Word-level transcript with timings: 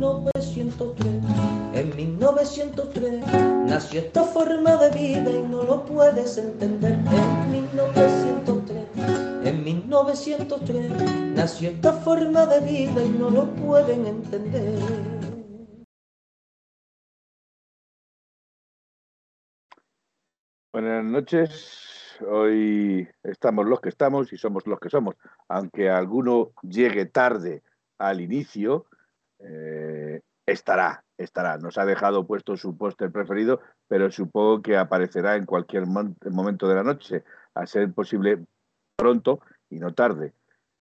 1903. 0.00 1.22
En 1.74 1.94
1903 1.94 3.20
nació 3.66 4.00
esta 4.00 4.24
forma 4.24 4.76
de 4.76 4.90
vida 4.98 5.30
y 5.30 5.42
no 5.42 5.62
lo 5.62 5.84
puedes 5.84 6.38
entender. 6.38 6.92
En 6.92 7.50
1903, 7.50 9.46
en 9.46 9.62
1903 9.62 11.34
nació 11.34 11.68
esta 11.68 11.92
forma 11.92 12.46
de 12.46 12.60
vida 12.60 13.04
y 13.04 13.10
no 13.10 13.28
lo 13.28 13.44
pueden 13.56 14.06
entender. 14.06 14.78
Buenas 20.72 21.04
noches. 21.04 22.16
Hoy 22.26 23.06
estamos 23.22 23.66
los 23.66 23.80
que 23.80 23.90
estamos 23.90 24.32
y 24.32 24.38
somos 24.38 24.66
los 24.66 24.80
que 24.80 24.88
somos. 24.88 25.16
Aunque 25.48 25.90
alguno 25.90 26.52
llegue 26.62 27.04
tarde 27.04 27.62
al 27.98 28.22
inicio, 28.22 28.86
eh, 29.42 30.20
estará, 30.46 31.04
estará. 31.16 31.58
Nos 31.58 31.78
ha 31.78 31.84
dejado 31.84 32.26
puesto 32.26 32.56
su 32.56 32.76
póster 32.76 33.10
preferido, 33.10 33.60
pero 33.88 34.10
supongo 34.10 34.62
que 34.62 34.76
aparecerá 34.76 35.36
en 35.36 35.46
cualquier 35.46 35.84
momento 35.86 36.68
de 36.68 36.74
la 36.74 36.82
noche, 36.82 37.24
a 37.54 37.66
ser 37.66 37.92
posible 37.92 38.44
pronto 38.96 39.40
y 39.68 39.78
no 39.78 39.94
tarde. 39.94 40.34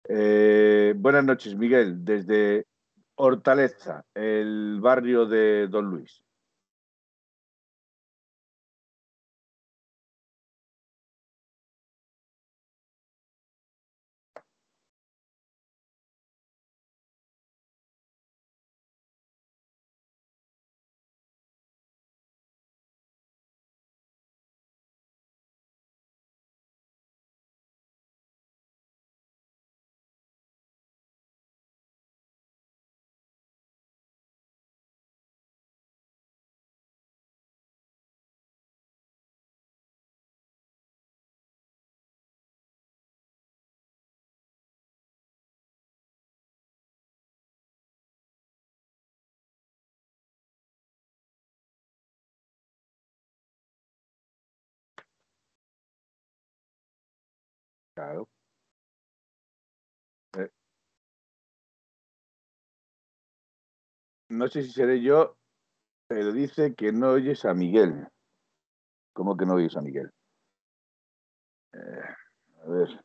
Eh, 0.09 0.95
buenas 0.97 1.25
noches, 1.25 1.57
Miguel, 1.57 2.05
desde 2.05 2.67
Hortaleza, 3.17 4.05
el 4.15 4.79
barrio 4.81 5.27
de 5.27 5.69
Don 5.69 5.87
Luis. 5.87 6.24
Eh. 60.39 60.51
No 64.29 64.49
sé 64.49 64.63
si 64.63 64.73
seré 64.73 65.01
yo, 65.01 65.37
pero 66.07 66.33
dice 66.33 66.75
que 66.75 66.93
no 66.93 67.11
oyes 67.11 67.45
a 67.45 67.55
Miguel. 67.55 68.09
¿Cómo 69.13 69.37
que 69.37 69.47
no 69.47 69.55
oyes 69.55 69.77
a 69.77 69.81
Miguel? 69.81 70.11
Eh, 71.73 72.15
a 72.65 72.69
ver, 72.69 73.05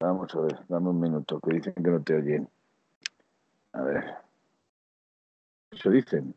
vamos 0.00 0.34
a 0.34 0.40
ver, 0.40 0.66
dame 0.68 0.90
un 0.90 1.00
minuto, 1.00 1.40
que 1.40 1.56
dicen 1.56 1.74
que 1.74 1.90
no 1.90 2.02
te 2.02 2.14
oyen. 2.16 2.48
A 3.72 3.82
ver. 3.82 4.26
Eso 5.70 5.90
dicen. 5.90 6.34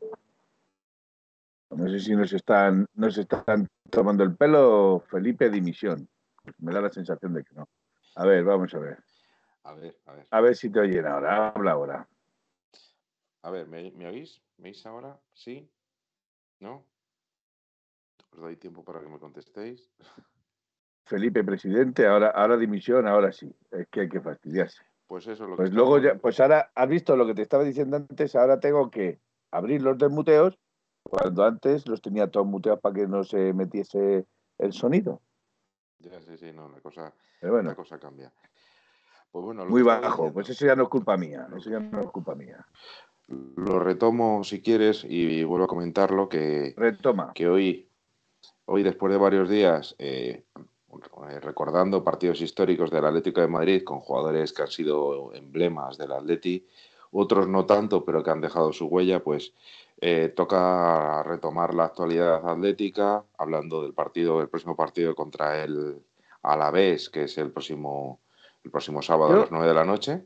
No 1.72 1.88
sé 1.88 2.00
si 2.00 2.16
nos 2.16 2.34
están, 2.34 2.88
nos 2.96 3.18
están 3.18 3.68
tomando 3.90 4.24
el 4.24 4.36
pelo, 4.36 5.04
Felipe, 5.10 5.50
dimisión. 5.50 6.10
Me 6.58 6.74
da 6.74 6.82
la 6.82 6.90
sensación 6.90 7.34
de 7.34 7.44
que 7.44 7.54
no. 7.54 7.68
A 8.16 8.26
ver, 8.26 8.44
vamos 8.44 8.74
a 8.74 8.80
ver. 8.80 8.98
A 9.64 9.74
ver, 9.74 9.98
a 10.06 10.14
ver. 10.14 10.28
A 10.32 10.42
ver 10.42 10.56
si 10.56 10.70
te 10.70 10.80
oyen 10.80 11.06
ahora. 11.06 11.50
Habla 11.50 11.72
ahora. 11.72 12.10
A 13.42 13.52
ver, 13.52 13.68
¿me, 13.68 14.08
oís? 14.08 14.42
¿Me 14.58 14.70
oís 14.70 14.86
ahora? 14.86 15.20
¿Sí? 15.34 15.70
¿No? 16.60 16.86
Os 18.32 18.40
doy 18.40 18.58
tiempo 18.58 18.84
para 18.84 19.00
que 19.00 19.08
me 19.08 19.20
contestéis. 19.20 19.90
Felipe, 21.06 21.44
presidente, 21.44 22.06
ahora, 22.06 22.30
ahora 22.30 22.58
dimisión, 22.58 23.08
ahora 23.08 23.32
sí. 23.32 23.52
Es 23.72 23.88
que 23.88 24.02
hay 24.02 24.10
que 24.10 24.22
fastidiarse. 24.22 24.84
Pues 25.08 25.26
eso 25.26 25.48
lo 25.48 25.56
Pues 25.56 25.74
luego 25.74 25.98
ya, 25.98 26.16
pues 26.16 26.40
ahora, 26.40 26.72
has 26.76 26.88
visto 26.88 27.16
lo 27.16 27.26
que 27.26 27.34
te 27.34 27.42
estaba 27.42 27.64
diciendo 27.64 27.98
antes, 27.98 28.36
ahora 28.36 28.60
tengo 28.60 28.92
que 28.92 29.20
abrir 29.50 29.82
los 29.82 29.98
desmuteos, 29.98 30.60
cuando 31.02 31.44
antes 31.44 31.88
los 31.88 32.02
tenía 32.02 32.28
todos 32.28 32.46
muteados 32.46 32.82
para 32.82 32.94
que 32.94 33.08
no 33.08 33.24
se 33.24 33.54
metiese 33.54 34.28
el 34.60 34.74
sonido. 34.74 35.22
Ya, 36.00 36.22
sí, 36.22 36.38
sí, 36.38 36.52
no, 36.54 36.70
la 36.70 36.80
cosa, 36.80 37.14
bueno. 37.42 37.76
cosa 37.76 38.00
cambia. 38.00 38.32
Pues 39.32 39.46
bueno, 39.46 39.66
Muy 39.66 39.84
bajo, 39.84 40.32
pues 40.34 40.50
eso 40.50 40.66
ya 40.66 40.76
no 40.76 40.84
es 40.84 40.90
culpa 40.90 41.16
mía, 41.16 41.48
eso 41.56 41.70
ya 41.70 41.80
no 41.80 42.02
es 42.02 42.10
culpa 42.10 42.34
mía. 42.34 42.66
Lo 43.28 43.80
retomo 43.80 44.44
si 44.44 44.62
quieres 44.62 45.06
y 45.08 45.44
vuelvo 45.44 45.66
a 45.66 45.68
comentarlo 45.68 46.28
que, 46.28 46.74
Retoma. 46.76 47.32
que 47.36 47.48
hoy, 47.48 47.88
hoy 48.66 48.82
después 48.82 49.12
de 49.12 49.20
varios 49.20 49.48
días 49.48 49.96
eh, 50.00 50.46
recordando 51.42 52.04
partidos 52.04 52.42
históricos 52.42 52.90
del 52.90 53.06
Atlético 53.06 53.42
de 53.42 53.48
Madrid 53.48 53.84
con 53.84 54.00
jugadores 54.00 54.52
que 54.52 54.64
han 54.64 54.72
sido 54.72 55.32
emblemas 55.36 55.98
del 56.00 56.12
Atleti, 56.12 56.66
otros 57.12 57.48
no 57.48 57.66
tanto, 57.66 58.04
pero 58.04 58.24
que 58.24 58.32
han 58.32 58.42
dejado 58.42 58.74
su 58.74 58.88
huella, 58.88 59.24
pues 59.24 59.54
eh, 60.02 60.32
toca 60.34 61.24
retomar 61.24 61.74
la 61.74 61.86
actualidad 61.86 62.48
atlética, 62.48 63.26
hablando 63.38 63.82
del 63.82 63.94
partido, 63.94 64.42
el 64.42 64.48
próximo 64.48 64.76
partido 64.76 65.14
contra 65.14 65.62
el 65.62 66.02
Alavés, 66.42 67.10
que 67.10 67.24
es 67.24 67.38
el 67.38 67.52
próximo, 67.52 68.22
el 68.64 68.72
próximo 68.72 69.02
sábado 69.02 69.34
a 69.34 69.38
las 69.42 69.52
9 69.52 69.68
de 69.68 69.74
la 69.74 69.84
noche. 69.84 70.26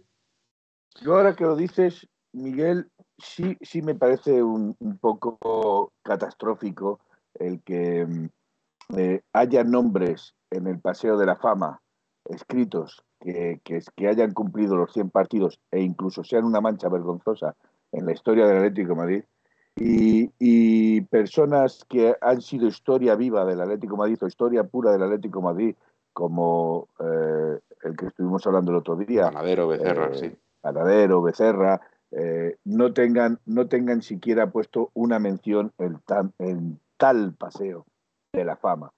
Yo 1.01 1.15
ahora 1.15 1.35
que 1.35 1.45
lo 1.45 1.55
dices, 1.55 2.07
Miguel, 2.33 2.91
sí, 3.17 3.57
sí 3.61 3.81
me 3.81 3.95
parece 3.95 4.43
un, 4.43 4.75
poco 5.01 5.91
catastrófico 6.03 6.99
el 7.33 7.63
que 7.63 8.05
mm, 8.05 8.29
eh, 8.97 9.21
haya 9.33 9.63
nombres 9.63 10.35
en 10.51 10.67
el 10.67 10.79
Paseo 10.79 11.17
de 11.17 11.25
la 11.25 11.35
Fama 11.35 11.81
escritos 12.25 13.03
que, 13.19 13.59
que, 13.63 13.81
que, 13.95 14.07
hayan 14.07 14.33
cumplido 14.33 14.75
los 14.75 14.93
100 14.93 15.09
partidos 15.09 15.59
e 15.71 15.81
incluso 15.81 16.23
sean 16.23 16.45
una 16.45 16.61
mancha 16.61 16.89
vergonzosa 16.89 17.55
en 17.91 18.05
la 18.05 18.13
historia 18.13 18.45
del 18.45 18.57
Atlético 18.57 18.89
de 18.89 18.95
Madrid 18.95 19.23
y, 19.75 21.01
personas 21.01 21.85
que 21.89 22.15
han 22.21 22.41
sido 22.41 22.67
historia 22.67 23.15
viva 23.15 23.45
del 23.45 23.61
Atlético 23.61 23.97
Madrid 23.97 24.17
o 24.21 24.27
historia 24.27 24.63
pura 24.63 24.91
del 24.91 25.03
Atlético 25.03 25.41
Madrid, 25.41 25.75
como 26.11 26.87
eh, 26.99 27.59
el 27.83 27.97
que 27.97 28.07
estuvimos 28.07 28.45
hablando 28.45 28.71
el 28.71 28.77
otro 28.77 28.95
día. 28.95 29.25
Ganadero, 29.25 29.67
Becerra, 29.67 30.07
eh, 30.07 30.15
sí. 30.15 30.31
Ganadero, 30.61 31.21
Becerra, 31.21 31.81
eh, 32.11 32.57
no, 32.65 32.93
tengan, 32.93 33.39
no 33.45 33.67
tengan 33.67 34.01
siquiera 34.01 34.51
puesto 34.51 34.91
una 34.93 35.19
mención 35.19 35.71
en, 35.77 35.99
en 36.39 36.79
tal 36.97 37.33
paseo 37.33 37.85
de 38.31 38.45
la 38.45 38.55
fama. 38.55 38.91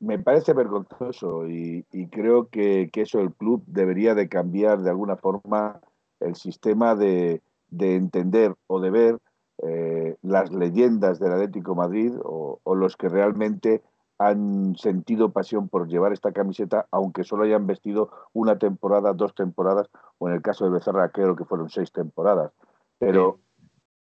me 0.00 0.18
parece 0.18 0.52
vergonzoso 0.52 1.48
y, 1.48 1.84
creo 2.10 2.48
que, 2.48 2.90
que, 2.92 3.02
eso 3.02 3.20
el 3.20 3.32
club 3.32 3.62
debería 3.66 4.14
de 4.14 4.28
cambiar 4.28 4.82
de 4.82 4.90
alguna 4.90 5.16
forma 5.16 5.80
el 6.20 6.34
sistema 6.36 6.94
de, 6.94 7.40
de 7.68 7.96
entender 7.96 8.54
o 8.66 8.80
de 8.80 8.90
ver 8.90 9.18
eh, 9.62 10.16
las 10.22 10.52
leyendas 10.52 11.18
del 11.18 11.32
Atlético 11.32 11.74
Madrid 11.74 12.12
o, 12.22 12.60
los 12.74 12.96
que 12.96 13.08
realmente 13.08 13.82
han 14.18 14.76
sentido 14.76 15.30
pasión 15.30 15.68
por 15.68 15.88
llevar 15.88 16.12
esta 16.12 16.32
camiseta, 16.32 16.86
aunque 16.90 17.24
solo 17.24 17.44
hayan 17.44 17.66
vestido 17.66 18.10
una 18.32 18.58
temporada, 18.58 19.12
dos 19.12 19.34
temporadas, 19.34 19.88
o 20.18 20.28
en 20.28 20.34
el 20.34 20.42
caso 20.42 20.64
de 20.64 20.70
Becerra 20.70 21.10
creo 21.10 21.36
que 21.36 21.44
fueron 21.44 21.68
seis 21.68 21.92
temporadas. 21.92 22.52
Pero, 22.98 23.38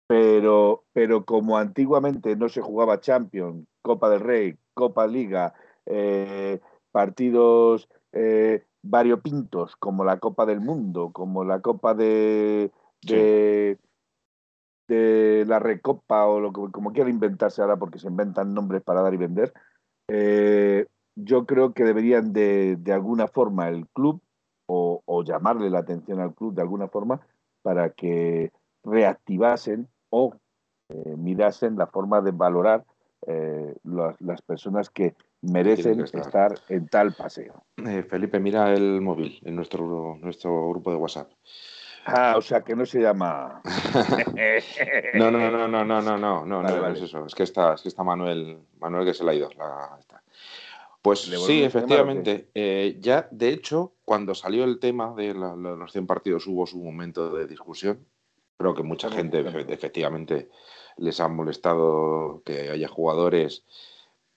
pero, 0.06 0.84
pero 0.92 1.24
como 1.24 1.56
antiguamente 1.56 2.36
no 2.36 2.48
se 2.48 2.60
jugaba 2.60 3.00
Champions, 3.00 3.66
Copa 3.80 4.10
del 4.10 4.20
Rey, 4.20 4.58
Copa 4.74 5.06
Liga, 5.06 5.54
eh, 5.86 6.60
partidos 6.92 7.88
eh, 8.12 8.64
variopintos 8.82 9.76
como 9.76 10.04
la 10.04 10.18
Copa 10.18 10.44
del 10.44 10.60
Mundo, 10.60 11.10
como 11.12 11.44
la 11.44 11.60
Copa 11.60 11.94
de, 11.94 12.70
de 13.02 13.78
la 14.88 15.58
Recopa 15.58 16.26
o 16.26 16.40
lo 16.40 16.52
que 16.52 16.70
como 16.70 16.92
quiera 16.92 17.08
inventarse 17.08 17.62
ahora 17.62 17.76
porque 17.76 17.98
se 17.98 18.08
inventan 18.08 18.54
nombres 18.54 18.82
para 18.82 19.02
dar 19.02 19.14
y 19.14 19.16
vender, 19.16 19.52
eh, 20.08 20.86
yo 21.14 21.46
creo 21.46 21.72
que 21.72 21.84
deberían 21.84 22.32
de, 22.32 22.76
de 22.76 22.92
alguna 22.92 23.28
forma 23.28 23.68
el 23.68 23.86
club 23.88 24.20
o, 24.66 25.02
o, 25.04 25.24
llamarle 25.24 25.70
la 25.70 25.80
atención 25.80 26.20
al 26.20 26.34
club 26.34 26.54
de 26.54 26.62
alguna 26.62 26.88
forma 26.88 27.20
para 27.62 27.90
que 27.90 28.52
reactivasen 28.84 29.88
o 30.10 30.34
eh, 30.88 31.16
mirasen 31.16 31.76
la 31.76 31.86
forma 31.86 32.20
de 32.20 32.32
valorar 32.32 32.84
eh, 33.26 33.74
las, 33.84 34.20
las, 34.20 34.42
personas 34.42 34.90
que 34.90 35.14
merecen 35.42 36.00
estar. 36.00 36.52
estar. 36.52 36.54
en 36.68 36.86
tal 36.88 37.14
paseo. 37.14 37.64
Eh, 37.76 38.02
Felipe, 38.02 38.40
mira 38.40 38.72
el 38.72 39.00
móvil 39.00 39.40
en 39.44 39.56
nuestro, 39.56 40.16
nuestro 40.20 40.68
grupo 40.70 40.90
de 40.90 40.96
WhatsApp. 40.96 41.30
Ah, 42.04 42.34
o 42.36 42.42
sea 42.42 42.62
que 42.62 42.74
no 42.74 42.84
se 42.84 43.00
llama. 43.00 43.62
no, 45.14 45.30
no, 45.30 45.50
no, 45.50 45.68
no, 45.68 45.84
no, 45.84 45.84
no, 45.84 46.18
no, 46.18 46.44
no, 46.44 46.62
vale, 46.62 46.76
no 46.76 46.82
vale. 46.82 46.98
es 46.98 47.04
eso. 47.04 47.24
Es 47.26 47.34
que 47.34 47.44
está, 47.44 47.74
es 47.74 47.82
que 47.82 47.88
está 47.88 48.02
Manuel, 48.02 48.58
Manuel 48.78 49.04
que 49.04 49.14
se 49.14 49.24
le 49.24 49.30
ha 49.30 49.34
ido. 49.34 49.50
La, 49.56 49.96
está. 49.98 50.22
Pues 51.00 51.20
sí, 51.20 51.64
efectivamente. 51.64 52.48
Eh, 52.54 52.96
ya, 53.00 53.28
de 53.30 53.48
hecho, 53.48 53.94
cuando 54.04 54.34
salió 54.34 54.64
el 54.64 54.78
tema 54.78 55.14
de 55.14 55.34
la, 55.34 55.56
la, 55.56 55.74
los 55.74 55.90
100 55.90 56.06
partidos 56.06 56.46
hubo 56.46 56.66
su 56.66 56.78
momento 56.78 57.34
de 57.34 57.46
discusión. 57.46 58.06
Creo 58.56 58.74
que 58.74 58.84
mucha 58.84 59.10
gente, 59.10 59.44
efectivamente, 59.68 60.48
les 60.96 61.18
ha 61.18 61.26
molestado 61.26 62.42
que 62.44 62.70
haya 62.70 62.86
jugadores 62.86 63.64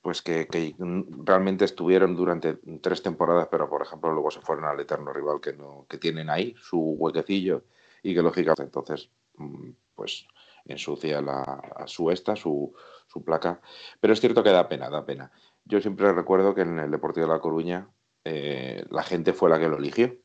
pues 0.06 0.22
que, 0.22 0.46
que, 0.46 0.76
realmente 1.24 1.66
estuvieron 1.66 2.16
durante 2.16 2.60
tres 2.80 3.02
temporadas, 3.02 3.48
pero 3.50 3.68
por 3.68 3.82
ejemplo 3.82 4.14
luego 4.14 4.30
se 4.30 4.40
fueron 4.40 4.66
al 4.66 4.80
eterno 4.80 5.12
rival 5.12 5.42
que 5.42 5.54
no 5.54 5.88
que 5.90 5.98
tienen 5.98 6.30
ahí 6.30 6.54
su 6.60 6.78
huequecillo 6.80 7.64
y 8.04 8.14
que 8.14 8.22
lógicamente 8.22 8.62
entonces 8.62 9.10
mm, 9.38 9.72
pues 9.96 10.28
ensucia 10.66 11.24
la, 11.24 11.42
a 11.42 11.88
su 11.88 12.12
esta, 12.12 12.36
su, 12.36 12.72
su 13.08 13.24
placa. 13.24 13.60
Pero 14.00 14.14
es 14.14 14.22
cierto 14.22 14.44
que 14.44 14.52
da 14.52 14.70
pena, 14.70 14.92
da 14.92 15.04
pena. 15.04 15.32
Yo 15.64 15.82
siempre 15.82 16.14
recuerdo 16.14 16.54
que 16.54 16.62
en 16.62 16.78
el 16.78 16.92
Deportivo 16.92 17.26
de 17.26 17.34
La 17.34 17.40
Coruña 17.40 17.90
eh, 18.26 18.86
la 18.92 19.02
gente 19.02 19.34
fue 19.34 19.50
la 19.50 19.58
que 19.58 19.70
lo 19.70 19.80
eligió 19.80 20.16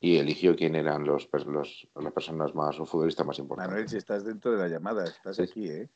y 0.00 0.16
eligió 0.16 0.56
quién 0.56 0.74
eran 0.74 1.04
los, 1.04 1.28
los 1.46 1.88
las 1.94 2.12
personas 2.12 2.56
más 2.56 2.80
o 2.80 2.86
futbolistas 2.86 3.24
más 3.24 3.38
importantes. 3.38 3.70
Manuel, 3.70 3.88
si 3.88 3.98
estás 3.98 4.24
dentro 4.24 4.50
de 4.50 4.58
la 4.58 4.66
llamada, 4.66 5.04
estás 5.04 5.36
sí. 5.36 5.42
aquí, 5.42 5.68
¿eh? 5.68 5.88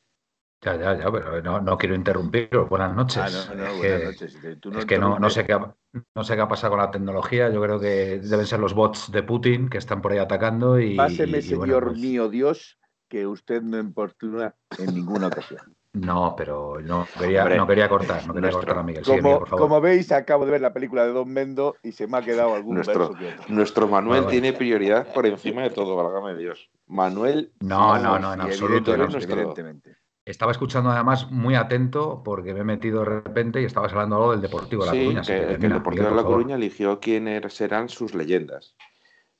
Ya, 0.64 0.76
ya, 0.76 0.96
ya, 0.96 1.10
pero 1.10 1.42
no, 1.42 1.60
no 1.60 1.76
quiero 1.76 1.96
interrumpiros. 1.96 2.68
Buenas 2.68 2.94
noches. 2.94 3.48
Ah, 3.50 3.54
no, 3.54 3.64
no, 3.64 3.76
buenas 3.76 3.80
que, 3.80 4.04
noches. 4.04 4.38
Tú 4.60 4.70
no 4.70 4.78
es 4.78 4.86
que 4.86 4.96
no, 4.96 5.18
no, 5.18 5.28
sé 5.28 5.44
qué 5.44 5.54
ha, 5.54 5.74
no 6.14 6.24
sé 6.24 6.36
qué 6.36 6.40
ha 6.40 6.46
pasado 6.48 6.72
con 6.72 6.80
la 6.80 6.92
tecnología. 6.92 7.50
Yo 7.50 7.60
creo 7.60 7.80
que 7.80 8.20
deben 8.20 8.46
ser 8.46 8.60
los 8.60 8.72
bots 8.72 9.10
de 9.10 9.24
Putin 9.24 9.68
que 9.68 9.78
están 9.78 10.00
por 10.00 10.12
ahí 10.12 10.18
atacando. 10.18 10.78
Y, 10.78 10.94
Páseme, 10.94 11.38
y, 11.38 11.42
señor 11.42 11.58
bueno, 11.58 11.80
pues... 11.88 11.98
mío 11.98 12.28
Dios, 12.28 12.78
que 13.08 13.26
usted 13.26 13.60
no 13.60 13.76
importuna 13.76 14.54
en 14.78 14.94
ninguna 14.94 15.26
ocasión. 15.26 15.74
No, 15.94 16.34
pero 16.36 16.80
no 16.80 17.06
quería, 17.18 17.42
Hombre, 17.42 17.56
no 17.58 17.66
quería 17.66 17.88
cortar, 17.88 18.26
no 18.26 18.32
quería 18.32 18.50
nuestro, 18.50 18.60
cortar 18.60 18.78
a 18.78 18.82
Miguel. 18.82 19.04
Como, 19.04 19.16
sí, 19.16 19.22
Miguel, 19.22 19.38
por 19.40 19.48
favor. 19.48 19.62
como, 19.62 19.80
veis, 19.80 20.10
acabo 20.12 20.46
de 20.46 20.52
ver 20.52 20.60
la 20.60 20.72
película 20.72 21.04
de 21.04 21.12
Don 21.12 21.28
Mendo 21.30 21.74
y 21.82 21.92
se 21.92 22.06
me 22.06 22.16
ha 22.16 22.22
quedado 22.22 22.54
algún 22.54 22.76
nuestro, 22.76 23.10
verso 23.10 23.18
que 23.18 23.26
otro. 23.26 23.54
Nuestro 23.54 23.88
Manuel 23.88 24.26
tiene 24.28 24.52
prioridad 24.54 25.12
por 25.12 25.26
encima 25.26 25.62
de 25.62 25.70
todo, 25.70 25.96
válgame 25.96 26.38
Dios. 26.38 26.70
Manuel. 26.86 27.52
No, 27.60 27.98
no, 27.98 28.18
no, 28.18 28.32
en 28.32 28.40
absoluto. 28.40 28.96
No, 28.96 29.04
evidentemente. 29.04 29.96
Estaba 30.32 30.50
escuchando 30.50 30.88
además 30.88 31.31
muy 31.31 31.55
atento 31.56 32.23
porque 32.25 32.55
me 32.55 32.61
he 32.61 32.64
metido 32.64 33.00
de 33.00 33.05
repente 33.05 33.61
y 33.61 33.67
estabas 33.67 33.93
hablando 33.93 34.17
algo 34.17 34.31
del 34.31 34.40
Deportivo 34.40 34.82
de 34.82 34.87
La 34.87 34.93
sí, 34.93 34.99
Coruña. 35.00 35.20
Que, 35.20 35.46
que, 35.46 35.58
que 35.58 35.67
el 35.67 35.73
Deportivo 35.75 36.06
de 36.06 36.14
La 36.14 36.25
Coruña 36.25 36.55
eligió 36.56 37.00
quiénes 37.00 37.52
serán 37.52 37.90
sus 37.90 38.14
leyendas. 38.14 38.75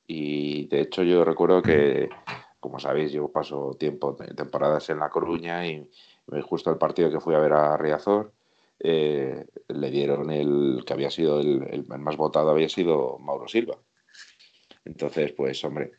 Y 0.05 0.67
de 0.67 0.81
hecho 0.81 1.01
yo 1.01 1.25
recuerdo 1.25 1.63
que, 1.63 2.09
como 2.59 2.77
sabéis, 2.77 3.11
yo 3.11 3.27
paso 3.29 3.75
tiempo, 3.79 4.15
temporadas 4.15 4.87
en 4.91 4.99
La 4.99 5.09
Coruña 5.09 5.65
y 5.65 5.89
justo 6.43 6.69
el 6.69 6.77
partido 6.77 7.09
que 7.09 7.19
fui 7.19 7.33
a 7.33 7.39
ver 7.39 7.53
a 7.53 7.75
Riazor, 7.75 8.31
eh, 8.79 9.47
le 9.69 9.89
dieron 9.89 10.29
el 10.29 10.83
que 10.85 10.93
había 10.93 11.09
sido 11.09 11.39
el, 11.39 11.63
el, 11.71 11.87
más 11.87 12.17
votado, 12.17 12.51
había 12.51 12.69
sido 12.69 13.17
Mauro 13.17 13.47
Silva. 13.47 13.79
Entonces, 14.85 15.31
pues 15.31 15.63
hombre, 15.63 15.93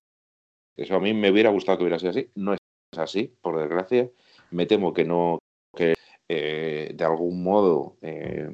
eso 0.76 0.94
a 0.94 1.00
mí 1.00 1.12
me 1.12 1.32
hubiera 1.32 1.50
gustado 1.50 1.79
que 1.79 1.82
hubiera 1.82 1.99
sido 1.99 2.11
así. 2.11 2.31
No 2.37 2.52
es 2.52 2.61
así, 2.96 3.35
por 3.43 3.58
desgracia 3.58 4.08
me 4.50 4.67
temo 4.67 4.93
que 4.93 5.05
no, 5.05 5.38
que 5.75 5.94
eh, 6.29 6.93
de 6.94 7.05
algún 7.05 7.43
modo 7.43 7.96
eh, 8.02 8.50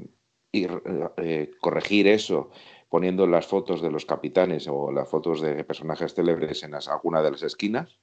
ir, 0.52 0.82
eh, 1.18 1.50
corregir 1.60 2.08
eso 2.08 2.50
poniendo 2.88 3.26
las 3.26 3.46
fotos 3.46 3.80
de 3.80 3.90
los 3.90 4.04
capitanes 4.04 4.66
o 4.68 4.90
las 4.90 5.08
fotos 5.08 5.40
de 5.40 5.62
personajes 5.64 6.12
célebres 6.12 6.62
en 6.64 6.72
las, 6.72 6.88
alguna 6.88 7.22
de 7.22 7.30
las 7.30 7.42
esquinas, 7.44 8.00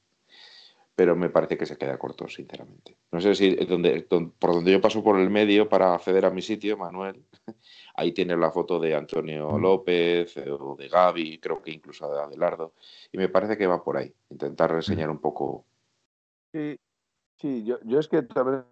pero 0.96 1.16
me 1.16 1.30
parece 1.30 1.58
que 1.58 1.68
se 1.68 1.78
queda 1.78 2.00
corto, 2.00 2.28
sinceramente. 2.28 2.98
No 3.12 3.22
sé 3.22 3.36
si 3.36 3.54
donde, 3.54 4.08
donde, 4.10 4.32
por 4.40 4.54
donde 4.54 4.72
yo 4.72 4.82
paso 4.82 5.04
por 5.04 5.20
el 5.20 5.30
medio 5.30 5.70
para 5.70 5.94
acceder 5.94 6.26
a 6.26 6.32
mi 6.32 6.42
sitio, 6.42 6.78
Manuel, 6.78 7.24
ahí 7.96 8.14
tienes 8.14 8.40
la 8.40 8.50
foto 8.50 8.80
de 8.80 8.96
Antonio 8.96 9.60
López 9.60 10.38
o 10.38 10.76
de 10.76 10.88
Gaby, 10.88 11.38
creo 11.40 11.62
que 11.62 11.72
incluso 11.72 12.12
de 12.12 12.20
Adelardo, 12.20 12.74
y 13.12 13.18
me 13.20 13.30
parece 13.30 13.58
que 13.58 13.68
va 13.68 13.84
por 13.84 13.98
ahí, 13.98 14.12
intentar 14.30 14.72
reseñar 14.72 15.10
un 15.10 15.20
poco. 15.20 15.66
Sí, 16.52 16.80
Sí, 17.40 17.64
yo, 17.64 17.78
yo 17.84 18.00
es 18.00 18.08
que 18.08 18.24
también 18.24 18.64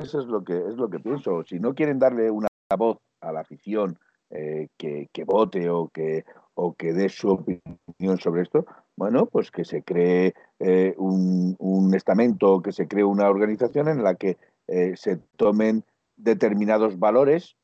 eso 0.00 0.20
es 0.20 0.26
lo 0.26 0.42
que 0.42 0.56
es 0.56 0.74
lo 0.76 0.90
que 0.90 0.98
pienso. 0.98 1.44
Si 1.44 1.60
no 1.60 1.74
quieren 1.74 1.98
darle 1.98 2.30
una 2.30 2.48
voz 2.76 2.98
a 3.20 3.32
la 3.32 3.40
afición 3.40 3.98
eh, 4.30 4.68
que, 4.76 5.08
que, 5.12 5.24
vote 5.24 5.70
o 5.70 5.88
que 5.88 6.24
o 6.54 6.74
que 6.74 6.92
dé 6.92 7.08
su 7.08 7.30
opinión 7.30 8.18
sobre 8.18 8.42
esto, 8.42 8.66
bueno, 8.96 9.26
pues 9.26 9.50
que 9.52 9.64
se 9.64 9.82
cree 9.82 10.34
eh, 10.58 10.94
un, 10.98 11.54
un, 11.60 11.94
estamento, 11.94 12.60
que 12.60 12.72
se 12.72 12.88
cree 12.88 13.04
una 13.04 13.28
organización 13.28 13.88
en 13.88 14.02
la 14.02 14.16
que 14.16 14.36
eh, 14.66 14.96
se 14.96 15.18
tomen 15.36 15.84
determinados 16.16 16.98
valores 16.98 17.56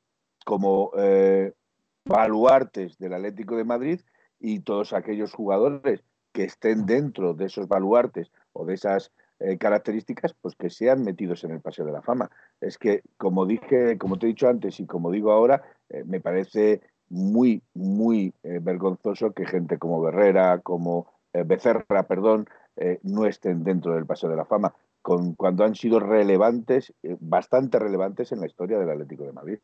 como 0.45 0.93
baluartes 2.05 2.99
del 2.99 3.15
Atlético 3.15 3.57
de 3.57 3.65
Madrid 3.65 4.01
y 4.39 4.61
todos 4.61 4.93
aquellos 4.93 5.33
jugadores 5.33 6.05
que 6.33 6.45
estén 6.45 6.87
dentro 6.87 7.33
de 7.35 7.47
esos 7.47 7.67
baluartes 7.67 8.31
o 8.53 8.67
de 8.67 8.75
esas 8.75 9.11
eh, 9.45 9.59
características, 9.59 10.35
pues 10.41 10.55
que 10.57 10.71
sean 10.71 11.05
metidos 11.05 11.45
en 11.45 11.51
el 11.51 11.61
Paseo 11.61 11.85
de 11.85 11.93
la 11.93 12.01
Fama. 12.01 12.31
Es 12.61 12.79
que, 12.79 13.03
como 13.19 13.45
dije, 13.45 13.99
como 13.99 14.19
te 14.19 14.27
he 14.27 14.29
dicho 14.29 14.49
antes 14.49 14.81
y 14.81 14.87
como 14.87 15.11
digo 15.11 15.33
ahora, 15.33 15.63
eh, 15.91 16.03
me 16.07 16.21
parece 16.21 16.81
muy, 17.11 17.63
muy 17.75 18.33
eh, 18.43 18.61
vergonzoso 18.63 19.33
que 19.33 19.47
gente 19.47 19.79
como 19.79 20.01
Berrera, 20.01 20.61
como 20.61 21.13
Becerra, 21.47 22.05
perdón, 22.05 22.47
no 23.03 23.27
estén 23.27 23.65
dentro 23.65 23.93
del 23.93 24.07
Paseo 24.07 24.31
de 24.31 24.37
la 24.37 24.45
Fama, 24.45 24.73
con, 25.03 25.35
cuando 25.35 25.65
han 25.65 25.75
sido 25.75 25.99
relevantes, 25.99 26.95
bastante 27.19 27.81
relevantes 27.81 28.31
en 28.31 28.39
la 28.39 28.47
historia 28.47 28.79
del 28.79 28.89
Atlético 28.89 29.25
de 29.25 29.33
Madrid. 29.33 29.59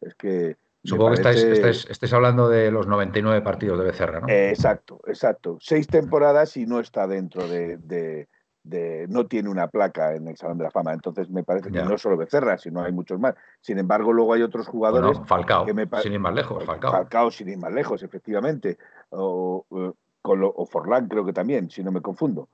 Es 0.00 0.14
que 0.14 0.56
Supongo 0.84 1.14
parece... 1.16 1.22
que 1.22 1.28
estáis, 1.28 1.52
estáis, 1.52 1.90
estáis, 1.90 2.12
hablando 2.12 2.48
de 2.48 2.70
los 2.70 2.86
99 2.86 3.42
partidos 3.42 3.78
de 3.78 3.84
Becerra, 3.84 4.20
¿no? 4.20 4.28
Eh, 4.28 4.50
exacto, 4.50 5.00
exacto. 5.06 5.58
Seis 5.60 5.86
temporadas 5.86 6.56
y 6.56 6.64
no 6.64 6.80
está 6.80 7.06
dentro 7.06 7.46
de, 7.46 7.76
de, 7.78 8.28
de, 8.62 9.06
no 9.08 9.26
tiene 9.26 9.48
una 9.48 9.68
placa 9.68 10.14
en 10.14 10.28
el 10.28 10.36
Salón 10.36 10.58
de 10.58 10.64
la 10.64 10.70
Fama. 10.70 10.92
Entonces 10.92 11.30
me 11.30 11.44
parece 11.44 11.70
que 11.70 11.82
no 11.82 11.96
solo 11.98 12.16
Becerra, 12.16 12.58
sino 12.58 12.82
hay 12.82 12.92
muchos 12.92 13.18
más. 13.18 13.34
Sin 13.60 13.78
embargo, 13.78 14.12
luego 14.12 14.34
hay 14.34 14.42
otros 14.42 14.66
jugadores. 14.68 15.10
Bueno, 15.10 15.26
Falcao, 15.26 15.66
que 15.66 15.74
me 15.74 15.88
sin 16.02 16.12
ir 16.12 16.20
más 16.20 16.34
lejos, 16.34 16.64
Falcao. 16.64 16.92
Falcao, 16.92 17.30
sin 17.30 17.48
ir 17.48 17.58
más 17.58 17.72
lejos, 17.72 18.02
efectivamente. 18.02 18.78
O, 19.10 19.64
o, 19.68 19.94
o 20.22 20.66
Forlán, 20.66 21.08
creo 21.08 21.24
que 21.24 21.32
también, 21.32 21.70
si 21.70 21.82
no 21.82 21.90
me 21.92 22.02
confundo. 22.02 22.48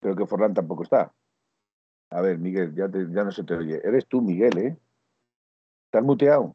Creo 0.00 0.14
que 0.14 0.26
Forlán 0.26 0.54
tampoco 0.54 0.82
está. 0.84 1.12
A 2.10 2.20
ver, 2.20 2.38
Miguel, 2.38 2.74
ya, 2.74 2.88
te, 2.88 3.06
ya 3.10 3.24
no 3.24 3.32
se 3.32 3.44
te 3.44 3.54
oye. 3.54 3.80
Eres 3.84 4.06
tú, 4.06 4.22
Miguel, 4.22 4.56
¿eh? 4.58 4.78
¿Estás 5.86 6.02
muteado? 6.02 6.54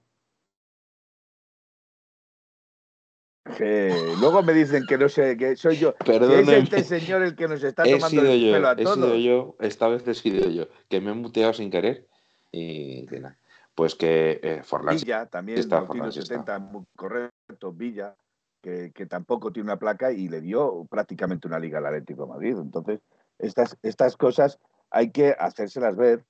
Que 3.58 3.94
luego 4.20 4.42
me 4.42 4.54
dicen 4.54 4.86
que 4.88 4.98
no 4.98 5.10
sé, 5.10 5.36
que 5.36 5.58
soy 5.58 5.76
yo. 5.78 5.94
Perdón. 5.96 6.32
es 6.32 6.48
este 6.48 6.84
señor 6.84 7.24
el 7.24 7.36
que 7.36 7.48
nos 7.48 7.62
está 7.62 7.84
tomando 7.84 8.22
el 8.22 8.40
yo, 8.40 8.54
pelo 8.54 8.68
a 8.70 8.72
he 8.72 8.84
todos. 8.84 8.96
Sido 8.96 9.16
yo, 9.16 9.56
esta 9.60 9.88
vez 9.90 10.08
he 10.08 10.14
sido 10.14 10.50
yo, 10.50 10.68
que 10.88 11.02
me 11.02 11.12
he 11.12 11.14
muteado 11.14 11.54
sin 11.54 11.70
querer 11.70 12.08
y 12.52 13.06
que 13.08 13.20
nada. 13.20 13.38
Pues 13.76 13.96
que 13.96 14.40
eh, 14.42 14.62
Forlán 14.64 14.96
Villa 14.96 15.26
también, 15.26 15.58
está, 15.58 15.84
Forlán 15.84 16.12
70, 16.12 16.60
muy 16.60 16.86
correcto, 16.96 17.74
Villa, 17.74 18.16
que, 18.62 18.92
que, 18.94 19.08
tampoco 19.08 19.52
tiene 19.52 19.68
una 19.68 19.80
placa 19.80 20.12
y 20.12 20.30
le 20.30 20.42
dio 20.42 20.86
prácticamente 20.90 21.48
una 21.48 21.60
liga 21.60 21.80
al 21.80 21.88
Atlético 21.88 22.24
de 22.24 22.30
Madrid. 22.30 22.56
Entonces, 22.58 23.02
estas, 23.40 23.78
estas 23.82 24.16
cosas 24.16 24.60
hay 24.90 25.12
que 25.12 25.36
hacérselas 25.38 25.98
ver. 25.98 26.24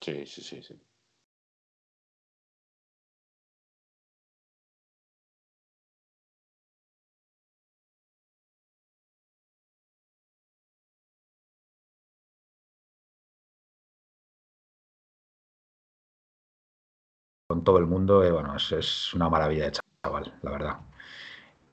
Sí, 0.00 0.24
sí, 0.26 0.42
sí, 0.42 0.62
sí. 0.62 0.80
Con 17.54 17.62
todo 17.62 17.78
el 17.78 17.86
mundo, 17.86 18.24
eh, 18.24 18.32
bueno, 18.32 18.56
es, 18.56 18.72
es, 18.72 19.14
una 19.14 19.28
maravilla 19.28 19.66
de 19.66 19.78
chaval, 20.02 20.34
la 20.42 20.50
verdad. 20.50 20.76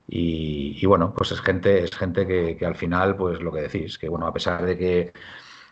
Y, 0.06 0.86
bueno, 0.86 1.12
pues 1.12 1.32
es 1.32 1.40
gente, 1.40 1.82
es 1.82 1.90
gente 1.96 2.24
que, 2.24 2.56
que, 2.56 2.64
al 2.64 2.76
final, 2.76 3.16
pues 3.16 3.40
lo 3.40 3.50
que 3.50 3.62
decís, 3.62 3.98
que 3.98 4.08
bueno, 4.08 4.28
a 4.28 4.32
pesar 4.32 4.64
de 4.64 4.78
que, 4.78 5.12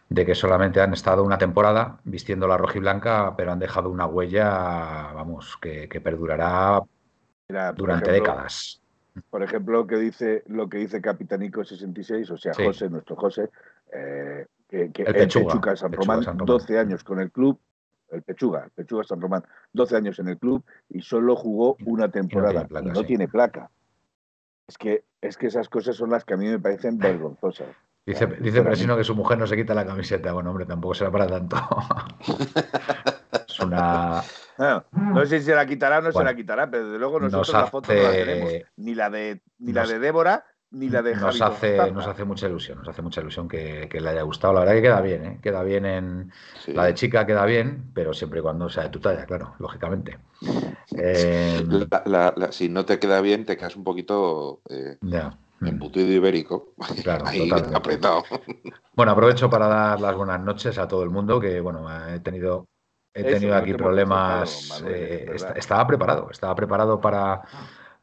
de 0.09 0.26
que 0.26 0.35
solamente 0.35 0.81
han 0.81 0.93
estado 0.95 1.23
una 1.23 1.38
temporada 1.38 2.00
vistiendo 2.02 2.49
la 2.49 2.57
roja 2.57 2.79
y 2.79 2.81
blanca, 2.81 3.35
pero 3.37 3.52
han 3.52 3.61
dejado 3.61 3.88
una 3.88 4.07
huella, 4.07 5.12
vamos, 5.14 5.57
que, 5.61 5.87
perdurará 6.02 6.81
durante 7.76 8.11
décadas. 8.11 8.83
Por 9.31 9.45
ejemplo, 9.45 9.87
que 9.87 9.97
dice, 9.97 10.43
lo 10.47 10.69
que 10.69 10.79
dice 10.79 11.00
Capitanico 11.00 11.62
66, 11.62 12.31
o 12.33 12.37
sea, 12.37 12.52
José, 12.55 12.90
nuestro 12.90 13.14
José, 13.14 13.49
eh, 13.93 14.47
que, 14.69 14.90
el, 14.97 15.14
Pechuga, 15.14 15.76
San 15.76 15.93
Román, 15.93 16.37
12 16.37 16.79
años 16.79 17.05
con 17.05 17.21
el 17.21 17.31
club, 17.31 17.61
el 18.12 18.23
Pechuga, 18.23 18.64
el 18.64 18.71
Pechuga 18.71 19.05
San 19.05 19.21
Román, 19.21 19.45
12 19.73 19.97
años 19.97 20.19
en 20.19 20.29
el 20.29 20.38
club 20.38 20.64
y 20.88 21.02
solo 21.02 21.37
jugó 21.37 21.76
una 21.87 22.09
temporada. 22.09 22.67
no 22.83 23.05
tiene 23.05 23.29
placa. 23.29 23.71
Es 24.67 24.79
que, 24.79 25.05
es 25.21 25.37
que 25.37 25.49
esas 25.49 25.69
cosas 25.69 25.97
son 25.97 26.11
las 26.11 26.25
que 26.25 26.35
a 26.35 26.37
mí 26.37 26.47
me 26.47 26.59
parecen 26.59 26.99
vergonzosas. 26.99 27.69
Dice, 28.07 28.26
dice 28.40 28.62
Presino 28.62 28.97
que 28.97 29.05
su 29.05 29.14
mujer 29.14 29.38
no 29.38 29.47
se 29.47 29.57
quita 29.57 29.75
la 29.75 29.87
camiseta. 29.87 30.33
Bueno, 30.33 30.50
hombre, 30.50 30.67
tampoco 30.67 30.95
será 30.95 31.11
para 31.11 31.26
tanto. 31.26 31.57
es 33.49 33.61
una. 33.61 34.23
No, 34.59 35.26
sé 35.26 35.38
si 35.38 35.47
se 35.47 35.55
la 35.55 35.67
quitará 35.67 35.99
o 35.99 36.02
no 36.02 36.12
se 36.12 36.25
la 36.25 36.35
quitará, 36.35 36.71
pero 36.71 36.85
desde 36.85 36.99
luego 36.99 37.21
nosotros 37.21 37.52
la 37.52 37.67
foto 37.67 37.93
no 37.93 38.02
la 38.02 38.11
tenemos. 38.11 38.52
Ni 38.76 38.95
la 38.95 39.11
de, 39.11 39.40
ni 39.59 39.73
la 39.73 39.87
de 39.87 39.99
Débora, 39.99 40.45
ni 40.72 40.88
la 40.88 41.02
de 41.02 41.16
nos 41.16 41.40
hace, 41.40 41.90
nos 41.90 42.06
hace 42.06 42.24
mucha 42.24 42.46
ilusión, 42.46 42.78
nos 42.78 42.88
hace 42.88 43.02
mucha 43.02 43.20
ilusión 43.20 43.48
que, 43.48 43.88
le 43.92 44.08
haya 44.08 44.22
gustado. 44.22 44.54
La 44.54 44.60
verdad 44.60 44.74
que 44.74 44.82
queda 44.82 45.00
bien, 45.00 45.24
¿eh? 45.24 45.38
queda 45.42 45.62
bien 45.62 45.84
en 45.84 46.32
la 46.68 46.84
de 46.86 46.94
chica 46.94 47.26
queda 47.26 47.44
bien, 47.44 47.90
pero 47.92 48.14
siempre 48.14 48.38
y 48.38 48.42
cuando 48.42 48.68
sea 48.68 48.84
de 48.84 48.90
tu 48.90 49.00
talla, 49.00 49.26
claro, 49.26 49.54
lógicamente. 49.58 50.18
Eh, 50.96 51.66
si 52.50 52.68
no 52.68 52.84
te 52.84 52.98
queda 52.98 53.20
bien, 53.20 53.44
te 53.44 53.56
quedas 53.56 53.76
un 53.76 53.84
poquito 53.84 54.60
eh, 54.68 54.98
embutido 55.60 56.12
ibérico, 56.12 56.74
claro, 57.02 57.26
ahí 57.26 57.50
apretado. 57.50 58.22
Bueno, 58.94 59.12
aprovecho 59.12 59.50
para 59.50 59.66
dar 59.66 60.00
las 60.00 60.14
buenas 60.14 60.40
noches 60.40 60.78
a 60.78 60.86
todo 60.86 61.02
el 61.02 61.10
mundo, 61.10 61.40
que 61.40 61.60
bueno, 61.60 61.88
he 62.08 62.20
tenido 62.20 62.68
he 63.12 63.24
tenido 63.24 63.56
aquí 63.56 63.74
problemas. 63.74 64.82
Eh, 64.86 65.34
estaba 65.56 65.86
preparado, 65.86 66.30
estaba 66.30 66.54
preparado 66.54 67.00
para 67.00 67.42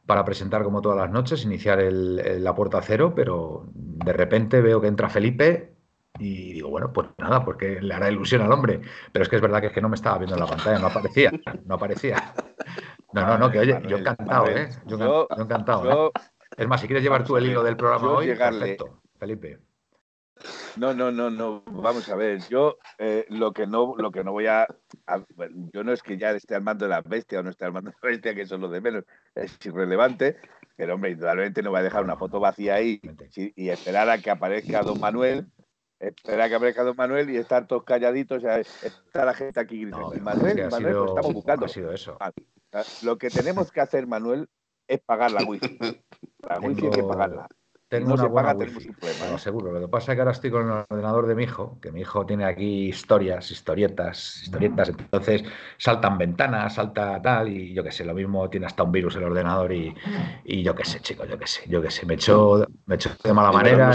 para 0.07 0.25
presentar 0.25 0.63
como 0.63 0.81
todas 0.81 0.97
las 0.97 1.11
noches, 1.11 1.43
iniciar 1.43 1.79
la 1.83 2.55
puerta 2.55 2.81
cero, 2.81 3.13
pero 3.15 3.65
de 3.73 4.13
repente 4.13 4.61
veo 4.61 4.81
que 4.81 4.87
entra 4.87 5.09
Felipe 5.09 5.75
y 6.17 6.53
digo, 6.53 6.69
bueno, 6.69 6.91
pues 6.91 7.09
nada, 7.17 7.43
porque 7.43 7.81
le 7.81 7.93
hará 7.93 8.09
ilusión 8.09 8.41
al 8.41 8.51
hombre. 8.51 8.81
Pero 9.11 9.23
es 9.23 9.29
que 9.29 9.35
es 9.35 9.41
verdad 9.41 9.59
que 9.61 9.67
es 9.67 9.73
que 9.73 9.81
no 9.81 9.89
me 9.89 9.95
estaba 9.95 10.17
viendo 10.17 10.35
en 10.35 10.41
la 10.41 10.47
pantalla, 10.47 10.79
no 10.79 10.87
aparecía, 10.87 11.31
no 11.65 11.75
aparecía. 11.75 12.33
No, 13.13 13.25
no, 13.25 13.37
no, 13.37 13.51
que 13.51 13.59
oye, 13.59 13.79
yo 13.87 13.97
encantado, 13.97 14.47
¿eh? 14.47 14.69
Yo, 14.85 15.27
encantado. 15.37 16.07
¿eh? 16.07 16.11
Es 16.57 16.67
más, 16.67 16.81
si 16.81 16.87
quieres 16.87 17.03
llevar 17.03 17.23
tú 17.23 17.37
el 17.37 17.45
hilo 17.45 17.61
del 17.61 17.77
programa 17.77 18.09
hoy, 18.09 18.33
perfecto, 18.33 19.01
Felipe. 19.19 19.59
No, 20.75 20.93
no, 20.93 21.11
no, 21.11 21.29
no. 21.29 21.63
Vamos 21.65 22.07
a 22.09 22.15
ver. 22.15 22.41
Yo 22.49 22.77
eh, 22.97 23.25
lo 23.29 23.51
que 23.51 23.67
no, 23.67 23.95
lo 23.97 24.11
que 24.11 24.23
no 24.23 24.31
voy 24.31 24.47
a, 24.47 24.67
yo 25.73 25.83
no 25.83 25.93
es 25.93 26.03
que 26.03 26.17
ya 26.17 26.31
esté 26.31 26.55
al 26.55 26.63
mando 26.63 26.85
de 26.85 26.89
la 26.89 27.01
bestia 27.01 27.39
o 27.39 27.43
no 27.43 27.49
esté 27.49 27.65
al 27.65 27.73
mando 27.73 27.91
de 27.91 27.97
la 28.01 28.09
bestia, 28.09 28.35
que 28.35 28.41
eso 28.41 28.55
es 28.55 28.61
lo 28.61 28.69
de 28.69 28.81
menos, 28.81 29.03
es 29.35 29.57
irrelevante. 29.65 30.37
Pero 30.75 30.95
hombre, 30.95 31.11
indudablemente 31.11 31.63
no 31.63 31.71
voy 31.71 31.79
a 31.79 31.83
dejar 31.83 32.03
una 32.03 32.17
foto 32.17 32.39
vacía 32.39 32.75
ahí 32.75 33.01
y 33.55 33.69
esperar 33.69 34.09
a 34.09 34.19
que 34.19 34.29
aparezca 34.29 34.83
Don 34.83 34.99
Manuel, 34.99 35.47
esperar 35.99 36.41
a 36.41 36.49
que 36.49 36.55
aparezca 36.55 36.83
Don 36.83 36.95
Manuel 36.95 37.29
y 37.31 37.37
estar 37.37 37.65
todos 37.65 37.83
calladitos. 37.83 38.43
O 38.43 38.49
está 38.49 39.25
la 39.25 39.33
gente 39.33 39.59
aquí 39.59 39.81
gritando. 39.81 40.13
Manuel, 40.21 40.69
Manuel, 40.69 40.95
pues 40.95 41.09
estamos 41.09 41.33
buscando. 41.33 41.65
Ha 41.65 41.69
sido 41.69 41.91
eso. 41.91 42.17
Lo 43.01 43.17
que 43.17 43.29
tenemos 43.29 43.71
que 43.71 43.81
hacer, 43.81 44.05
Manuel, 44.05 44.47
es 44.87 44.99
pagar 44.99 45.31
la 45.31 45.43
wifi. 45.47 45.79
La 46.47 46.59
wifi 46.59 46.85
hay 46.85 46.91
que 46.91 47.03
pagarla. 47.03 47.47
Tengo 47.89 48.13
una 48.13 48.27
buena 48.27 48.53
wifi, 48.53 48.91
seguro. 49.37 49.71
Lo 49.71 49.79
que 49.79 49.87
pasa 49.87 50.11
es 50.11 50.17
que 50.17 50.21
ahora 50.21 50.33
estoy 50.33 50.51
con 50.51 50.65
el 50.65 50.83
ordenador 50.89 51.25
de 51.25 51.35
mi 51.35 51.43
hijo, 51.43 51.79
que 51.81 51.91
mi 51.91 52.01
hijo 52.01 52.25
tiene 52.25 52.43
aquí 52.43 52.89
historias, 52.89 53.49
historietas, 53.49 54.43
historietas, 54.43 54.89
entonces 54.89 55.43
saltan 55.77 56.17
ventanas, 56.17 56.75
salta 56.75 57.21
tal, 57.21 57.47
y 57.47 57.73
yo 57.73 57.85
qué 57.85 57.91
sé, 57.93 58.03
lo 58.03 58.13
mismo 58.13 58.49
tiene 58.49 58.65
hasta 58.65 58.83
un 58.83 58.91
virus 58.91 59.15
el 59.15 59.23
ordenador 59.23 59.71
y, 59.71 59.95
y 60.43 60.63
yo 60.63 60.75
qué 60.75 60.83
sé, 60.83 60.99
chicos, 60.99 61.29
yo 61.29 61.39
qué 61.39 61.47
sé, 61.47 61.61
yo 61.69 61.81
qué 61.81 61.89
sé, 61.89 62.05
me 62.05 62.15
echó, 62.15 62.67
me 62.85 62.97
de 62.97 63.33
mala 63.33 63.53
manera. 63.53 63.89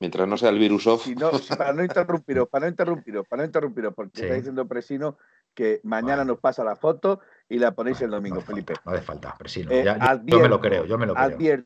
Mientras 0.00 0.28
no 0.28 0.36
sea 0.36 0.50
el 0.50 0.58
virus 0.58 0.86
off. 0.86 1.08
para 1.56 1.72
no 1.72 1.82
interrumpiros, 1.82 2.48
para 2.48 2.66
no 2.66 2.70
interrumpiros, 2.70 3.26
para 3.26 3.42
no 3.42 3.46
interrumpiros, 3.46 3.94
porque 3.94 4.22
está 4.22 4.34
diciendo 4.34 4.66
Presino 4.66 5.18
que 5.54 5.80
mañana 5.82 6.24
nos 6.24 6.38
pasa 6.38 6.62
la 6.62 6.76
foto 6.76 7.20
y 7.48 7.58
la 7.58 7.72
ponéis 7.72 8.00
el 8.02 8.10
domingo, 8.10 8.40
Felipe. 8.40 8.74
No 8.84 8.92
hace 8.92 9.02
falta, 9.02 9.34
Presino. 9.36 9.72
Eh, 9.72 9.84
yo, 10.24 10.40
me 10.40 10.48
lo 10.48 10.60
creo, 10.60 10.84
yo 10.84 10.98
me 10.98 11.06
lo 11.06 11.14
creo. 11.14 11.64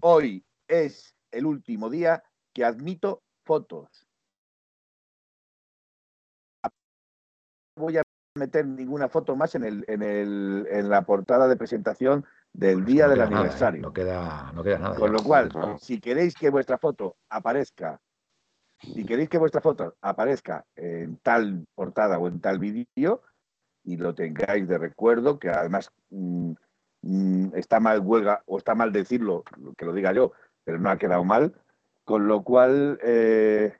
Hoy 0.00 0.44
es 0.68 1.14
el 1.30 1.46
último 1.46 1.90
día 1.90 2.22
que 2.52 2.64
admito 2.64 3.22
fotos. 3.44 4.06
No 7.76 7.84
voy 7.84 7.98
a 7.98 8.02
meter 8.36 8.66
ninguna 8.66 9.08
foto 9.08 9.36
más 9.36 9.54
en, 9.54 9.64
el, 9.64 9.84
en, 9.88 10.02
el, 10.02 10.66
en 10.70 10.88
la 10.88 11.02
portada 11.02 11.48
de 11.48 11.56
presentación 11.56 12.24
del 12.52 12.76
pues 12.76 12.86
día 12.86 13.08
del 13.08 13.20
¿eh? 13.20 13.24
aniversario. 13.24 13.82
no, 13.82 13.92
queda, 13.92 14.52
no 14.52 14.62
queda 14.62 14.78
nada. 14.78 14.96
Con 14.96 15.12
lo 15.12 15.22
cual, 15.22 15.50
si 15.80 16.00
queréis 16.00 16.34
que 16.34 16.50
vuestra 16.50 16.78
foto 16.78 17.16
aparezca, 17.28 18.00
si 18.80 19.04
queréis 19.04 19.28
que 19.28 19.38
vuestra 19.38 19.60
foto 19.60 19.96
aparezca 20.00 20.64
en 20.76 21.16
tal 21.18 21.66
portada 21.74 22.18
o 22.18 22.28
en 22.28 22.40
tal 22.40 22.58
vídeo 22.58 23.22
y 23.84 23.96
lo 23.96 24.14
tengáis 24.14 24.66
de 24.68 24.78
recuerdo, 24.78 25.38
que 25.38 25.50
además 25.50 25.90
mm, 26.10 26.52
Mm, 27.06 27.54
está 27.54 27.80
mal 27.80 28.00
huelga 28.00 28.42
o 28.46 28.56
está 28.56 28.74
mal 28.74 28.90
decirlo, 28.90 29.44
que 29.76 29.84
lo 29.84 29.92
diga 29.92 30.12
yo, 30.14 30.32
pero 30.64 30.78
no 30.78 30.90
ha 30.90 30.96
quedado 30.96 31.22
mal. 31.22 31.54
Con 32.04 32.26
lo 32.28 32.42
cual, 32.42 32.98
eh, 33.02 33.76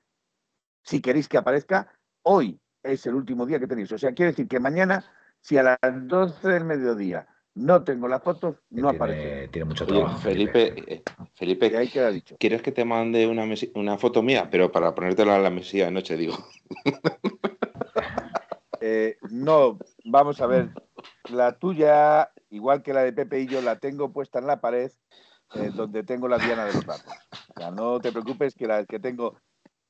si 0.83 1.01
queréis 1.01 1.29
que 1.29 1.39
aparezca, 1.39 1.89
hoy 2.23 2.61
es 2.83 3.07
el 3.07 3.15
último 3.15 3.47
día 3.47 3.59
que 3.59 3.67
tenéis. 3.67 3.93
O 3.93 3.99
sea, 3.99 4.13
quiere 4.13 4.33
decir 4.33 4.47
que 4.47 4.61
mañana, 4.61 5.05
si 5.41 5.57
a 5.57 5.63
las 5.63 5.79
12 5.83 6.49
del 6.49 6.65
mediodía 6.65 7.27
no 7.55 7.83
tengo 7.83 8.09
las 8.09 8.23
fotos, 8.23 8.57
no 8.71 8.91
aparece. 8.91 9.49
Tiene 9.49 9.67
mucho 9.67 9.87
trabajo. 9.87 10.19
Felipe, 10.19 10.75
eh, 10.87 11.03
Felipe, 11.35 11.71
dicho. 12.13 12.37
¿quieres 12.39 12.61
que 12.61 12.73
te 12.73 12.85
mande 12.85 13.27
una, 13.27 13.45
una 13.75 13.97
foto 13.97 14.23
mía? 14.23 14.49
Pero 14.51 14.71
para 14.71 14.95
ponértela 14.95 15.37
a 15.37 15.39
la 15.39 15.51
mesilla 15.51 15.87
de 15.87 15.93
noche, 15.93 16.17
digo. 16.17 16.37
Eh, 18.87 19.17
no, 19.31 19.79
vamos 20.05 20.43
a 20.43 20.47
ver. 20.47 20.69
La 21.31 21.59
tuya 21.59 22.31
igual 22.51 22.83
que 22.83 22.93
la 22.93 23.03
de 23.03 23.13
Pepe 23.13 23.41
y 23.41 23.47
yo, 23.47 23.61
la 23.61 23.79
tengo 23.79 24.13
puesta 24.13 24.39
en 24.39 24.47
la 24.47 24.61
pared 24.61 24.91
eh, 25.55 25.71
donde 25.75 26.03
tengo 26.03 26.29
la 26.29 26.39
diana 26.39 26.65
de 26.65 26.73
los 26.73 26.87
datos. 26.87 27.13
O 27.55 27.61
sea, 27.61 27.71
no 27.71 28.01
te 28.01 28.13
preocupes 28.13 28.55
que 28.55 28.67
la 28.67 28.85
que 28.85 28.99
tengo, 28.99 29.37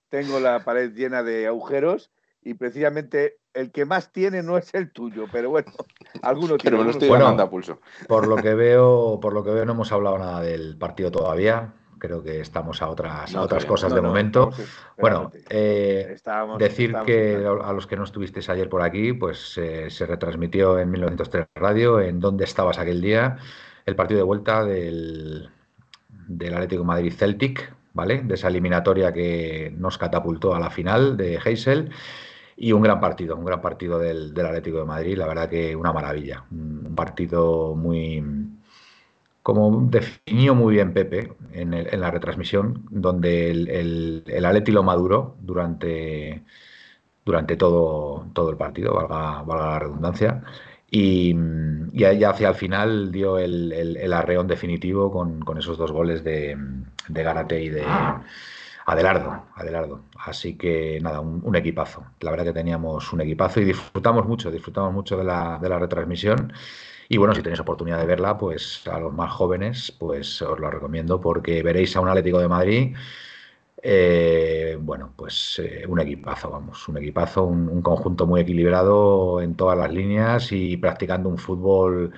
tengo 0.09 0.41
la 0.41 0.65
pared 0.65 0.93
llena 0.93 1.23
de 1.23 1.47
agujeros 1.47 2.11
y 2.43 2.55
precisamente 2.55 3.39
el 3.53 3.71
que 3.71 3.85
más 3.85 4.13
tiene 4.13 4.43
no 4.43 4.59
es 4.59 4.75
el 4.75 4.93
tuyo, 4.93 5.27
pero 5.31 5.51
bueno, 5.51 5.73
alguno 6.23 6.57
tiene. 6.57 6.79
Pero 6.79 6.91
estoy 6.91 7.09
bueno, 7.09 7.51
pulso. 7.51 7.81
Por 8.09 8.27
lo 8.27 8.37
que 8.37 8.55
veo, 8.55 9.19
por 9.21 9.33
lo 9.33 9.45
que 9.45 9.51
veo 9.51 9.65
no 9.65 9.73
hemos 9.73 9.93
hablado 9.93 10.19
nada 10.19 10.41
del 10.41 10.77
partido 10.77 11.11
todavía 11.11 11.75
creo 12.05 12.23
que 12.23 12.41
estamos 12.41 12.83
a 12.83 12.89
otras, 12.89 13.35
otras 13.35 13.65
cosas 13.65 13.95
de 13.95 14.01
momento. 14.01 14.51
bueno, 14.99 15.33
eh, 15.49 16.17
decir 16.59 16.95
que 17.07 17.37
a 17.37 17.73
los 17.73 17.87
que 17.87 17.97
no 17.97 18.05
estuvisteis 18.05 18.49
ayer 18.51 18.69
por 18.69 18.83
aquí, 18.83 19.13
pues 19.13 19.57
eh, 19.59 19.91
se 19.91 20.07
retransmitió 20.07 20.79
en 20.79 20.91
1903 20.91 21.47
Radio, 21.55 22.01
en 22.01 22.21
dónde 22.21 22.45
estabas 22.45 22.79
aquel 22.79 23.01
día, 23.01 23.39
el 23.87 23.97
partido 23.97 24.19
de 24.19 24.25
vuelta 24.25 24.65
del, 24.65 25.49
del 26.29 26.55
Atlético 26.55 26.85
Madrid 26.85 27.13
Celtic, 27.13 27.73
¿vale? 27.95 28.23
De 28.23 28.35
esa 28.35 28.49
eliminatoria 28.49 29.13
que 29.13 29.73
nos 29.77 29.97
catapultó 29.97 30.55
a 30.55 30.61
la 30.61 30.71
final 30.71 31.17
de 31.17 31.39
Heysel. 31.43 31.91
Y 32.57 32.71
un 32.71 32.83
gran 32.83 33.01
partido, 33.01 33.35
un 33.35 33.45
gran 33.45 33.61
partido 33.61 33.99
del, 33.99 34.33
del 34.33 34.47
Atlético 34.47 34.79
de 34.79 34.85
Madrid, 34.85 35.19
la 35.19 35.27
verdad 35.27 35.49
que 35.49 35.75
una 35.75 35.93
maravilla. 35.93 36.45
Un 36.53 36.95
partido 36.95 37.75
muy, 37.75 38.23
como 39.45 39.89
definió 39.91 40.55
muy 40.55 40.73
bien 40.73 40.95
Pepe 40.95 41.35
en, 41.53 42.01
la 42.01 42.11
retransmisión, 42.11 42.87
donde 42.91 43.51
el, 43.51 44.25
el, 44.27 44.45
Atleti 44.47 44.73
lo 44.73 44.83
maduró 44.83 45.37
durante, 45.39 46.43
durante 47.27 47.55
todo, 47.59 48.27
todo 48.33 48.49
el 48.49 48.57
partido, 48.57 48.95
valga, 48.95 49.45
la 49.47 49.79
redundancia, 49.79 50.43
y, 50.91 51.37
y 51.93 52.05
hacia 52.25 52.49
el 52.49 52.55
final 52.55 53.13
dio 53.13 53.39
el, 53.39 54.13
arreón 54.15 54.47
definitivo 54.49 55.13
con, 55.13 55.59
esos 55.59 55.77
dos 55.77 55.93
goles 55.93 56.25
de, 56.25 56.57
de 57.09 57.23
Garate 57.23 57.63
y 57.63 57.69
de 57.69 57.85
Adelardo, 58.87 59.45
Adelardo. 59.57 60.05
Así 60.25 60.57
que 60.57 61.01
nada, 61.03 61.21
un, 61.21 61.55
equipazo. 61.55 62.03
La 62.21 62.31
verdad 62.31 62.45
que 62.45 62.55
teníamos 62.55 63.13
un 63.13 63.21
equipazo 63.21 63.61
y 63.61 63.67
disfrutamos 63.67 64.27
mucho, 64.27 64.51
disfrutamos 64.51 64.95
mucho 64.95 65.19
de 65.19 65.25
la, 65.25 65.59
de 65.61 65.69
la 65.69 65.79
retransmisión. 65.79 66.51
Y 67.09 67.19
bueno, 67.19 67.35
si 67.35 67.43
tenéis 67.43 67.61
oportunidad 67.61 67.99
de 67.99 68.07
verla, 68.07 68.39
pues 68.39 68.87
a 68.89 68.99
los 68.99 69.13
más 69.13 69.33
jóvenes, 69.33 69.93
pues 69.99 70.41
os 70.43 70.59
lo 70.59 70.71
recomiendo 70.71 71.21
porque 71.21 71.63
veréis 71.63 71.97
a 71.97 72.01
un 72.01 72.09
Atlético 72.09 72.39
de 72.39 72.49
Madrid, 72.49 72.97
eh, 73.87 74.79
bueno, 74.81 75.13
pues 75.15 75.61
eh, 75.63 75.85
un 75.87 76.01
equipazo, 76.01 76.51
vamos, 76.51 76.89
un 76.89 76.97
equipazo, 76.97 77.45
un, 77.45 77.83
conjunto 77.83 78.27
muy 78.27 78.41
equilibrado 78.41 79.43
en 79.43 79.57
todas 79.57 79.77
las 79.77 79.93
líneas 79.93 80.53
y 80.53 80.79
practicando 80.79 81.29
un 81.29 81.37
fútbol 81.37 82.13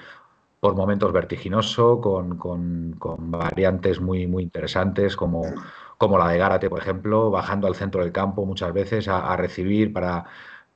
por 0.60 0.76
momentos 0.76 1.12
vertiginoso, 1.12 2.00
con, 2.00 2.38
variantes 3.30 4.00
muy, 4.00 4.26
muy 4.28 4.44
interesantes 4.44 5.16
como, 5.16 5.42
como 5.98 6.18
la 6.18 6.28
de 6.28 6.38
Gárate, 6.38 6.70
por 6.70 6.80
ejemplo, 6.80 7.30
bajando 7.30 7.66
al 7.66 7.74
centro 7.74 8.02
del 8.02 8.12
campo 8.12 8.46
muchas 8.46 8.72
veces 8.72 9.08
a, 9.08 9.36
recibir 9.36 9.92
para, 9.92 10.24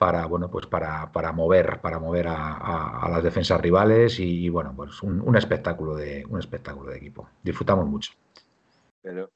para, 0.00 0.24
bueno, 0.24 0.50
pues 0.50 0.66
para, 0.66 1.12
para 1.12 1.30
mover, 1.30 1.78
para 1.82 1.98
mover 1.98 2.26
a, 2.26 3.06
las 3.10 3.22
defensas 3.22 3.60
rivales 3.60 4.18
y, 4.18 4.48
bueno, 4.48 4.72
pues 4.74 5.02
un, 5.02 5.36
espectáculo 5.36 5.94
de, 5.94 6.24
un 6.26 6.38
espectáculo 6.38 6.90
de 6.90 6.96
equipo. 6.96 7.28
Disfrutamos 7.42 7.86
mucho. 7.86 8.14
Pero 9.02 9.28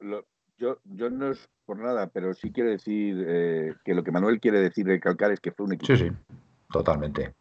yo, 0.57 0.79
yo 0.85 1.11
no 1.11 1.29
es 1.29 1.47
por 1.67 1.77
nada, 1.77 2.07
pero 2.07 2.33
sí 2.33 2.51
quiero 2.51 2.71
decir 2.71 3.23
eh, 3.27 3.75
que 3.85 3.93
lo 3.93 4.03
que 4.03 4.11
Manuel 4.11 4.39
quiere 4.39 4.59
decir, 4.59 4.87
recalcar, 4.87 5.31
es 5.31 5.39
que 5.39 5.51
fue 5.51 5.67
un 5.67 5.73
equipo. 5.73 5.95
Sí, 5.95 6.09
sí, 6.09 6.11
totalmente. 6.71 7.35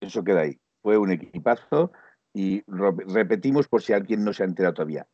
Eso 0.00 0.24
queda 0.24 0.40
ahí. 0.40 0.58
Fue 0.82 0.98
un 0.98 1.12
equipazo 1.12 1.92
y 2.36 2.62
repetimos 2.68 3.66
por 3.66 3.80
si 3.80 3.94
alguien 3.94 4.22
no 4.22 4.30
se 4.34 4.42
ha 4.42 4.46
enterado 4.46 4.74
todavía. 4.74 5.06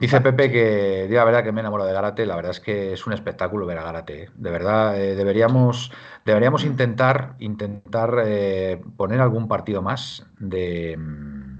Dice 0.00 0.20
Pepe 0.22 0.50
que, 0.50 1.06
la 1.10 1.24
verdad, 1.24 1.44
que 1.44 1.52
me 1.52 1.60
enamoro 1.60 1.84
de 1.84 1.92
Garate. 1.92 2.24
La 2.24 2.34
verdad 2.34 2.52
es 2.52 2.60
que 2.60 2.94
es 2.94 3.06
un 3.06 3.12
espectáculo 3.12 3.66
ver 3.66 3.76
a 3.76 3.82
Garate. 3.82 4.22
¿eh? 4.22 4.30
De 4.34 4.50
verdad, 4.50 4.98
eh, 4.98 5.14
deberíamos, 5.16 5.92
deberíamos 6.24 6.64
intentar, 6.64 7.34
intentar 7.40 8.22
eh, 8.24 8.80
poner 8.96 9.20
algún 9.20 9.48
partido 9.48 9.82
más 9.82 10.26
de 10.38 10.96
mm, 10.96 11.58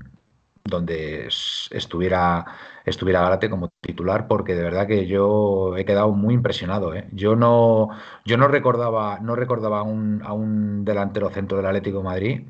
donde 0.65 1.29
estuviera, 1.29 2.47
estuviera 2.87 3.21
Garate 3.21 3.51
como 3.51 3.69
titular, 3.83 4.27
porque 4.27 4.55
de 4.55 4.63
verdad 4.63 4.87
que 4.87 5.07
yo 5.07 5.77
he 5.77 5.85
quedado 5.85 6.11
muy 6.13 6.33
impresionado. 6.33 6.95
Yo 7.13 7.37
no, 7.37 7.91
yo 8.25 8.39
no 8.39 8.49
recordaba, 8.49 9.19
no 9.21 9.37
recordaba 9.37 9.81
a 9.81 9.83
un, 9.83 10.23
a 10.25 10.33
un 10.33 10.87
delantero 10.87 11.29
centro 11.29 11.59
del 11.59 11.67
Atlético 11.67 11.99
de 11.99 12.05
Madrid 12.05 12.41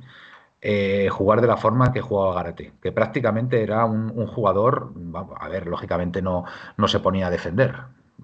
eh, 0.68 1.08
jugar 1.10 1.40
de 1.40 1.46
la 1.46 1.56
forma 1.56 1.92
que 1.92 2.00
jugaba 2.00 2.34
Garate, 2.34 2.72
que 2.82 2.90
prácticamente 2.90 3.62
era 3.62 3.84
un, 3.84 4.26
jugador, 4.26 4.92
a 5.38 5.48
ver, 5.48 5.68
lógicamente 5.68 6.20
no, 6.20 6.44
no 6.76 6.88
se 6.88 6.98
ponía 6.98 7.28
a 7.28 7.30
defender, 7.30 7.72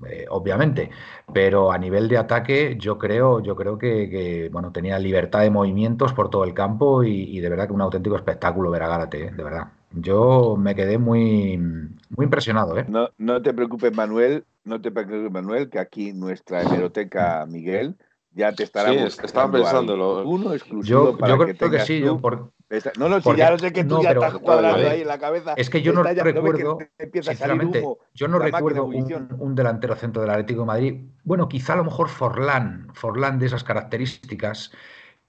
eh, 0.08 0.26
obviamente, 0.28 0.90
pero 1.32 1.70
a 1.70 1.78
nivel 1.78 2.08
de 2.08 2.18
ataque 2.18 2.74
yo 2.80 2.98
creo, 2.98 3.38
yo 3.38 3.54
creo 3.54 3.78
que, 3.78 4.48
bueno, 4.50 4.72
tenía 4.72 4.98
libertad 4.98 5.42
de 5.42 5.50
movimientos 5.50 6.12
por 6.14 6.30
todo 6.30 6.42
el 6.42 6.52
campo 6.52 7.04
y, 7.04 7.38
de 7.38 7.48
verdad 7.48 7.68
que 7.68 7.74
un 7.74 7.80
auténtico 7.80 8.16
espectáculo 8.16 8.72
ver 8.72 8.82
a 8.82 8.88
Garate, 8.88 9.26
eh, 9.26 9.30
de 9.30 9.44
verdad. 9.44 9.68
Yo 9.92 10.56
me 10.58 10.74
quedé 10.74 10.98
muy, 10.98 11.58
muy 11.58 12.24
impresionado. 12.24 12.74
No, 12.88 13.10
no 13.18 13.40
te 13.40 13.54
preocupes, 13.54 13.94
Manuel, 13.94 14.46
no 14.64 14.80
te 14.80 14.90
preocupes, 14.90 15.30
Manuel, 15.30 15.70
que 15.70 15.78
aquí 15.78 16.12
nuestra 16.12 16.62
hemeroteca 16.62 17.46
Miguel 17.46 17.94
ya 18.34 18.52
te 18.52 18.64
estará 18.64 18.90
sí, 18.90 19.20
estaba 19.22 19.50
pensándolo. 19.50 20.26
Uno 20.26 20.52
exclusivo 20.52 21.18
yo, 21.18 21.26
yo 21.26 21.38
creo 21.38 21.70
que, 21.70 21.80
sí. 21.80 22.00
Yo 22.00 22.18
por... 22.18 22.52
No, 22.98 23.08
no, 23.08 23.20
si 23.20 23.36
ya 23.36 23.50
lo 23.50 23.58
sé 23.58 23.72
que 23.72 23.84
tú 23.84 24.02
ya 24.02 24.12
estás 24.12 24.38
cuadrando 24.38 24.88
ahí 24.88 25.02
en 25.02 25.08
la 25.08 25.18
cabeza. 25.18 25.52
Es 25.56 25.68
que 25.68 25.82
yo 25.82 25.92
no 25.92 26.02
recuerdo, 26.02 26.78
sinceramente, 27.12 27.84
yo 28.14 28.28
no 28.28 28.38
recuerdo 28.38 28.84
un, 28.84 29.28
un, 29.38 29.54
delantero 29.54 29.94
centro 29.94 30.22
del 30.22 30.30
Atlético 30.30 30.60
de 30.60 30.66
Madrid. 30.66 31.04
Bueno, 31.24 31.48
quizá 31.48 31.74
a 31.74 31.76
lo 31.76 31.84
mejor 31.84 32.08
Forlán, 32.08 32.88
Forlán 32.94 33.38
de 33.38 33.46
esas 33.46 33.62
características, 33.62 34.72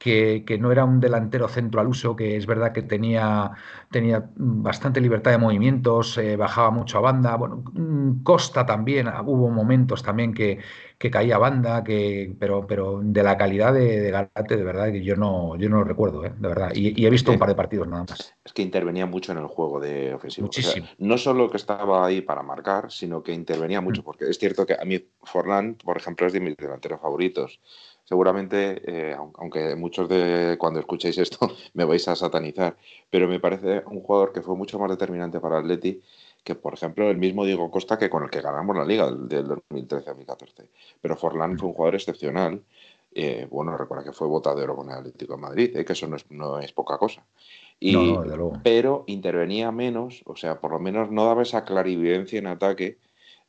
que, 0.03 0.57
no 0.59 0.71
era 0.71 0.83
un 0.83 0.99
delantero 0.99 1.47
centro 1.47 1.79
al 1.79 1.87
uso, 1.87 2.15
que 2.15 2.35
es 2.35 2.45
verdad 2.45 2.73
que 2.73 2.81
tenía, 2.81 3.51
tenía 3.89 4.29
bastante 4.35 4.99
libertad 4.99 5.31
de 5.31 5.37
movimientos, 5.37 6.17
eh, 6.17 6.35
bajaba 6.35 6.71
mucho 6.71 6.97
a 6.97 7.01
banda. 7.01 7.35
Bueno, 7.37 7.63
mm, 7.71 8.21
Costa 8.23 8.65
también, 8.65 9.07
hubo 9.25 9.49
momentos 9.49 10.03
también 10.03 10.33
que, 10.33 10.59
que 10.97 11.09
caía 11.09 11.35
a 11.35 11.39
banda, 11.39 11.83
que, 11.85 12.35
pero, 12.37 12.67
pero 12.67 12.99
de 13.01 13.23
la 13.23 13.37
calidad 13.37 13.73
de, 13.73 14.01
de 14.01 14.11
Galate, 14.11 14.57
de 14.57 14.63
verdad, 14.63 14.91
que 14.91 15.03
yo 15.03 15.15
no, 15.15 15.55
yo 15.55 15.69
no 15.69 15.77
lo 15.77 15.83
recuerdo, 15.85 16.25
¿eh? 16.25 16.33
de 16.37 16.47
verdad. 16.49 16.71
Y, 16.73 17.05
he 17.05 17.09
visto 17.09 17.31
un 17.31 17.39
par 17.39 17.49
de 17.49 17.55
partidos 17.55 17.87
nada 17.87 18.05
más. 18.09 18.35
Es 18.43 18.51
que 18.51 18.61
intervenía 18.61 19.05
mucho 19.05 19.31
en 19.31 19.37
el 19.37 19.47
juego 19.47 19.79
de 19.79 20.13
ofensivo. 20.13 20.47
Muchísimo. 20.47 20.85
no 20.97 21.17
solo 21.17 21.49
que 21.49 21.57
estaba 21.57 22.05
ahí 22.05 22.19
para 22.21 22.43
marcar, 22.43 22.91
sino 22.91 23.23
que 23.23 23.31
intervenía 23.31 23.79
mucho, 23.79 24.01
mm. 24.01 24.05
porque 24.05 24.29
es 24.29 24.37
cierto 24.37 24.65
que 24.65 24.73
a 24.73 24.83
mí 24.83 24.99
Forlán, 25.23 25.75
por 25.75 25.95
ejemplo, 25.95 26.27
es 26.27 26.33
de 26.33 26.41
mis 26.41 26.57
delanteros 26.57 26.99
favoritos 26.99 27.61
seguramente, 28.03 28.81
eh, 28.85 29.15
aunque 29.35 29.75
muchos 29.75 30.09
de 30.09 30.57
cuando 30.59 30.79
escuchéis 30.79 31.17
esto 31.17 31.39
me 31.73 31.85
vais 31.85 32.07
a 32.07 32.15
satanizar, 32.15 32.75
pero 33.09 33.27
me 33.27 33.39
parece 33.39 33.83
un 33.87 34.01
jugador 34.01 34.33
que 34.33 34.41
fue 34.41 34.55
mucho 34.55 34.79
más 34.79 34.89
determinante 34.89 35.39
para 35.39 35.59
Atleti 35.59 36.01
que, 36.43 36.55
por 36.55 36.73
ejemplo, 36.73 37.09
el 37.09 37.17
mismo 37.17 37.45
Diego 37.45 37.71
Costa 37.71 37.97
que 37.97 38.09
con 38.09 38.23
el 38.23 38.29
que 38.29 38.41
ganamos 38.41 38.75
la 38.75 38.85
liga 38.85 39.09
del, 39.09 39.47
2013-2014. 39.47 40.67
Pero 41.01 41.15
Forlán 41.15 41.57
fue 41.57 41.69
un 41.69 41.73
jugador 41.73 41.95
excepcional. 41.95 42.61
Eh, 43.15 43.47
bueno, 43.49 43.77
recuerda 43.77 44.03
que 44.03 44.11
fue 44.11 44.27
votadero 44.27 44.75
con 44.75 44.89
el 44.89 44.97
Atlético 44.97 45.35
de 45.35 45.41
Madrid, 45.41 45.77
eh, 45.77 45.85
que 45.85 45.93
eso 45.93 46.07
no 46.07 46.59
es, 46.59 46.71
poca 46.73 46.97
cosa. 46.97 47.23
Y, 47.79 47.95
pero 48.63 49.03
intervenía 49.07 49.71
menos, 49.71 50.21
o 50.25 50.35
sea, 50.35 50.59
por 50.59 50.71
lo 50.71 50.79
menos 50.79 51.11
no 51.11 51.25
daba 51.25 51.43
esa 51.43 51.63
clarividencia 51.63 52.39
en 52.39 52.47
ataque 52.47 52.97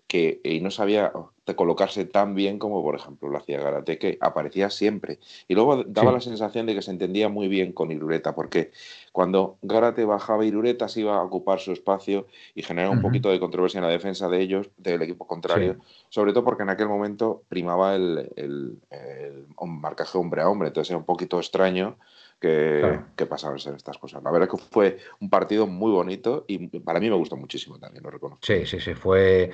que 0.06 0.40
y 0.44 0.60
no 0.60 0.70
sabía 0.70 1.12
colocarse 1.52 2.06
tan 2.06 2.34
bien 2.34 2.58
como, 2.58 2.82
por 2.82 2.94
ejemplo, 2.94 3.28
lo 3.28 3.36
hacía 3.36 3.60
Garate, 3.60 3.98
que 3.98 4.16
aparecía 4.20 4.70
siempre. 4.70 5.18
Y 5.46 5.54
luego 5.54 5.84
daba 5.84 6.10
la 6.10 6.20
sensación 6.20 6.64
de 6.64 6.74
que 6.74 6.80
se 6.80 6.90
entendía 6.90 7.28
muy 7.28 7.48
bien 7.48 7.72
con 7.72 7.90
Irureta, 7.90 8.34
porque 8.34 8.70
cuando 9.12 9.58
Garate 9.60 10.06
bajaba, 10.06 10.46
Irureta 10.46 10.88
se 10.88 11.00
iba 11.00 11.16
a 11.16 11.22
ocupar 11.22 11.60
su 11.60 11.72
espacio 11.72 12.26
y 12.54 12.62
generaba 12.62 12.94
un 12.94 13.02
poquito 13.02 13.30
de 13.30 13.40
controversia 13.40 13.78
en 13.78 13.84
la 13.84 13.90
defensa 13.90 14.28
de 14.28 14.40
ellos, 14.40 14.70
del 14.78 15.02
equipo 15.02 15.26
contrario, 15.26 15.76
sobre 16.08 16.32
todo 16.32 16.44
porque 16.44 16.62
en 16.62 16.70
aquel 16.70 16.88
momento 16.88 17.42
primaba 17.48 17.94
el, 17.94 18.30
el, 18.36 18.78
el 18.90 19.46
marcaje 19.66 20.16
hombre 20.16 20.40
a 20.40 20.48
hombre, 20.48 20.68
entonces 20.68 20.90
era 20.90 20.98
un 20.98 21.04
poquito 21.04 21.38
extraño 21.38 21.98
que, 22.44 23.00
que, 23.16 23.24
pasaban 23.24 23.56
a 23.56 23.58
ser 23.58 23.74
estas 23.74 23.96
cosas. 23.96 24.22
La 24.22 24.30
verdad 24.30 24.48
es 24.52 24.60
que 24.60 24.66
fue 24.68 24.98
un 25.20 25.30
partido 25.30 25.66
muy 25.66 25.90
bonito 25.90 26.44
y 26.46 26.68
para 26.80 27.00
mí 27.00 27.08
me 27.08 27.16
gustó 27.16 27.36
muchísimo 27.36 27.78
también, 27.78 28.04
lo 28.04 28.10
reconozco. 28.10 28.44
Sí, 28.44 28.66
sí, 28.66 28.80
sí, 28.80 28.92
fue, 28.94 29.50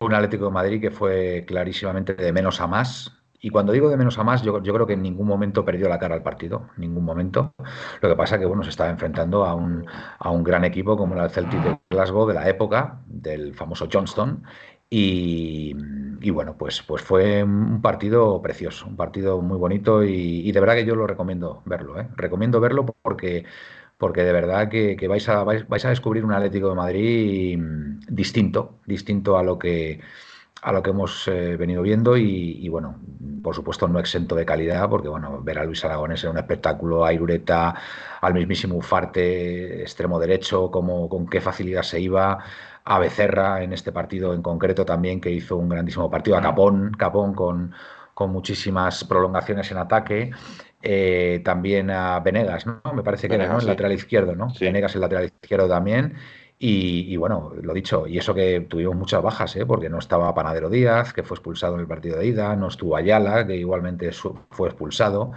un 0.00 0.12
Atlético 0.12 0.44
de 0.44 0.50
Madrid 0.50 0.80
que 0.80 0.90
fue 0.90 1.44
clarísimamente 1.46 2.14
de 2.14 2.32
menos 2.32 2.60
a 2.60 2.66
más. 2.66 3.12
Y 3.40 3.48
cuando 3.50 3.72
digo 3.72 3.88
de 3.88 3.96
menos 3.96 4.18
a 4.18 4.24
más, 4.24 4.42
yo, 4.42 4.62
yo 4.62 4.74
creo 4.74 4.86
que 4.86 4.94
en 4.94 5.02
ningún 5.02 5.26
momento 5.26 5.64
perdió 5.64 5.88
la 5.88 5.98
cara 5.98 6.14
al 6.14 6.22
partido, 6.22 6.68
ningún 6.76 7.04
momento. 7.04 7.54
Lo 8.02 8.08
que 8.08 8.16
pasa 8.16 8.34
es 8.34 8.40
que 8.40 8.46
bueno, 8.46 8.62
se 8.62 8.70
estaba 8.70 8.90
enfrentando 8.90 9.44
a 9.44 9.54
un, 9.54 9.86
a 10.18 10.30
un 10.30 10.42
gran 10.42 10.64
equipo 10.64 10.96
como 10.96 11.14
el 11.14 11.30
Celtic 11.30 11.62
de 11.62 11.78
Glasgow 11.88 12.26
de 12.26 12.34
la 12.34 12.48
época, 12.48 13.00
del 13.06 13.54
famoso 13.54 13.88
Johnston, 13.90 14.42
y, 14.88 16.30
bueno, 16.30 16.56
pues, 16.56 16.82
pues 16.82 17.02
fue 17.02 17.42
un 17.42 17.82
partido 17.82 18.40
precioso, 18.40 18.86
un 18.86 18.96
partido 18.96 19.40
muy 19.42 19.58
bonito 19.58 20.04
y, 20.04 20.50
de 20.52 20.60
verdad 20.60 20.74
que 20.74 20.84
yo 20.84 20.94
lo 20.94 21.06
recomiendo 21.06 21.62
verlo. 21.64 22.00
¿eh? 22.00 22.08
Recomiendo 22.16 22.60
verlo 22.60 22.86
porque, 23.02 23.44
porque 23.98 24.22
de 24.22 24.32
verdad 24.32 24.68
que, 24.68 24.96
vais, 25.08 25.28
a, 25.28 25.44
vais, 25.44 25.84
a 25.84 25.88
descubrir 25.90 26.24
un 26.24 26.32
Atlético 26.32 26.68
de 26.68 26.74
Madrid 26.74 27.58
distinto, 28.08 28.78
distinto 28.86 29.36
a 29.38 29.42
lo 29.42 29.58
que, 29.58 30.00
a 30.62 30.72
lo 30.72 30.82
que 30.82 30.90
hemos 30.90 31.28
eh, 31.28 31.56
venido 31.56 31.82
viendo 31.82 32.16
y, 32.16 32.68
bueno, 32.68 32.98
por 33.42 33.54
supuesto 33.54 33.88
no 33.88 33.98
exento 33.98 34.34
de 34.36 34.46
calidad, 34.46 34.88
porque 34.88 35.08
bueno, 35.08 35.42
ver 35.42 35.58
a 35.58 35.64
Luis 35.64 35.84
Aragones 35.84 36.22
en 36.24 36.30
un 36.30 36.38
espectáculo, 36.38 37.04
a 37.04 37.12
Irureta, 37.12 37.74
al 38.20 38.34
mismísimo 38.34 38.76
Ufarte, 38.76 39.82
extremo 39.82 40.18
derecho, 40.20 40.70
como, 40.70 41.08
con 41.08 41.26
qué 41.28 41.40
facilidad 41.40 41.82
se 41.82 42.00
iba, 42.00 42.38
a 42.86 42.98
Becerra 43.00 43.62
en 43.62 43.72
este 43.72 43.90
partido 43.90 44.32
en 44.32 44.42
concreto 44.42 44.84
también, 44.84 45.20
que 45.20 45.30
hizo 45.30 45.56
un 45.56 45.68
grandísimo 45.68 46.08
partido, 46.08 46.36
a 46.36 46.40
Capón, 46.40 46.92
Capón 46.96 47.34
con, 47.34 47.74
con 48.14 48.30
muchísimas 48.30 49.04
prolongaciones 49.04 49.70
en 49.72 49.78
ataque. 49.78 50.30
Eh, 50.82 51.40
también 51.44 51.90
a 51.90 52.20
Venegas, 52.20 52.64
¿no? 52.64 52.80
Me 52.94 53.02
parece 53.02 53.28
que 53.28 53.34
era 53.34 53.48
¿no? 53.48 53.58
el 53.58 53.66
lateral 53.66 53.92
izquierdo, 53.92 54.36
¿no? 54.36 54.48
Venegas 54.60 54.94
el 54.94 55.00
lateral 55.00 55.24
izquierdo 55.24 55.68
también. 55.68 56.14
Y, 56.58 57.14
bueno, 57.18 57.52
lo 57.60 57.74
dicho, 57.74 58.06
y 58.06 58.16
eso 58.16 58.34
que 58.34 58.60
tuvimos 58.62 58.96
muchas 58.96 59.22
bajas, 59.22 59.54
¿eh? 59.56 59.66
porque 59.66 59.90
no 59.90 59.98
estaba 59.98 60.34
Panadero 60.34 60.70
Díaz, 60.70 61.12
que 61.12 61.22
fue 61.22 61.34
expulsado 61.34 61.74
en 61.74 61.80
el 61.80 61.86
partido 61.86 62.18
de 62.18 62.26
ida, 62.28 62.56
no 62.56 62.68
estuvo 62.68 62.96
Ayala, 62.96 63.46
que 63.46 63.56
igualmente 63.56 64.10
fue 64.12 64.68
expulsado 64.68 65.32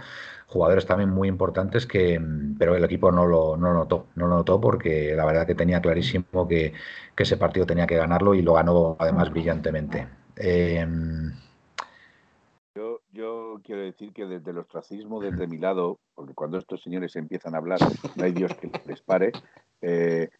jugadores 0.50 0.84
también 0.84 1.10
muy 1.10 1.28
importantes 1.28 1.86
que, 1.86 2.20
pero 2.58 2.74
el 2.74 2.82
equipo 2.82 3.12
no 3.12 3.24
lo, 3.24 3.56
no 3.56 3.72
notó, 3.72 4.08
no 4.16 4.26
lo 4.26 4.34
notó 4.34 4.60
porque 4.60 5.14
la 5.14 5.24
verdad 5.24 5.46
que 5.46 5.54
tenía 5.54 5.80
clarísimo 5.80 6.48
que, 6.48 6.72
ese 7.16 7.36
partido 7.36 7.66
tenía 7.66 7.86
que 7.86 7.96
ganarlo 7.98 8.34
y 8.34 8.40
lo 8.40 8.54
ganó 8.54 8.96
además 8.98 9.30
brillantemente. 9.30 10.08
Em, 10.36 11.30
yo, 12.74 13.02
yo, 13.12 13.60
quiero 13.62 13.82
decir 13.82 14.14
que 14.14 14.24
desde 14.24 14.52
el 14.52 14.58
ostracismo, 14.58 15.20
desde 15.20 15.46
mi 15.46 15.58
lado, 15.58 15.98
porque 16.14 16.32
cuando 16.32 16.56
estos 16.56 16.82
señores 16.82 17.14
empiezan 17.16 17.54
a 17.54 17.58
hablar, 17.58 17.78
no 18.16 18.24
hay 18.24 18.32
Dios 18.32 18.54
que 18.54 18.70
les 18.86 19.02
pare, 19.02 19.32
eh, 19.82 20.30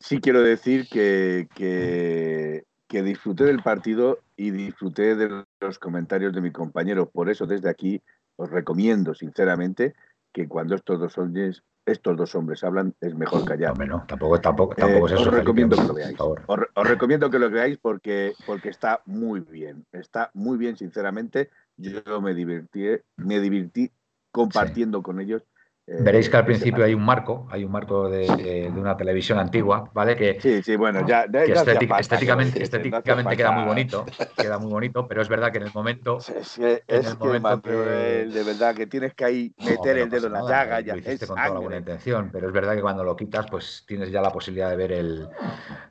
sí 0.00 0.20
quiero 0.20 0.42
decir 0.42 0.88
que, 0.88 1.48
que, 1.54 2.64
que 2.86 3.02
disfruté 3.02 3.44
del 3.44 3.62
partido 3.62 4.20
y 4.36 4.50
disfruté 4.50 5.16
de 5.16 5.44
los 5.60 5.78
comentarios 5.78 6.32
de 6.32 6.40
mi 6.40 6.50
compañero. 6.50 7.10
Por 7.10 7.28
eso 7.28 7.46
desde 7.46 7.68
aquí 7.68 8.02
os 8.36 8.50
recomiendo 8.50 9.14
sinceramente 9.14 9.94
que 10.32 10.46
cuando 10.46 10.74
estos 10.74 11.00
dos 11.00 11.18
hombres, 11.18 11.62
estos 11.84 12.16
dos 12.16 12.34
hombres 12.34 12.62
hablan 12.62 12.94
es 13.00 13.14
mejor 13.14 13.44
callar. 13.44 13.76
No, 13.86 14.04
tampoco, 14.06 14.40
tampoco, 14.40 14.74
tampoco 14.74 15.06
es 15.06 15.12
eh, 15.12 15.14
eso. 15.16 15.28
Os 15.28 15.34
recomiendo 15.34 15.76
que 15.76 15.84
lo 15.84 15.94
veáis. 15.94 16.16
Os, 16.20 16.88
recomiendo 16.88 17.30
que 17.30 17.38
lo 17.38 17.50
veáis 17.50 17.78
porque, 17.78 18.34
porque 18.46 18.68
está 18.68 19.02
muy 19.06 19.40
bien. 19.40 19.84
Está 19.92 20.30
muy 20.34 20.56
bien, 20.58 20.76
sinceramente. 20.76 21.50
Yo 21.76 22.20
me 22.20 22.34
divertí, 22.34 22.86
me 23.16 23.40
divertí 23.40 23.90
compartiendo 24.30 25.02
con 25.02 25.20
ellos 25.20 25.42
Veréis 25.90 26.28
que 26.28 26.36
al 26.36 26.44
principio 26.44 26.84
hay 26.84 26.92
un 26.92 27.02
marco, 27.02 27.46
hay 27.50 27.64
un 27.64 27.72
marco 27.72 28.10
de, 28.10 28.70
una 28.76 28.94
televisión 28.94 29.38
antigua, 29.38 29.90
¿vale? 29.94 30.16
Que, 30.16 30.38
sí, 30.38 30.62
sí, 30.62 30.76
bueno, 30.76 31.06
ya, 31.06 31.24
estéticamente, 31.24 32.62
estéticamente 32.62 33.36
queda 33.36 33.52
muy 33.52 33.64
bonito, 33.64 34.04
queda 34.36 34.58
muy 34.58 34.70
bonito, 34.70 35.08
pero 35.08 35.22
es 35.22 35.28
verdad 35.30 35.50
que 35.50 35.56
en 35.56 35.64
el 35.64 35.72
momento. 35.72 36.18
es 36.18 36.58
que, 36.58 36.82
de 36.86 38.42
verdad 38.44 38.74
que 38.74 38.86
tienes 38.86 39.14
que 39.14 39.24
ahí 39.24 39.54
meter 39.64 39.96
el 39.96 40.10
dedo 40.10 40.26
en 40.26 40.34
la 40.34 40.42
llaga. 40.42 40.80
Ya, 40.80 40.92
lo 40.92 41.00
hiciste 41.00 41.26
con 41.26 41.36
toda 41.36 41.48
la 41.48 41.60
buena 41.60 41.78
intención, 41.78 42.28
pero 42.30 42.48
es 42.48 42.52
verdad 42.52 42.74
que 42.74 42.82
cuando 42.82 43.02
lo 43.02 43.16
quitas, 43.16 43.46
pues 43.50 43.84
tienes 43.86 44.10
ya 44.10 44.20
la 44.20 44.30
posibilidad 44.30 44.68
de 44.68 44.76
ver 44.76 44.92
el, 44.92 45.26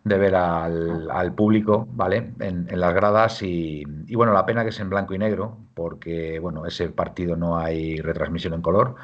de 0.04 0.18
ver 0.18 0.36
al, 0.36 1.34
público, 1.36 1.88
¿vale? 1.90 2.34
En, 2.40 2.68
las 2.80 2.94
gradas 2.94 3.42
y, 3.42 3.84
y 4.06 4.16
bueno, 4.16 4.32
la 4.32 4.46
pena 4.46 4.62
que 4.62 4.70
es 4.70 4.80
en 4.80 4.90
blanco 4.90 5.16
y 5.16 5.18
negro, 5.18 5.58
porque 5.74 6.38
bueno, 6.38 6.68
ese 6.68 6.90
partido 6.90 7.36
no 7.36 7.58
hay 7.58 8.00
retransmisión 8.00 8.54
en 8.54 8.62
color 8.62 8.96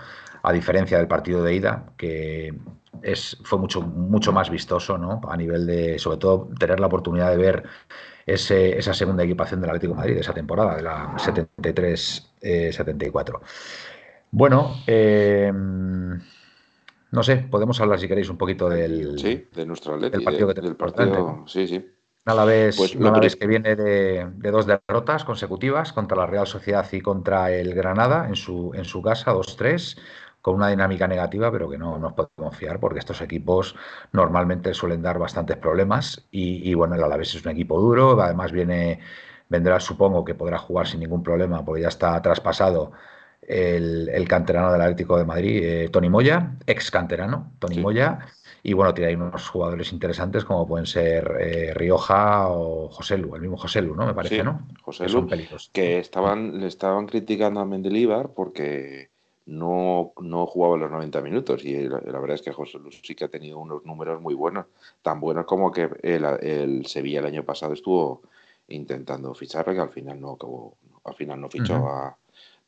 a 0.44 0.52
diferencia 0.52 0.98
del 0.98 1.08
partido 1.08 1.42
de 1.44 1.56
ida, 1.56 1.94
que 1.98 2.54
es, 3.02 3.38
fue 3.44 3.58
mucho, 3.58 3.82
mucho 3.82 4.34
más 4.34 4.50
vistoso, 4.50 4.98
¿no? 4.98 5.22
A 5.28 5.38
nivel 5.38 5.66
de, 5.66 5.98
sobre 5.98 6.18
todo, 6.18 6.50
tener 6.60 6.82
la 6.82 6.88
oportunidad 6.88 7.32
de 7.32 7.38
ver 7.38 7.64
ese, 8.26 8.78
esa 8.78 8.94
segunda 8.94 9.24
equipación 9.24 9.62
del 9.62 9.70
Atlético 9.70 9.94
de 9.94 10.00
Madrid 10.00 10.16
de 10.16 10.22
esa 10.22 10.34
temporada, 10.34 10.76
de 10.76 10.82
la 10.84 11.16
73-74. 11.16 13.40
bueno, 14.32 14.76
eh, 14.86 15.50
no 15.54 17.24
sé, 17.24 17.38
podemos 17.50 17.80
hablar 17.80 18.00
si 18.00 18.10
queréis 18.10 18.30
un 18.30 18.38
poquito 18.38 18.70
del, 18.70 19.18
sí, 19.18 19.48
de 19.54 19.66
nuestro 19.66 19.96
Atlético, 19.96 20.18
del 20.18 20.26
partido, 20.26 20.54
que 20.54 20.62
del 20.62 20.76
partido 20.76 21.46
sí, 21.48 21.68
sí. 21.68 21.90
Una 22.26 22.46
vez, 22.46 22.78
pues 22.78 22.96
una 22.96 23.20
vez 23.20 23.36
que 23.36 23.48
viene 23.48 23.76
de, 23.76 24.30
de, 24.34 24.52
dos 24.52 24.66
derrotas 24.66 25.26
consecutivas 25.26 25.92
contra 25.92 26.16
la 26.16 26.26
Real 26.26 26.48
Sociedad 26.48 26.88
y 26.94 27.02
contra 27.02 27.52
el 27.52 27.74
Granada 27.74 28.30
en 28.30 28.38
su, 28.38 28.72
en 28.74 28.86
su 28.86 29.02
casa, 29.02 29.34
2-3 29.34 29.98
con 30.44 30.56
una 30.56 30.68
dinámica 30.68 31.08
negativa, 31.08 31.50
pero 31.54 31.70
que 31.70 31.78
no 31.78 31.98
nos 31.98 32.12
podemos 32.12 32.58
fiar 32.58 32.78
porque 32.78 33.00
estos 33.00 33.22
equipos 33.22 33.78
normalmente 34.12 34.74
suelen 34.74 35.02
dar 35.02 35.18
bastantes 35.18 35.56
problemas 35.56 36.28
y, 36.32 36.74
bueno, 36.74 36.96
el 36.96 37.04
Alavés 37.04 37.34
es 37.34 37.46
un 37.46 37.52
equipo 37.54 37.80
duro, 37.80 38.22
además 38.22 38.52
viene, 38.52 39.00
vendrá, 39.48 39.80
supongo 39.80 40.26
que 40.26 40.36
podrá 40.36 40.58
jugar 40.58 40.86
sin 40.86 41.00
ningún 41.00 41.24
problema 41.24 41.64
porque 41.64 41.84
ya 41.84 41.88
está 41.88 42.22
traspasado 42.22 42.92
el, 43.42 44.28
canterano 44.28 44.74
del 44.74 44.82
Atlético 44.82 45.18
de 45.18 45.24
Madrid, 45.24 45.62
eh, 45.64 45.90
Tony 45.90 46.10
Moya, 46.10 46.58
ex 46.68 46.92
canterano, 46.92 47.54
Tony 47.60 47.80
Moya. 47.80 48.20
Y 48.64 48.74
bueno, 48.74 48.94
tiene 48.94 49.12
ahí 49.12 49.16
unos 49.16 49.48
jugadores 49.48 49.94
interesantes 49.94 50.44
como 50.44 50.68
pueden 50.68 50.88
ser 50.88 51.38
eh, 51.40 51.74
Rioja 51.74 52.50
o 52.50 52.90
José 52.90 53.18
Lu, 53.18 53.34
el 53.36 53.42
mismo 53.42 53.56
José 53.56 53.82
Lu, 53.82 53.96
¿no? 53.96 54.06
Me 54.06 54.14
parece, 54.14 54.44
¿no? 54.44 54.68
José 54.82 55.08
Lu, 55.08 55.26
que 55.72 56.00
estaban, 56.00 56.60
le 56.60 56.68
estaban 56.68 57.06
criticando 57.08 57.62
a 57.62 57.66
Mendelibar 57.66 58.34
porque 58.34 59.13
no, 59.46 60.14
no 60.22 60.46
jugaba 60.46 60.78
los 60.78 60.92
90 60.92 61.22
minutos 61.22 61.66
y 61.66 61.88
la, 61.88 62.00
verdad 62.00 62.36
es 62.36 62.42
que 62.42 62.54
José 62.54 62.80
Luis 62.80 63.02
sí 63.04 63.16
que 63.16 63.26
ha 63.26 63.30
tenido 63.30 63.60
unos 63.60 63.86
números 63.86 64.22
muy 64.22 64.34
buenos, 64.34 64.68
tan 65.02 65.20
buenos 65.20 65.46
como 65.46 65.72
que 65.72 65.90
el, 66.02 66.86
Sevilla 66.86 67.20
el 67.20 67.26
año 67.26 67.44
pasado 67.44 67.74
estuvo 67.74 68.22
intentando 68.70 69.34
ficharle, 69.34 69.74
que 69.74 69.82
al 69.82 69.90
final 69.90 70.20
no 70.20 70.32
acabó, 70.32 70.78
al 71.04 71.16
final 71.16 71.42
no 71.42 71.50
fichó 71.50 71.76
a, 71.88 72.18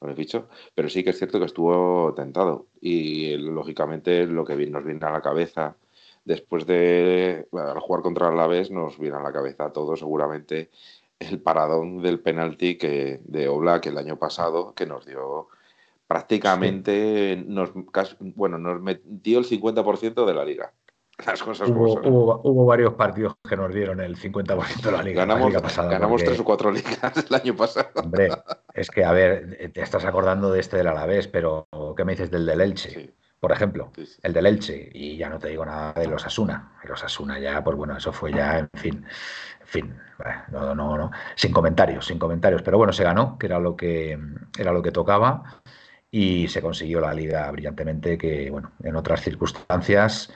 no 0.01 0.07
le 0.07 0.15
fichó, 0.15 0.49
pero 0.73 0.89
sí 0.89 1.03
que 1.03 1.11
es 1.11 1.17
cierto 1.17 1.39
que 1.39 1.45
estuvo 1.45 2.13
tentado 2.13 2.67
y 2.81 3.37
lógicamente 3.37 4.25
lo 4.27 4.43
que 4.43 4.55
nos 4.67 4.83
viene 4.83 5.05
a 5.05 5.11
la 5.11 5.21
cabeza 5.21 5.77
después 6.25 6.65
de 6.65 7.47
al 7.53 7.79
jugar 7.79 8.01
contra 8.01 8.27
el 8.27 8.33
Alavés 8.33 8.71
nos 8.71 8.99
viene 8.99 9.15
a 9.15 9.21
la 9.21 9.31
cabeza 9.31 9.65
a 9.65 9.73
todos 9.73 9.99
seguramente 9.99 10.69
el 11.19 11.39
paradón 11.39 12.01
del 12.01 12.19
penalti 12.19 12.77
que 12.77 13.21
de 13.23 13.47
Oblak 13.47 13.85
el 13.85 13.97
año 13.97 14.17
pasado 14.17 14.73
que 14.73 14.85
nos 14.85 15.05
dio 15.05 15.47
prácticamente 16.07 17.43
nos, 17.47 17.71
bueno, 18.35 18.57
nos 18.57 18.81
metió 18.81 19.39
el 19.39 19.45
50% 19.45 20.25
de 20.25 20.33
la 20.33 20.45
liga. 20.45 20.73
Las 21.25 21.41
cosas 21.41 21.69
hubo, 21.69 22.01
hubo, 22.43 22.65
varios 22.65 22.93
partidos 22.95 23.35
que 23.47 23.55
nos 23.55 23.73
dieron 23.73 24.01
el 24.01 24.17
50% 24.17 24.81
de 24.81 24.91
la 24.91 25.01
liga. 25.01 25.25
Ganamos, 25.25 25.53
pasada 25.61 25.89
ganamos 25.89 26.23
tres 26.23 26.39
o 26.39 26.43
cuatro 26.43 26.71
ligas 26.73 27.25
el 27.29 27.35
año 27.35 27.55
pasado. 27.55 27.89
Hombre, 27.95 28.29
es 28.73 28.89
que, 28.89 29.05
a 29.05 29.13
ver, 29.13 29.71
te 29.73 29.81
estás 29.81 30.03
acordando 30.03 30.51
de 30.51 30.59
este 30.59 30.77
del 30.77 30.87
Alavés, 30.87 31.27
pero 31.27 31.67
¿qué 31.95 32.03
me 32.03 32.13
dices 32.13 32.29
del 32.31 32.45
del 32.45 32.59
Elche? 32.59 33.13
Por 33.39 33.51
ejemplo, 33.51 33.91
el 34.23 34.33
del 34.33 34.45
Elche, 34.45 34.89
y 34.93 35.17
ya 35.17 35.29
no 35.29 35.39
te 35.39 35.49
digo 35.49 35.65
nada 35.65 35.93
de 35.93 36.07
los 36.07 36.25
Asuna. 36.25 36.73
Los 36.83 37.03
Asuna 37.03 37.39
ya, 37.39 37.63
pues 37.63 37.77
bueno, 37.77 37.95
eso 37.95 38.11
fue 38.11 38.33
ya, 38.33 38.59
en 38.59 38.69
fin, 38.73 39.05
en 39.61 39.67
fin, 39.67 39.95
no, 40.51 40.75
no, 40.75 40.97
no, 40.97 41.11
sin 41.35 41.51
comentarios, 41.53 42.07
sin 42.07 42.17
comentarios. 42.17 42.61
Pero 42.61 42.77
bueno, 42.77 42.91
se 42.91 43.03
ganó, 43.03 43.37
que 43.37 43.45
era 43.45 43.59
lo 43.59 43.75
que 43.75 44.19
era 44.57 44.73
lo 44.73 44.81
que 44.81 44.91
tocaba 44.91 45.61
y 46.15 46.47
se 46.47 46.61
consiguió 46.61 47.01
la 47.01 47.13
liga 47.13 47.51
brillantemente 47.51 48.17
que, 48.17 48.49
bueno, 48.49 48.71
en 48.81 48.95
otras 48.95 49.19
circunstancias, 49.19 50.31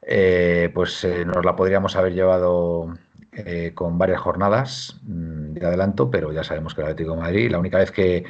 eh, 0.00 0.70
pues 0.72 1.02
eh, 1.02 1.24
nos 1.24 1.44
la 1.44 1.56
podríamos 1.56 1.96
haber 1.96 2.14
llevado 2.14 2.94
eh, 3.32 3.72
con 3.74 3.98
varias 3.98 4.20
jornadas 4.20 5.00
mm, 5.02 5.54
de 5.54 5.66
adelanto, 5.66 6.08
pero 6.08 6.32
ya 6.32 6.44
sabemos 6.44 6.72
que 6.72 6.82
el 6.82 6.86
Atlético 6.86 7.16
Madrid, 7.16 7.50
la 7.50 7.58
única 7.58 7.78
vez 7.78 7.90
que, 7.90 8.22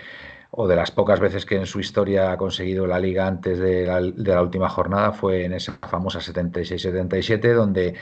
o 0.51 0.67
de 0.67 0.77
las 0.77 0.93
pocas 0.93 1.21
veces 1.21 1.45
que 1.45 1.57
en 1.57 1.67
su 1.67 1.79
historia 1.79 2.33
ha 2.33 2.39
conseguido 2.39 2.87
la 2.87 2.99
liga 2.99 3.27
antes 3.27 3.59
de 3.59 3.85
la, 3.85 4.01
de 4.01 4.35
la 4.35 4.41
última 4.41 4.71
jornada, 4.71 5.13
fue 5.13 5.45
en 5.45 5.53
esa 5.53 5.75
famosa 5.87 6.21
76-77, 6.21 7.53
donde 7.53 7.97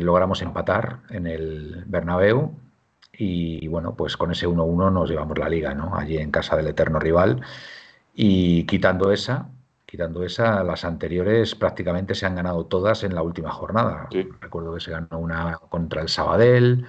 logramos 0.00 0.42
empatar 0.42 1.00
en 1.10 1.26
el 1.26 1.82
Bernabéu 1.88 2.54
y 3.18 3.66
bueno, 3.68 3.94
pues 3.94 4.16
con 4.16 4.32
ese 4.32 4.46
1-1 4.48 4.92
nos 4.92 5.08
llevamos 5.08 5.38
la 5.38 5.48
liga, 5.48 5.74
¿no? 5.74 5.96
Allí 5.96 6.18
en 6.18 6.30
casa 6.30 6.56
del 6.56 6.68
eterno 6.68 6.98
rival. 6.98 7.40
Y 8.14 8.64
quitando 8.66 9.10
esa, 9.10 9.48
quitando 9.94 10.24
esa, 10.24 10.64
las 10.64 10.84
anteriores 10.84 11.54
prácticamente 11.54 12.16
se 12.16 12.26
han 12.26 12.34
ganado 12.34 12.66
todas 12.66 13.04
en 13.04 13.14
la 13.14 13.22
última 13.22 13.50
jornada. 13.50 14.08
Recuerdo 14.40 14.74
que 14.74 14.80
se 14.80 14.90
ganó 14.90 15.18
una 15.18 15.58
contra 15.68 16.02
el 16.02 16.08
Sabadell, 16.08 16.84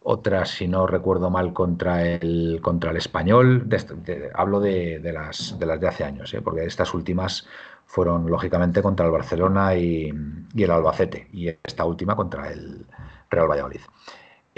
otra, 0.00 0.44
si 0.44 0.68
no 0.68 0.86
recuerdo 0.86 1.28
mal, 1.28 1.52
contra 1.52 2.06
el, 2.06 2.60
contra 2.62 2.92
el 2.92 2.98
Español. 2.98 3.68
hablo 4.34 4.60
de, 4.60 5.00
las, 5.12 5.58
de 5.58 5.66
las 5.66 5.80
de 5.80 5.88
hace 5.88 6.04
años, 6.04 6.32
¿eh? 6.34 6.40
porque 6.40 6.64
estas 6.64 6.94
últimas 6.94 7.48
fueron 7.86 8.30
lógicamente 8.30 8.80
contra 8.80 9.06
el 9.06 9.12
Barcelona 9.12 9.74
y, 9.74 10.12
y 10.54 10.62
el 10.62 10.70
Albacete, 10.70 11.28
y 11.32 11.48
esta 11.48 11.84
última 11.84 12.14
contra 12.14 12.52
el 12.52 12.86
Real 13.28 13.48
Valladolid. 13.48 13.80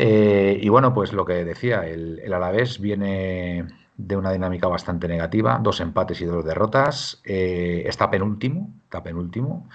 Eh, 0.00 0.56
y 0.62 0.68
bueno, 0.68 0.94
pues 0.94 1.12
lo 1.12 1.24
que 1.24 1.44
decía, 1.44 1.84
el, 1.84 2.20
el, 2.20 2.32
Alavés 2.32 2.80
viene 2.80 3.66
de 3.96 4.16
una 4.16 4.30
dinámica 4.30 4.68
bastante 4.68 5.08
negativa, 5.08 5.58
dos 5.60 5.80
empates 5.80 6.20
y 6.20 6.24
dos 6.24 6.44
derrotas, 6.44 7.20
eh, 7.24 7.82
está 7.84 8.08
penúltimo, 8.08 8.70
está 8.84 9.02
penúltimo 9.02 9.68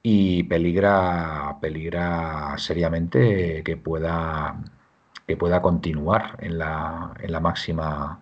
y 0.00 0.44
peligra, 0.44 1.58
peligra 1.60 2.56
seriamente 2.56 3.64
que 3.64 3.76
pueda, 3.76 4.62
que 5.26 5.36
pueda 5.36 5.60
continuar 5.60 6.36
en 6.38 6.56
la, 6.56 7.12
en 7.20 7.32
la 7.32 7.40
máxima 7.40 8.20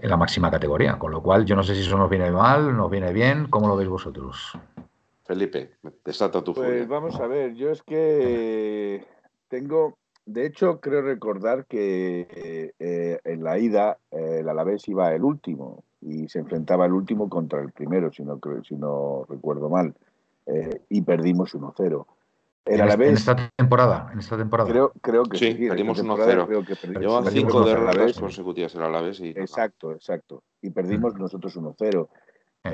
en 0.00 0.08
la 0.08 0.16
máxima 0.16 0.48
categoría, 0.52 0.96
con 0.96 1.10
lo 1.10 1.20
cual 1.20 1.44
yo 1.44 1.56
no 1.56 1.64
sé 1.64 1.74
si 1.74 1.80
eso 1.80 1.98
nos 1.98 2.08
viene 2.08 2.30
mal, 2.30 2.76
nos 2.76 2.88
viene 2.88 3.12
bien, 3.12 3.48
¿cómo 3.50 3.66
lo 3.66 3.74
veis 3.74 3.88
vosotros? 3.88 4.56
Felipe, 5.24 5.72
desata 6.04 6.44
tu 6.44 6.54
Pues 6.54 6.86
vamos 6.86 7.18
a 7.18 7.26
ver, 7.26 7.54
yo 7.54 7.72
es 7.72 7.82
que 7.82 9.04
tengo 9.48 9.98
de 10.28 10.44
hecho, 10.44 10.78
creo 10.78 11.00
recordar 11.00 11.64
que 11.64 12.74
eh, 12.78 13.18
en 13.24 13.42
la 13.42 13.58
ida 13.58 13.96
eh, 14.10 14.40
el 14.40 14.48
Alavés 14.48 14.86
iba 14.88 15.14
el 15.14 15.24
último 15.24 15.84
y 16.02 16.28
se 16.28 16.40
enfrentaba 16.40 16.84
el 16.84 16.92
último 16.92 17.30
contra 17.30 17.62
el 17.62 17.72
primero, 17.72 18.12
si 18.12 18.22
no, 18.22 18.38
si 18.62 18.76
no 18.76 19.24
recuerdo 19.26 19.70
mal, 19.70 19.94
eh, 20.44 20.82
y 20.90 21.00
perdimos 21.00 21.54
1-0. 21.54 22.06
El 22.66 22.80
Alavés, 22.82 23.08
¿En 23.08 23.14
esta 23.14 23.50
temporada? 23.56 24.10
¿En 24.12 24.18
esta 24.18 24.36
temporada? 24.36 24.68
Creo, 24.68 24.92
creo 25.00 25.22
que 25.24 25.38
sí, 25.38 25.54
perdimos 25.54 26.04
1-0. 26.04 27.00
Llevan 27.00 27.26
cinco 27.26 27.64
derrotas 27.64 28.20
consecutivas 28.20 28.74
el 28.74 28.82
Alavés. 28.82 29.20
Y... 29.20 29.30
Exacto, 29.30 29.92
exacto. 29.92 30.42
Y 30.60 30.68
perdimos 30.68 31.14
mm. 31.14 31.20
nosotros 31.20 31.56
1-0. 31.56 32.08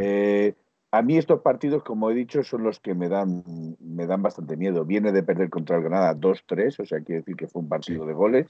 Eh, 0.01 0.55
a 0.95 1.03
mí 1.03 1.19
estos 1.19 1.41
partidos, 1.41 1.83
como 1.83 2.09
he 2.09 2.15
dicho, 2.15 2.45
son 2.45 2.63
los 2.63 2.79
que 2.79 2.95
me 2.95 3.09
dan, 3.09 3.43
me 3.81 4.07
dan 4.07 4.23
bastante 4.23 4.57
miedo. 4.57 4.85
Viene 4.85 5.11
de 5.11 5.25
perder 5.25 5.51
contra 5.51 5.77
el 5.77 5.83
Granada 5.83 6.15
2-3, 6.15 6.79
o 6.79 6.87
sea, 6.87 7.01
quiere 7.01 7.23
decir 7.23 7.35
que 7.35 7.49
fue 7.49 7.63
un 7.63 7.69
partido 7.69 8.07
de 8.07 8.13
goles. 8.13 8.47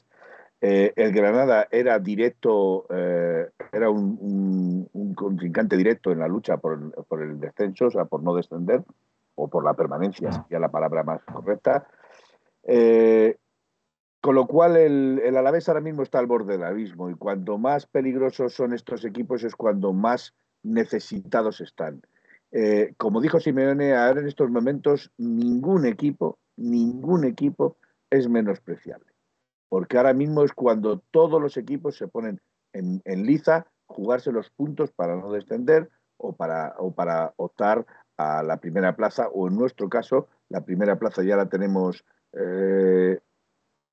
Eh, 0.61 0.93
el 0.95 1.11
Granada 1.13 1.69
era 1.71 1.99
directo, 1.99 2.85
eh, 2.91 3.49
era 3.73 3.89
un, 3.89 4.91
contrincante 5.15 5.75
directo 5.75 6.13
en 6.13 6.19
la 6.19 6.29
lucha 6.29 6.59
por, 6.59 6.93
el 7.23 7.41
descenso, 7.41 7.87
o 7.87 7.91
sea, 7.91 8.05
por 8.05 8.23
no 8.23 8.35
descender, 8.35 8.85
o 9.37 9.49
por 9.49 9.65
la 9.65 9.73
permanencia, 9.73 10.29
ah. 10.29 10.43
sería 10.43 10.59
la 10.59 10.71
palabra 10.71 11.03
más 11.03 11.23
correcta. 11.25 11.87
Eh, 12.65 13.39
con 14.21 14.35
lo 14.35 14.47
cual 14.47 14.77
el, 14.77 15.23
el 15.25 15.37
Alavés 15.39 15.67
ahora 15.71 15.81
mismo 15.81 16.03
está 16.03 16.19
al 16.19 16.27
borde 16.27 16.53
del 16.53 16.65
abismo 16.65 17.09
y 17.09 17.15
cuanto 17.15 17.57
más 17.57 17.87
peligrosos 17.87 18.53
son 18.53 18.75
estos 18.75 19.03
equipos 19.07 19.45
es 19.45 19.57
cuando 19.57 19.95
más 19.95 20.35
necesitados 20.63 21.63
están. 21.63 22.03
Eh, 22.57 22.95
como 22.99 23.21
dijo 23.21 23.40
Simeone, 23.40 23.97
ahora 23.97 24.21
en 24.21 24.29
estos 24.29 24.49
momentos 24.49 25.11
ningún 25.19 25.87
equipo, 25.87 26.38
ningún 26.57 27.25
equipo 27.25 27.77
es 28.11 28.29
menospreciable. 28.29 29.12
Porque 29.69 29.97
ahora 29.97 30.14
mismo 30.14 30.45
es 30.45 30.53
cuando 30.53 31.01
todos 31.11 31.43
los 31.43 31.57
equipos 31.57 31.97
se 31.97 32.07
ponen 32.07 32.40
en, 32.73 33.27
liza, 33.27 33.67
jugarse 33.87 34.31
los 34.31 34.51
puntos 34.51 34.93
para 34.93 35.17
no 35.17 35.33
descender 35.33 35.90
o 36.17 36.37
para, 36.37 36.77
o 36.79 36.93
para 36.93 37.35
optar 37.37 37.85
a 38.17 38.45
la 38.45 38.59
primera 38.59 38.95
plaza, 38.95 39.29
o 39.29 39.49
en 39.49 39.57
nuestro 39.57 39.88
caso, 39.88 40.29
la 40.49 40.64
primera 40.64 40.97
plaza 40.97 41.25
ya 41.25 41.37
la 41.37 41.49
tenemos 41.49 42.05
eh, 42.35 43.19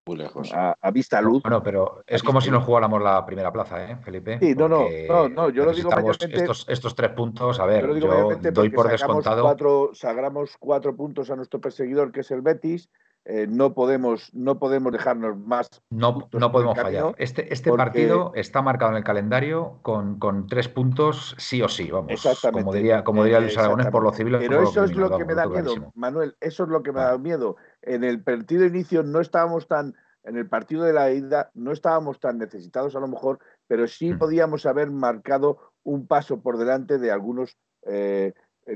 muy 0.06 0.18
lejos. 0.18 0.52
A, 0.54 0.92
vista 0.92 1.22
luz. 1.22 1.44
Bueno, 1.44 1.62
pero 1.62 2.04
es 2.08 2.24
como 2.24 2.42
si 2.42 2.50
no 2.50 2.62
jugáramos 2.62 3.02
la 3.02 3.26
primera 3.26 3.52
plaza, 3.52 3.92
¿eh, 3.92 3.98
Felipe? 3.98 4.40
Sí, 4.40 4.56
no, 4.56 4.68
no, 4.68 5.30
no, 5.30 5.50
yo 5.50 5.66
lo 5.66 5.74
digo 5.74 5.92
estos, 6.10 6.66
estos, 6.68 6.96
tres 6.96 7.12
puntos, 7.12 7.60
a 7.60 7.66
ver, 7.66 8.00
yo, 8.00 8.30
doy 8.52 8.70
por 8.70 8.90
descontado. 8.90 9.44
Cuatro, 9.44 9.92
sagramos 9.94 10.56
cuatro 10.60 10.96
puntos 10.96 11.30
a 11.30 11.36
nuestro 11.36 11.62
perseguidor, 11.62 12.12
que 12.12 12.22
es 12.22 12.32
el 12.32 12.42
Betis. 12.42 12.90
Eh, 13.24 13.46
no 13.48 13.76
podemos 13.76 14.34
no 14.34 14.58
podemos 14.58 14.92
dejarnos 14.92 15.38
más. 15.38 15.70
No, 15.92 16.28
no 16.34 16.52
podemos 16.52 16.76
fallar. 16.76 17.14
Este, 17.20 17.54
este 17.54 17.72
partido 17.72 18.32
está 18.34 18.64
marcado 18.64 18.92
en 18.92 18.98
el 18.98 19.04
calendario 19.04 19.78
con, 19.84 20.18
con, 20.18 20.48
tres 20.48 20.68
puntos 20.68 21.36
sí 21.38 21.62
o 21.62 21.68
sí, 21.68 21.92
vamos. 21.92 22.12
Exactamente. 22.12 22.64
Como 22.64 22.74
diría, 22.74 23.04
como 23.04 23.24
diría 23.24 23.40
Luis 23.40 23.58
Aragonés, 23.58 23.88
por 23.88 24.02
lo 24.02 24.12
civil. 24.12 24.38
Pero 24.40 24.64
eso 24.64 24.84
es 24.84 24.96
lo 24.96 25.16
que 25.16 25.26
me 25.26 25.36
da 25.36 25.46
miedo, 25.46 25.92
Manuel, 25.94 26.36
eso 26.40 26.64
es 26.64 26.70
lo 26.70 26.82
que 26.82 26.92
me 26.92 27.02
da 27.02 27.18
miedo. 27.20 27.58
En 27.84 28.04
el 28.04 28.24
partido 28.24 28.62
de 28.62 28.70
inicio 28.70 29.04
no 29.04 29.20
estábamos 29.20 29.68
tan, 29.68 29.96
en 30.24 30.38
el 30.38 30.50
partido 30.50 30.84
de 30.84 30.94
la 30.94 31.12
ida 31.12 31.52
no 31.54 31.72
estábamos 31.72 32.20
tan 32.20 32.40
necesitados 32.40 32.96
a 32.96 33.00
lo 33.00 33.08
mejor, 33.08 33.38
pero 33.68 33.88
sí 33.88 34.14
mm. 34.14 34.18
podíamos 34.18 34.66
haber 34.66 34.90
marcado 34.90 35.72
un 35.84 36.08
paso 36.08 36.42
por 36.42 36.58
delante 36.58 36.98
de 36.98 37.12
algunos 37.12 37.56
eh, 37.84 38.34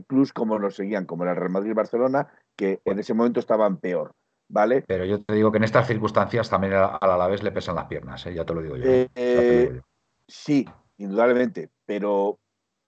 clubs 0.08 0.34
como 0.34 0.60
nos 0.60 0.76
seguían, 0.76 1.06
como 1.06 1.24
el 1.24 1.36
Real 1.36 1.50
Madrid 1.50 1.72
y 1.72 1.74
Barcelona, 1.74 2.28
que 2.56 2.80
en 2.86 3.00
ese 3.00 3.16
momento 3.16 3.40
estaban 3.40 3.78
peor. 3.78 4.14
¿Vale? 4.48 4.84
Pero 4.88 5.06
yo 5.06 5.24
te 5.24 5.34
digo 5.34 5.52
que 5.52 5.58
en 5.58 5.64
estas 5.64 5.88
circunstancias 5.88 6.50
también 6.50 6.74
al 6.74 6.98
Alavés 7.02 7.44
le 7.44 7.52
pesan 7.52 7.76
las 7.76 7.86
piernas, 7.86 8.26
¿eh? 8.26 8.34
ya 8.34 8.46
te 8.46 8.54
lo 8.54 8.62
digo 8.62 8.78
yo. 8.78 8.86
¿eh? 8.86 9.10
Eh, 9.16 9.82
sí, 10.28 10.68
indudablemente, 10.98 11.70
pero, 11.86 12.40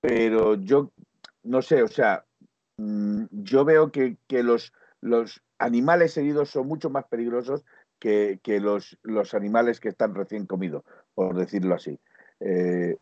pero 0.01 0.55
yo 0.55 0.91
no 1.43 1.61
sé, 1.61 1.83
o 1.83 1.87
sea, 1.87 2.25
mm, 2.77 3.25
yo 3.31 3.65
veo 3.65 3.91
que, 3.91 4.17
los, 4.29 4.73
los 5.01 5.41
animales 5.57 6.17
heridos 6.17 6.49
son 6.49 6.67
mucho 6.67 6.89
más 6.89 7.05
peligrosos 7.05 7.63
que, 7.99 8.39
los, 8.61 8.97
los, 9.01 9.33
animales 9.33 9.79
que 9.79 9.89
están 9.89 10.13
recién 10.13 10.45
comidos, 10.45 10.83
por 11.15 11.35
decirlo 11.35 11.75
así. 11.75 11.99
el 12.39 12.97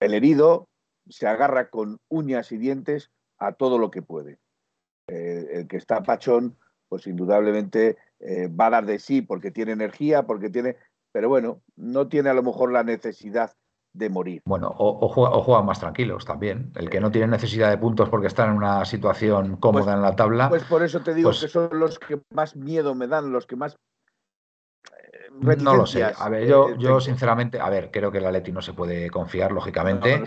herido 0.00 0.68
se 1.10 1.26
agarra 1.26 1.68
con 1.68 1.98
uñas 2.08 2.50
y 2.52 2.56
dientes 2.56 3.10
a 3.38 3.52
todo 3.52 3.78
lo 3.78 3.90
que 3.90 4.00
puede. 4.00 4.38
el 5.06 5.68
que 5.68 5.76
está 5.76 6.02
pachón 6.02 6.56
pues 6.88 7.06
indudablemente 7.06 7.96
eh, 8.20 8.48
va 8.48 8.66
a 8.66 8.70
dar 8.70 8.86
de 8.86 8.98
sí 8.98 9.22
porque 9.22 9.50
tiene 9.50 9.72
energía, 9.72 10.24
porque 10.24 10.50
tiene, 10.50 10.76
pero 11.12 11.28
bueno, 11.28 11.60
no 11.76 12.08
tiene 12.08 12.30
a 12.30 12.34
lo 12.34 12.42
mejor 12.42 12.72
la 12.72 12.84
necesidad 12.84 13.52
de 13.94 14.10
morir. 14.10 14.42
Bueno, 14.44 14.74
o, 14.76 15.08
juegan 15.08 15.66
más 15.66 15.78
tranquilos 15.78 16.24
también. 16.24 16.72
El 16.74 16.90
que 16.90 17.00
no 17.00 17.10
tiene 17.10 17.28
necesidad 17.28 17.70
de 17.70 17.78
puntos 17.78 18.08
porque 18.08 18.26
está 18.26 18.44
en 18.44 18.52
una 18.52 18.84
situación 18.84 19.56
cómoda 19.56 19.84
pues 19.84 19.94
en 19.94 20.02
la 20.02 20.16
tabla. 20.16 20.48
Pues 20.48 20.64
por 20.64 20.82
eso 20.82 21.00
te 21.00 21.14
digo 21.14 21.28
pues 21.28 21.40
que 21.40 21.48
son 21.48 21.70
los 21.72 21.98
que 21.98 22.20
más 22.34 22.56
miedo 22.56 22.94
me 22.94 23.06
dan, 23.06 23.32
los 23.32 23.46
que 23.46 23.56
más 23.56 23.76
no 25.40 25.76
lo 25.76 25.86
sé. 25.86 26.04
A 26.04 26.28
ver, 26.28 26.46
yo, 26.46 26.74
yo 26.76 27.00
sinceramente, 27.00 27.60
a 27.60 27.68
ver, 27.68 27.90
creo 27.90 28.10
que 28.10 28.18
el 28.18 28.26
Atleti 28.26 28.52
no 28.52 28.62
se 28.62 28.72
puede 28.72 29.10
confiar, 29.10 29.52
lógicamente, 29.52 30.22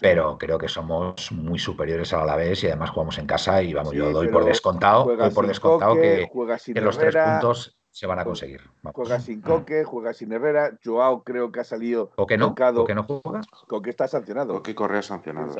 pero 0.00 0.38
creo 0.38 0.58
que 0.58 0.68
somos 0.68 1.32
muy 1.32 1.58
superiores 1.58 2.12
al 2.12 2.22
Alavés 2.22 2.64
y 2.64 2.68
además 2.68 2.90
jugamos 2.90 3.18
en 3.18 3.26
casa 3.26 3.62
y 3.62 3.74
vamos, 3.74 3.92
yo 3.92 4.10
doy 4.10 4.28
por 4.28 4.44
descontado, 4.44 5.16
doy 5.16 5.30
por 5.30 5.46
descontado 5.46 5.94
que, 5.94 6.28
los 6.74 6.98
tres 6.98 7.16
puntos 7.16 7.76
se 7.90 8.06
van 8.06 8.18
a 8.18 8.24
conseguir. 8.24 8.60
Juega 8.92 9.20
sin 9.20 9.40
Coque, 9.40 9.84
juega 9.84 10.12
sin 10.12 10.30
Herrera. 10.32 10.78
Joao 10.84 11.24
creo 11.24 11.50
que 11.50 11.60
ha 11.60 11.64
salido 11.64 12.10
Coque 12.10 12.36
no, 12.36 12.54
Coque 12.54 12.94
no 12.94 13.04
juega. 13.04 13.40
Coque 13.66 13.90
está 13.90 14.06
sancionado. 14.06 14.52
Coque 14.52 14.74
Correa 14.74 15.02
sancionado. 15.02 15.56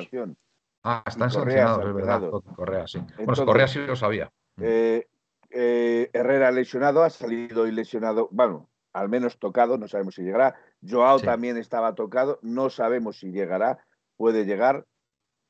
Ah, 0.82 1.02
están 1.06 1.30
sancionados, 1.30 1.84
es 1.86 1.94
verdad. 1.94 2.22
Correa, 2.54 2.86
sí. 2.86 3.00
bueno, 3.24 3.46
Correa 3.46 3.66
sí 3.66 3.78
lo 3.80 3.96
sabía. 3.96 4.30
Eh, 4.60 5.08
eh, 5.50 6.10
Herrera 6.12 6.50
lesionado, 6.50 7.02
ha 7.02 7.10
salido 7.10 7.66
y 7.66 7.72
lesionado, 7.72 8.28
bueno, 8.30 8.68
al 8.96 9.10
menos 9.10 9.38
tocado, 9.38 9.76
no 9.76 9.88
sabemos 9.88 10.14
si 10.14 10.22
llegará. 10.22 10.54
Joao 10.82 11.20
también 11.20 11.58
estaba 11.58 11.94
tocado, 11.94 12.38
no 12.40 12.70
sabemos 12.70 13.18
si 13.18 13.30
llegará, 13.30 13.78
puede 14.16 14.46
llegar, 14.46 14.86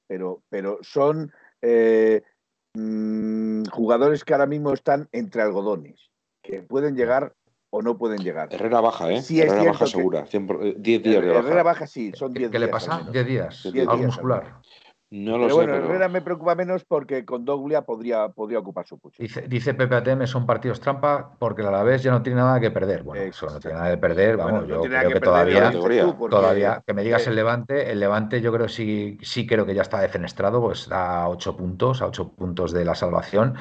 pero, 0.08 0.42
pero 0.48 0.78
son 0.82 1.32
eh, 1.62 2.22
mm, 2.74 3.66
jugadores 3.66 4.24
que 4.24 4.32
ahora 4.34 4.46
mismo 4.46 4.72
están 4.72 5.08
entre 5.12 5.42
algodones, 5.42 6.10
que 6.42 6.62
pueden 6.62 6.96
llegar 6.96 7.34
o 7.70 7.82
no 7.82 7.96
pueden 7.96 8.18
llegar. 8.18 8.48
Herrera 8.52 8.80
baja, 8.80 9.12
¿eh? 9.12 9.22
Herrera 9.30 9.70
baja 9.70 9.86
segura, 9.86 10.22
10 10.22 10.34
eh, 10.34 10.74
días 10.76 11.02
de 11.02 11.28
baja. 11.28 11.38
Herrera 11.38 11.62
baja 11.62 11.86
sí, 11.86 12.12
son 12.14 12.32
10 12.32 12.50
días. 12.50 12.52
¿Qué 12.52 12.58
le 12.58 12.68
pasa? 12.68 13.06
10 13.12 13.26
días, 13.26 13.66
algo 13.66 13.98
muscular. 13.98 14.60
No 15.16 15.38
lo 15.38 15.44
pero 15.44 15.48
sé, 15.48 15.54
bueno, 15.54 15.74
Herrera 15.74 16.08
me 16.08 16.20
preocupa 16.20 16.54
menos 16.54 16.84
porque 16.84 17.24
con 17.24 17.44
Doglia 17.46 17.82
podría, 17.82 18.28
podría 18.28 18.58
ocupar 18.58 18.86
su 18.86 18.98
puesto. 18.98 19.22
Dice, 19.22 19.48
dice 19.48 19.72
Pepe 19.72 19.94
ATM, 19.94 20.26
son 20.26 20.44
partidos 20.44 20.78
trampa 20.78 21.36
porque 21.38 21.62
a 21.62 21.70
la 21.70 21.82
vez 21.82 22.02
ya 22.02 22.10
no 22.10 22.22
tiene 22.22 22.40
nada 22.40 22.60
que 22.60 22.70
perder. 22.70 23.02
Bueno, 23.02 23.24
eso 23.24 23.46
no 23.46 23.58
tiene 23.58 23.76
nada 23.76 23.90
que 23.90 23.96
perder. 23.96 24.36
Vamos, 24.36 24.68
yo 24.68 24.82
creo 24.82 25.10
que, 25.10 25.20
todavía, 25.20 25.72
todavía, 26.28 26.82
que 26.86 26.92
me 26.92 27.02
digas 27.02 27.26
el 27.26 27.34
Levante, 27.34 27.90
el 27.90 27.98
Levante 27.98 28.42
yo 28.42 28.52
creo 28.52 28.68
sí, 28.68 29.18
sí 29.22 29.46
creo 29.46 29.64
que 29.64 29.74
ya 29.74 29.82
está 29.82 30.00
defenestrado, 30.00 30.60
pues 30.60 30.92
a 30.92 31.28
ocho 31.28 31.56
puntos, 31.56 32.02
a 32.02 32.06
ocho 32.06 32.32
puntos 32.32 32.72
de 32.72 32.84
la 32.84 32.94
salvación 32.94 33.54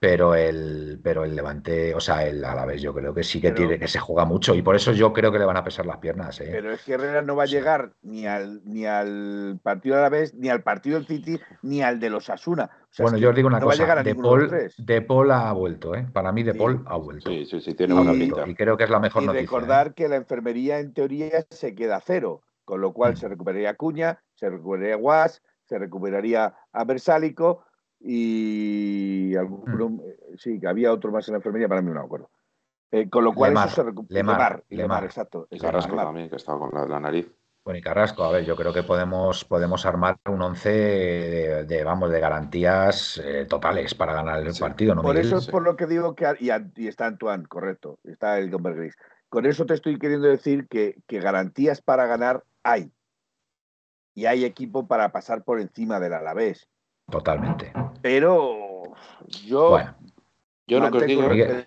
pero 0.00 0.34
el, 0.34 0.98
pero 1.04 1.24
el 1.24 1.36
Levante, 1.36 1.94
o 1.94 2.00
sea, 2.00 2.26
el 2.26 2.42
Alavés 2.42 2.80
yo 2.80 2.94
creo 2.94 3.12
que 3.12 3.22
sí 3.22 3.38
que 3.38 3.52
tiene 3.52 3.78
que 3.78 3.86
se 3.86 3.98
juega 3.98 4.24
mucho 4.24 4.54
y 4.54 4.62
por 4.62 4.74
eso 4.74 4.92
yo 4.92 5.12
creo 5.12 5.30
que 5.30 5.38
le 5.38 5.44
van 5.44 5.58
a 5.58 5.62
pesar 5.62 5.84
las 5.84 5.98
piernas. 5.98 6.40
¿eh? 6.40 6.48
Pero 6.50 6.72
es 6.72 6.82
que 6.82 6.94
Herrera 6.94 7.20
no 7.20 7.36
va 7.36 7.42
a 7.42 7.46
llegar 7.46 7.92
ni 8.00 8.26
al 8.26 8.62
ni 8.64 8.86
al 8.86 9.60
partido 9.62 9.98
Alavés, 9.98 10.32
ni 10.34 10.48
al 10.48 10.62
partido 10.62 10.96
del 10.96 11.06
City, 11.06 11.38
ni 11.60 11.82
al 11.82 12.00
de 12.00 12.08
los 12.08 12.30
Asuna. 12.30 12.70
bueno, 12.98 13.18
yo 13.18 13.28
os 13.28 13.36
digo 13.36 13.46
una 13.46 13.60
cosa, 13.60 14.02
de, 14.02 14.14
Paul, 14.14 14.50
de, 14.78 15.02
Paul 15.02 15.30
ha 15.32 15.52
vuelto, 15.52 15.94
¿eh? 15.94 16.06
para 16.10 16.32
mí 16.32 16.44
de 16.44 16.54
Paul 16.54 16.82
ha 16.86 16.96
vuelto. 16.96 17.28
Sí, 17.28 17.44
sí, 17.44 17.60
sí, 17.60 17.74
tiene 17.74 17.92
una 17.92 18.12
pinta. 18.12 18.48
Y 18.48 18.54
creo 18.54 18.78
que 18.78 18.84
es 18.84 18.90
la 18.90 19.00
mejor 19.00 19.22
y 19.22 19.26
noticia. 19.26 19.42
recordar 19.42 19.88
¿eh? 19.88 19.92
que 19.94 20.08
la 20.08 20.16
enfermería 20.16 20.78
en 20.78 20.94
teoría 20.94 21.44
se 21.50 21.74
queda 21.74 21.96
a 21.96 22.00
cero, 22.00 22.40
con 22.64 22.80
lo 22.80 22.94
cual 22.94 23.12
mm. 23.12 23.16
se 23.16 23.28
recuperaría 23.28 23.74
Cuña, 23.74 24.22
se 24.34 24.48
recuperaría 24.48 24.96
Guas, 24.96 25.42
se 25.66 25.78
recuperaría 25.78 26.54
a 26.72 26.84
Bersálico 26.84 27.64
y 28.00 29.36
alguno, 29.36 29.90
mm. 29.90 30.00
eh, 30.00 30.16
sí, 30.38 30.58
que 30.58 30.66
había 30.66 30.92
otro 30.92 31.12
más 31.12 31.28
en 31.28 31.32
la 31.32 31.38
enfermería, 31.38 31.68
para 31.68 31.82
mí 31.82 31.88
no 31.88 32.00
me 32.00 32.06
acuerdo. 32.06 32.30
Eh, 32.90 33.08
con 33.08 33.24
lo 33.24 33.32
cual 33.32 33.50
Lemar, 33.50 33.66
eso 33.68 33.76
se 33.76 33.82
recupera. 33.84 34.18
Lemar, 34.18 34.64
Lemar, 34.68 35.04
exacto. 35.04 35.46
Y 35.50 35.58
Carrasco 35.58 35.94
también, 35.94 36.28
que 36.28 36.36
estaba 36.36 36.58
con 36.58 36.90
la, 36.90 36.98
nariz. 36.98 37.30
Bueno, 37.62 37.78
y 37.78 37.82
Carrasco, 37.82 38.24
a 38.24 38.32
ver, 38.32 38.44
yo 38.44 38.56
creo 38.56 38.72
que 38.72 38.82
podemos, 38.82 39.44
podemos 39.44 39.84
armar 39.84 40.16
un 40.26 40.42
once 40.42 40.70
de, 40.70 41.84
vamos, 41.84 42.10
de 42.10 42.18
garantías 42.18 43.20
eh, 43.22 43.46
totales 43.48 43.94
para 43.94 44.14
ganar 44.14 44.44
el 44.44 44.54
partido, 44.58 44.94
¿no, 44.94 45.02
Por 45.02 45.18
eso 45.18 45.36
es 45.36 45.46
por 45.46 45.62
lo 45.62 45.76
que 45.76 45.86
digo 45.86 46.16
que, 46.16 46.26
y, 46.40 46.88
está 46.88 47.06
Antoine, 47.06 47.46
correcto, 47.46 47.98
está 48.04 48.38
el 48.38 48.50
Gomber 48.50 48.74
Gris. 48.74 48.96
Con 49.28 49.46
eso 49.46 49.66
te 49.66 49.74
estoy 49.74 49.98
queriendo 49.98 50.26
decir 50.26 50.66
que, 50.68 50.96
que 51.06 51.20
garantías 51.20 51.82
para 51.82 52.06
ganar 52.06 52.42
hay. 52.64 52.90
Y 54.14 54.26
hay 54.26 54.44
equipo 54.44 54.88
para 54.88 55.12
pasar 55.12 55.44
por 55.44 55.60
encima 55.60 56.00
del 56.00 56.14
Alavés. 56.14 56.68
Totalmente. 57.10 57.72
Pero 58.02 58.82
yo. 59.44 59.78
Yo 60.66 60.78
lo 60.78 60.90
que 60.92 60.98
os 60.98 61.06
digo, 61.06 61.24
eh, 61.32 61.66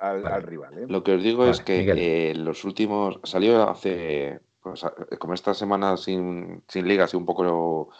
al, 0.00 0.42
rival, 0.42 0.76
¿eh? 0.76 0.86
lo 0.88 1.04
que 1.04 1.14
os 1.14 1.22
digo 1.22 1.46
es 1.46 1.60
que 1.60 2.30
eh, 2.30 2.34
los 2.34 2.64
últimos 2.64 3.20
salió 3.22 3.70
hace 3.70 4.40
pues, 4.60 4.84
como 5.20 5.34
esta 5.34 5.54
semana 5.54 5.96
sin, 5.96 6.64
sin 6.66 6.88
liga, 6.88 7.04
así 7.04 7.16
un 7.16 7.24
poco 7.24 7.90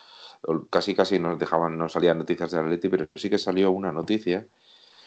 casi 0.68 0.97
casi 0.97 1.21
nos 1.21 1.38
dejaban, 1.38 1.79
no 1.79 1.88
salían 1.88 2.18
noticias 2.18 2.51
de 2.51 2.59
Atleti, 2.59 2.88
pero 2.88 3.07
sí 3.14 3.31
que 3.31 3.38
salió 3.38 3.71
una 3.71 3.92
noticia 3.92 4.49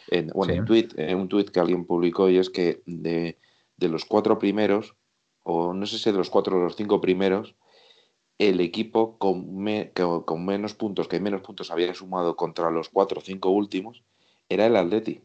en, 0.08 0.28
bueno, 0.28 0.54
un 0.54 0.64
tweet, 0.64 0.88
un 1.14 1.28
tweet 1.28 1.46
que 1.52 1.60
alguien 1.60 1.84
publicó 1.84 2.30
y 2.30 2.38
es 2.38 2.48
que 2.48 2.80
de, 2.86 3.38
de 3.76 3.88
los 3.88 4.06
cuatro 4.06 4.38
primeros, 4.38 4.94
o 5.42 5.74
no 5.74 5.84
sé 5.84 5.98
si 5.98 6.10
de 6.10 6.16
los 6.16 6.30
cuatro 6.30 6.56
o 6.56 6.60
los 6.60 6.76
cinco 6.76 7.02
primeros, 7.02 7.54
el 8.38 8.60
equipo 8.60 9.18
con, 9.18 9.64
con, 10.24 10.46
menos 10.46 10.74
puntos, 10.74 11.08
que 11.08 11.20
menos 11.20 11.40
puntos 11.40 11.70
había 11.70 11.94
sumado 11.94 12.36
contra 12.36 12.70
los 12.70 12.88
cuatro 12.88 13.20
o 13.20 13.22
cinco 13.22 13.50
últimos, 13.50 14.02
era 14.48 14.66
el 14.66 14.76
Atleti. 14.76 15.22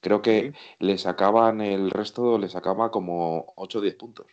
Creo 0.00 0.22
que 0.22 0.52
le 0.78 0.98
sacaban 0.98 1.60
el 1.60 1.90
resto, 1.90 2.38
le 2.38 2.48
sacaba 2.48 2.90
como 2.90 3.52
8 3.56 3.78
o 3.78 3.82
10 3.82 3.96
puntos. 3.96 4.26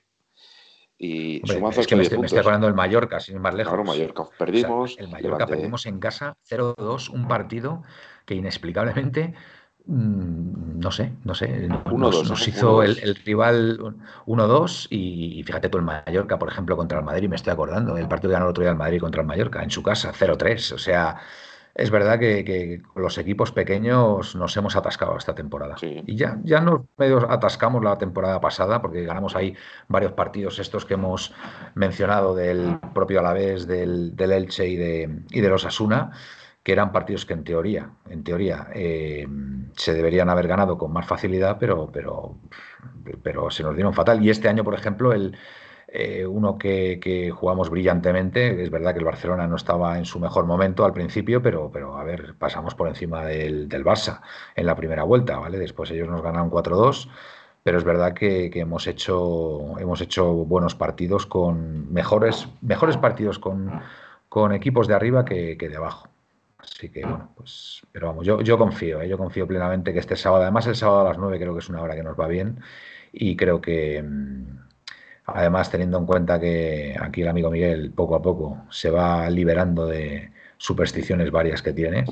Y 0.98 1.42
Hombre, 1.52 1.82
es 1.82 1.88
que 1.88 1.96
me, 1.96 2.04
estoy, 2.04 2.20
me 2.20 2.40
hablando 2.40 2.68
del 2.68 2.76
Mallorca, 2.76 3.20
sin 3.20 3.36
ir 3.36 3.42
más 3.42 3.54
lejos. 3.54 3.74
Claro, 3.74 3.84
Mallorca 3.84 4.30
perdimos. 4.38 4.96
el 4.98 5.10
Mallorca 5.10 5.46
perdimos 5.46 5.86
en 5.88 6.00
casa 6.00 6.38
0-2, 6.48 7.10
un 7.10 7.28
partido 7.28 7.84
que 8.26 8.36
inexplicablemente 8.36 9.34
no 9.88 10.92
sé, 10.92 11.14
no 11.24 11.36
sé. 11.36 11.70
nos, 11.96 12.48
hizo 12.48 12.82
el, 12.82 13.16
rival 13.24 13.96
1-2 14.26 14.88
y, 14.90 15.44
fíjate 15.44 15.70
tú 15.70 15.78
el 15.78 15.84
Mallorca, 15.84 16.40
por 16.40 16.50
ejemplo, 16.50 16.76
contra 16.76 17.00
el 17.00 17.06
Madrid, 17.06 17.30
me 17.30 17.36
estoy 17.36 17.54
acordando, 17.54 17.98
el 17.98 18.08
partido 18.08 18.30
que 18.30 18.34
ganó 18.34 18.46
el 18.46 18.52
otro 18.52 18.64
día 18.64 18.72
el 18.72 18.78
Madrid 18.78 19.00
contra 19.00 19.22
el 19.22 19.28
Mallorca, 19.28 19.62
en 19.64 19.70
su 19.70 19.84
casa, 19.84 20.12
0-3. 20.12 20.74
O 20.74 20.78
sea, 20.80 21.18
es 21.76 21.92
verdad 21.92 22.18
que, 22.18 22.82
los 22.96 23.18
equipos 23.18 23.52
pequeños 23.52 24.36
nos 24.36 24.58
hemos 24.58 24.76
atascado 24.76 25.18
esta 25.18 25.36
temporada. 25.36 25.76
Y 25.82 26.16
ya, 26.16 26.40
ya 26.44 26.62
nos 26.62 26.82
medio 26.98 27.30
atascamos 27.30 27.84
la 27.84 27.98
temporada 27.98 28.42
pasada, 28.42 28.82
porque 28.82 29.04
ganamos 29.04 29.36
ahí 29.36 29.56
varios 29.88 30.14
partidos 30.14 30.58
estos 30.58 30.86
que 30.86 30.96
hemos 30.96 31.34
mencionado 31.76 32.34
del 32.34 32.80
propio 32.94 33.20
Alavés, 33.20 33.68
del, 33.68 34.16
del 34.16 34.32
Elche 34.32 34.68
y 34.68 34.78
de, 34.78 35.22
y 35.30 35.42
de 35.42 35.50
los 35.50 35.66
Asuna, 35.66 36.12
que 36.66 36.72
eran 36.72 36.92
partidos 36.92 37.28
que 37.28 37.34
en 37.34 37.44
teoría, 37.44 37.92
en 38.10 38.24
teoría, 38.24 38.70
eh, 38.74 39.28
se 39.76 39.94
deberían 39.94 40.30
haber 40.30 40.48
ganado 40.48 40.80
con 40.80 40.92
más 40.92 41.06
facilidad, 41.06 41.58
pero, 41.60 41.92
pero, 41.94 42.38
pero 43.22 43.52
se 43.52 43.62
nos 43.62 43.76
dieron 43.76 43.94
fatal. 43.94 44.26
Y 44.26 44.32
este 44.32 44.50
año, 44.50 44.64
por 44.64 44.74
ejemplo, 44.74 45.14
el 45.14 45.38
eh, 45.88 46.26
uno 46.26 46.58
que, 46.58 47.32
jugamos 47.32 47.70
brillantemente. 47.70 48.64
Es 48.64 48.72
verdad 48.72 48.94
que 48.94 49.00
el 49.00 49.06
Barcelona 49.06 49.46
no 49.46 49.56
estaba 49.56 50.00
en 50.00 50.06
su 50.06 50.20
mejor 50.20 50.46
momento 50.46 50.86
al 50.86 50.92
principio, 50.92 51.40
pero, 51.40 51.70
pero 51.72 51.98
a 51.98 52.04
ver, 52.04 52.34
pasamos 52.40 52.74
por 52.74 52.88
encima 52.88 53.24
del, 53.24 53.70
del 53.70 53.86
Barça 53.86 54.22
en 54.56 54.66
la 54.66 54.76
primera 54.76 55.04
vuelta, 55.04 55.38
¿vale? 55.38 55.60
Después 55.60 55.92
ellos 55.92 56.10
nos 56.10 56.24
ganaron 56.24 56.50
4-2 56.50 57.08
pero 57.64 57.80
es 57.80 57.84
verdad 57.84 58.14
que, 58.14 58.52
hemos, 58.54 58.86
hecho, 58.86 59.80
hemos 59.80 60.00
hecho 60.00 60.32
buenos 60.34 60.76
partidos 60.76 61.26
con 61.26 61.92
mejores, 61.92 62.48
mejores 62.62 62.96
partidos 62.96 63.40
con, 63.40 63.82
con 64.30 64.54
equipos 64.54 64.88
de 64.88 64.94
arriba 64.94 65.26
que, 65.26 65.58
de 65.58 65.76
abajo. 65.76 66.08
Así 66.66 66.90
que 66.90 67.02
bueno, 67.02 67.32
pues, 67.36 67.82
pero 67.92 68.08
vamos, 68.08 68.26
yo, 68.26 68.42
yo 68.42 68.58
confío, 68.58 69.02
¿eh? 69.02 69.08
yo 69.08 69.18
confío 69.18 69.48
plenamente 69.48 69.94
que 69.94 70.00
este 70.00 70.16
sábado, 70.16 70.44
además 70.44 70.68
el 70.68 70.76
sábado 70.76 71.02
a 71.02 71.10
las 71.10 71.18
9 71.18 71.40
creo 71.40 71.54
que 71.54 71.60
es 71.60 71.70
una 71.70 71.82
hora 71.82 71.96
que 71.96 72.04
nos 72.04 72.20
va 72.20 72.28
bien 72.28 72.60
y 73.14 73.36
creo 73.38 73.62
que, 73.62 74.02
mm, 74.02 74.66
Además, 75.28 75.72
teniendo 75.72 75.98
en 75.98 76.06
cuenta 76.06 76.40
que 76.40 76.96
aquí 77.00 77.22
el 77.22 77.28
amigo 77.28 77.50
Miguel 77.50 77.92
poco 77.92 78.16
a 78.16 78.22
poco 78.22 78.64
se 78.70 78.92
va 78.92 79.30
liberando 79.30 79.88
de 79.88 80.32
supersticiones 80.58 81.32
varias 81.32 81.64
que 81.64 81.74
tiene, 81.74 82.06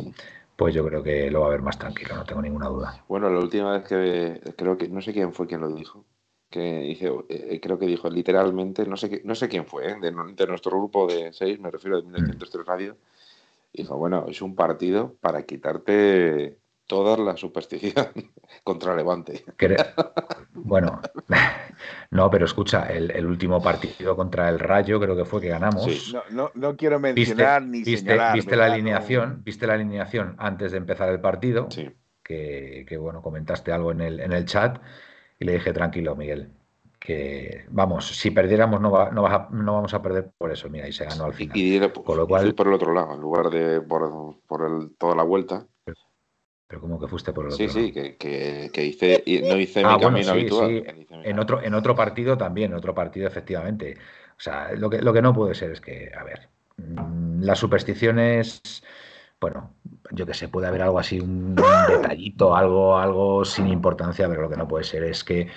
pues 0.56 0.74
yo 0.74 0.86
creo 0.86 1.04
que 1.04 1.30
lo 1.30 1.42
va 1.42 1.48
a 1.48 1.52
ver 1.52 1.62
más 1.62 1.78
tranquilo, 1.78 2.16
no 2.16 2.26
tengo 2.26 2.42
ninguna 2.42 2.68
duda. 2.70 3.04
Bueno, 3.08 3.30
la 3.30 3.40
última 3.40 3.78
vez 3.78 3.84
que 3.88 4.54
creo 4.56 4.78
que 4.78 4.88
no 4.88 5.02
sé 5.02 5.14
quién 5.14 5.32
fue 5.32 5.46
quien 5.46 5.62
lo 5.62 5.70
dijo, 5.74 6.06
que 6.50 6.80
dice, 6.80 7.12
eh, 7.30 7.60
creo 7.62 7.78
que 7.78 7.86
dijo 7.86 8.10
literalmente, 8.10 8.86
no 8.88 8.98
sé 8.98 9.22
no 9.24 9.36
sé 9.36 9.48
quién 9.48 9.66
fue, 9.66 9.92
¿eh? 9.92 9.96
de, 10.02 10.12
nuestro 10.48 10.72
grupo 10.72 11.06
de 11.06 11.34
seis, 11.34 11.60
me 11.60 11.70
refiero 11.70 11.98
a 11.98 12.02
1903 12.02 12.66
Radio, 12.66 12.98
dijo, 13.74 13.98
bueno, 13.98 14.26
es 14.28 14.42
un 14.42 14.56
partido 14.56 15.16
para 15.20 15.44
quitarte 15.44 16.60
toda 16.88 17.18
la 17.18 17.38
superstición 17.38 18.08
contra 18.64 18.96
Levante. 18.96 19.44
Bueno, 20.66 21.02
no, 22.12 22.30
pero 22.30 22.46
escucha, 22.46 22.88
el, 22.90 23.26
último 23.26 23.62
partido 23.62 24.16
contra 24.16 24.48
el 24.50 24.60
Rayo 24.60 25.00
creo 25.00 25.16
que 25.16 25.26
fue 25.26 25.42
que 25.42 25.50
ganamos. 25.50 26.16
No, 26.32 26.78
quiero 26.78 27.00
mencionar 27.00 27.64
ni 27.64 27.84
viste, 27.84 27.98
señalar. 27.98 28.36
Viste 28.36 28.56
la 28.56 28.66
alineación, 28.68 29.42
viste 29.44 29.68
la 29.68 29.74
alineación 29.74 30.36
antes 30.38 30.72
de 30.72 30.78
empezar 30.78 31.10
el 31.10 31.20
partido, 31.20 31.68
que, 32.24 32.98
bueno, 32.98 33.22
comentaste 33.22 33.74
algo 33.74 33.92
en 33.92 34.02
el, 34.02 34.20
en 34.22 34.32
el 34.32 34.46
chat 34.46 34.80
y 35.38 35.46
le 35.46 35.54
dije, 35.54 35.74
tranquilo, 35.74 36.16
Miguel, 36.16 36.50
que 37.04 37.66
vamos, 37.68 38.08
si 38.08 38.32
perdiéramos 38.32 38.80
no, 38.80 38.90
no, 39.12 39.22
vamos 39.74 39.94
a 39.94 40.02
perder 40.02 40.32
por 40.38 40.54
eso, 40.54 40.70
mira, 40.70 40.88
y 40.88 40.94
se 40.94 41.04
ganó 41.04 41.26
al 41.26 41.34
final. 41.34 41.58
Y, 41.58 41.78
Con 41.90 42.16
lo 42.16 42.26
cual, 42.26 42.56
por 42.56 42.68
el 42.68 42.74
otro 42.74 42.94
lado, 42.94 43.16
en 43.16 43.20
lugar 43.20 43.50
de 43.50 43.82
por, 43.82 44.38
por 44.48 44.66
el, 44.66 44.96
toda 44.98 45.14
la 45.14 45.24
vuelta, 45.24 45.68
pero 46.66 46.80
como 46.80 46.98
que 46.98 47.10
fuiste 47.10 47.34
por 47.34 47.46
el 47.46 47.54
otro 47.54 47.68
Sí, 47.68 47.68
sí, 47.68 47.92
que, 47.92 48.16
que, 48.72 48.86
hice, 48.86 49.22
no 49.44 49.58
hice 49.58 49.84
ah, 49.84 49.96
mi 49.96 50.02
camino 50.02 50.32
habitual. 50.32 51.06
En 51.10 51.40
otro, 51.40 51.62
en 51.62 51.74
otro 51.74 51.94
partido 51.94 52.38
también, 52.38 52.72
en 52.72 52.78
otro 52.78 52.96
partido 52.96 53.28
efectivamente. 53.28 53.98
O 54.38 54.42
sea, 54.42 54.72
lo 54.72 54.90
que, 54.90 55.02
lo 55.02 55.12
que 55.12 55.22
no 55.22 55.34
puede 55.34 55.56
ser 55.56 55.72
es 55.72 55.82
que, 55.82 56.10
a 56.18 56.24
ver, 56.24 56.48
mm, 56.78 57.42
las 57.44 57.60
supersticiones, 57.60 58.62
bueno, 59.42 59.74
yo 60.12 60.26
que 60.26 60.34
sé, 60.34 60.48
puede 60.48 60.68
haber 60.68 60.84
algo 60.84 61.00
así, 61.00 61.20
un 61.20 61.54
detallito, 61.54 62.56
algo, 62.56 62.98
algo 62.98 63.44
sin 63.44 63.68
importancia, 63.68 64.30
pero 64.30 64.44
lo 64.44 64.50
que 64.50 64.58
no 64.58 64.70
puede 64.70 64.86
ser 64.86 65.04
es 65.04 65.26
que 65.26 65.50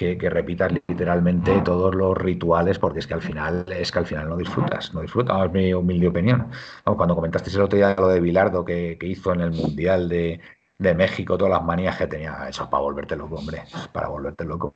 que, 0.00 0.16
que, 0.16 0.30
repitas 0.30 0.72
literalmente 0.72 1.60
todos 1.60 1.94
los 1.94 2.16
rituales, 2.16 2.78
porque 2.78 3.00
es 3.00 3.06
que 3.06 3.12
al 3.12 3.20
final, 3.20 3.66
es 3.68 3.92
que 3.92 3.98
al 3.98 4.06
final 4.06 4.30
no 4.30 4.36
disfrutas, 4.38 4.94
no 4.94 5.02
disfrutas, 5.02 5.44
es 5.44 5.52
mi 5.52 5.74
humilde 5.74 6.08
opinión. 6.08 6.50
cuando 6.84 7.14
comentaste 7.14 7.50
el 7.50 7.60
otro 7.60 7.76
día 7.76 7.94
lo 7.98 8.08
de 8.08 8.18
Bilardo 8.18 8.64
que, 8.64 8.96
hizo 9.02 9.34
en 9.34 9.42
el 9.42 9.50
Mundial 9.50 10.08
de, 10.08 10.40
México, 10.78 11.36
todas 11.36 11.52
las 11.52 11.62
manías 11.62 11.98
que 11.98 12.06
tenía, 12.06 12.48
eso 12.48 12.62
es 12.62 12.70
para 12.70 12.82
volverte 12.82 13.14
loco, 13.14 13.34
hombre, 13.34 13.64
para 13.92 14.08
volverte 14.08 14.46
loco. 14.46 14.74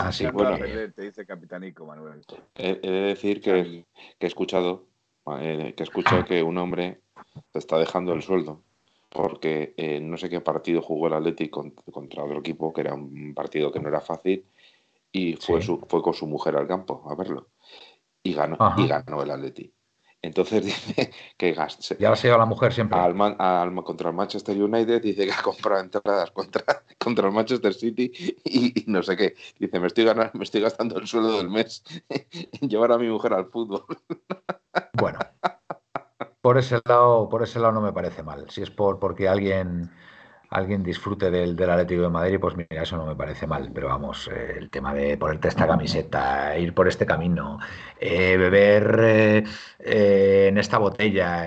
Así 0.00 0.26
bueno, 0.26 0.58
te 0.58 1.02
dice 1.02 1.24
Capitanico, 1.24 1.86
Manuel. 1.86 2.24
He, 2.56 2.80
de 2.80 2.90
decir 2.90 3.40
que, 3.40 3.84
he 4.18 4.26
escuchado, 4.26 4.88
eh, 5.38 5.72
que 5.76 5.84
he 5.84 5.86
escuchado 5.86 6.24
que 6.24 6.42
un 6.42 6.58
hombre 6.58 7.00
te 7.52 7.60
está 7.60 7.78
dejando 7.78 8.12
el 8.12 8.22
sueldo 8.22 8.64
porque 9.08 9.74
eh, 9.76 10.00
no 10.00 10.16
sé 10.16 10.28
qué 10.28 10.40
partido 10.40 10.82
jugó 10.82 11.06
el 11.06 11.14
Atlético 11.14 11.72
contra 11.92 12.24
otro 12.24 12.40
equipo, 12.40 12.72
que 12.72 12.82
era 12.82 12.94
un 12.94 13.34
partido 13.34 13.72
que 13.72 13.80
no 13.80 13.88
era 13.88 14.00
fácil, 14.00 14.44
y 15.10 15.34
fue, 15.34 15.60
fue 15.60 16.02
con 16.02 16.14
su 16.14 16.26
mujer 16.26 16.56
al 16.56 16.66
campo 16.66 17.02
a 17.08 17.14
verlo. 17.14 17.48
Y 18.22 18.34
ganó, 18.34 18.58
y 18.76 18.86
ganó 18.86 19.22
el 19.22 19.30
Atleti. 19.30 19.72
Entonces 20.20 20.64
dice 20.64 21.10
que 21.36 21.52
gaste. 21.52 21.96
Ya 21.98 22.14
se 22.16 22.28
lleva 22.28 22.38
la 22.38 22.44
mujer 22.44 22.72
siempre. 22.72 22.98
Al, 22.98 23.14
contra 23.84 24.10
el 24.10 24.16
Manchester 24.16 24.60
United 24.60 25.02
dice 25.02 25.26
que 25.26 25.32
ha 25.32 25.42
comprado 25.42 25.82
entradas 25.82 26.30
contra, 26.32 26.64
contra 26.98 27.28
el 27.28 27.32
Manchester 27.34 27.72
City 27.74 28.10
y, 28.44 28.84
no 28.86 29.02
sé 29.02 29.16
qué. 29.16 29.34
Dice, 29.58 29.78
me 29.80 29.86
estoy, 29.86 30.04
ganando, 30.04 30.32
me 30.34 30.44
estoy 30.44 30.60
gastando 30.60 30.98
el 30.98 31.06
sueldo 31.06 31.38
del 31.38 31.48
mes 31.48 31.82
en 32.08 32.68
llevar 32.68 32.92
a 32.92 32.98
mi 32.98 33.08
mujer 33.08 33.32
al 33.34 33.46
fútbol. 33.46 33.84
Bueno, 34.94 35.18
por 36.40 36.58
ese 36.58 36.80
lado, 36.84 37.28
por 37.28 37.42
ese 37.42 37.58
lado 37.60 37.72
no 37.72 37.80
me 37.80 37.92
parece 37.92 38.22
mal. 38.22 38.48
Si 38.50 38.62
es 38.62 38.70
por 38.70 38.98
porque 38.98 39.28
alguien 39.28 39.90
alguien 40.50 40.82
disfrute 40.82 41.30
del, 41.30 41.56
del 41.56 41.70
Atlético 41.70 42.02
de 42.02 42.08
Madrid, 42.08 42.38
pues 42.40 42.56
mira, 42.56 42.82
eso 42.82 42.96
no 42.96 43.06
me 43.06 43.14
parece 43.14 43.46
mal. 43.46 43.70
Pero 43.72 43.88
vamos, 43.88 44.28
eh, 44.28 44.54
el 44.56 44.70
tema 44.70 44.94
de 44.94 45.16
ponerte 45.16 45.48
esta 45.48 45.66
camiseta, 45.66 46.56
ir 46.58 46.74
por 46.74 46.88
este 46.88 47.06
camino, 47.06 47.58
eh, 48.00 48.36
beber 48.36 49.44
eh, 49.78 50.48
en 50.48 50.58
esta 50.58 50.78
botella, 50.78 51.44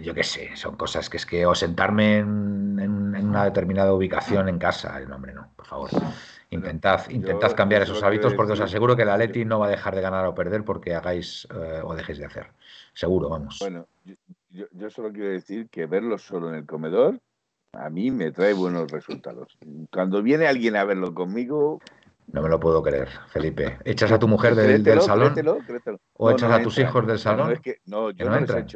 yo 0.00 0.14
qué 0.14 0.22
sé, 0.22 0.56
son 0.56 0.76
cosas 0.76 1.10
que 1.10 1.18
es 1.18 1.26
que 1.26 1.46
o 1.46 1.54
sentarme 1.54 2.18
en, 2.18 2.80
una 3.22 3.44
determinada 3.44 3.92
ubicación 3.94 4.48
en 4.48 4.58
casa, 4.58 4.98
no, 5.00 5.16
hombre, 5.16 5.32
no, 5.32 5.50
por 5.54 5.66
favor. 5.66 5.90
Intentad, 6.50 7.08
intentad 7.08 7.52
cambiar 7.52 7.82
esos 7.82 8.02
hábitos 8.02 8.34
porque 8.34 8.52
os 8.52 8.60
aseguro 8.60 8.94
que 8.94 9.02
el 9.02 9.08
Atleti 9.08 9.44
no 9.46 9.58
va 9.58 9.66
a 9.66 9.70
dejar 9.70 9.94
de 9.94 10.02
ganar 10.02 10.26
o 10.26 10.34
perder 10.34 10.64
porque 10.64 10.94
hagáis 10.94 11.48
o 11.82 11.94
dejéis 11.94 12.18
de 12.18 12.26
hacer. 12.26 12.48
Seguro, 12.92 13.30
vamos. 13.30 13.58
Bueno, 13.60 13.86
yo, 14.50 14.90
solo 14.90 15.12
quiero 15.12 15.30
decir 15.30 15.68
que 15.68 15.86
verlo 15.86 16.18
solo 16.18 16.48
en 16.48 16.56
el 16.56 16.66
comedor 16.66 17.20
a 17.74 17.88
mí 17.88 18.10
me 18.10 18.30
trae 18.32 18.52
buenos 18.52 18.90
resultados. 18.90 19.56
Cuando 19.90 20.22
viene 20.22 20.46
alguien 20.46 20.76
a 20.76 20.84
verlo 20.84 21.14
conmigo... 21.14 21.80
No 22.26 22.42
me 22.42 22.48
lo 22.48 22.60
puedo 22.60 22.82
creer, 22.82 23.08
Felipe. 23.28 23.78
¿Echas 23.84 24.12
a 24.12 24.18
tu 24.18 24.28
mujer 24.28 24.54
del, 24.54 25.00
salón? 25.00 25.34
¿O 26.14 26.30
echas 26.30 26.52
a 26.52 26.62
tus 26.62 26.78
hijos 26.78 27.06
del 27.06 27.18
salón? 27.18 27.58
No, 27.86 28.10
yo 28.10 28.26
no, 28.26 28.38
no 28.38 28.56
he 28.58 28.66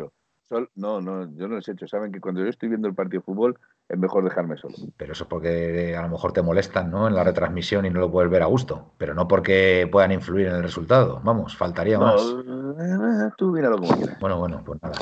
no, 0.50 1.00
no, 1.00 1.30
yo 1.36 1.48
no 1.48 1.56
les 1.56 1.68
he 1.68 1.72
hecho. 1.72 1.86
Saben 1.88 2.12
que 2.12 2.20
cuando 2.20 2.42
yo 2.42 2.48
estoy 2.48 2.68
viendo 2.68 2.88
el 2.88 2.94
partido 2.94 3.20
de 3.20 3.24
fútbol 3.24 3.58
es 3.88 3.98
mejor 3.98 4.24
dejarme 4.24 4.56
solo. 4.56 4.74
Pero 4.96 5.12
eso 5.12 5.24
es 5.24 5.28
porque 5.28 5.96
a 5.96 6.02
lo 6.02 6.08
mejor 6.08 6.32
te 6.32 6.42
molestan 6.42 6.90
¿no? 6.90 7.08
en 7.08 7.14
la 7.14 7.24
retransmisión 7.24 7.86
y 7.86 7.90
no 7.90 8.00
lo 8.00 8.10
puedes 8.10 8.30
ver 8.30 8.42
a 8.42 8.46
gusto. 8.46 8.92
Pero 8.98 9.14
no 9.14 9.26
porque 9.26 9.88
puedan 9.90 10.12
influir 10.12 10.48
en 10.48 10.56
el 10.56 10.62
resultado. 10.62 11.20
Vamos, 11.24 11.56
faltaría 11.56 11.98
más. 11.98 12.22
Eh, 12.22 13.30
tú 13.36 13.50
míralo 13.50 13.78
como 13.78 13.96
quieras. 13.96 14.18
Bueno, 14.20 14.38
bueno, 14.38 14.62
pues 14.64 14.80
nada. 14.82 14.98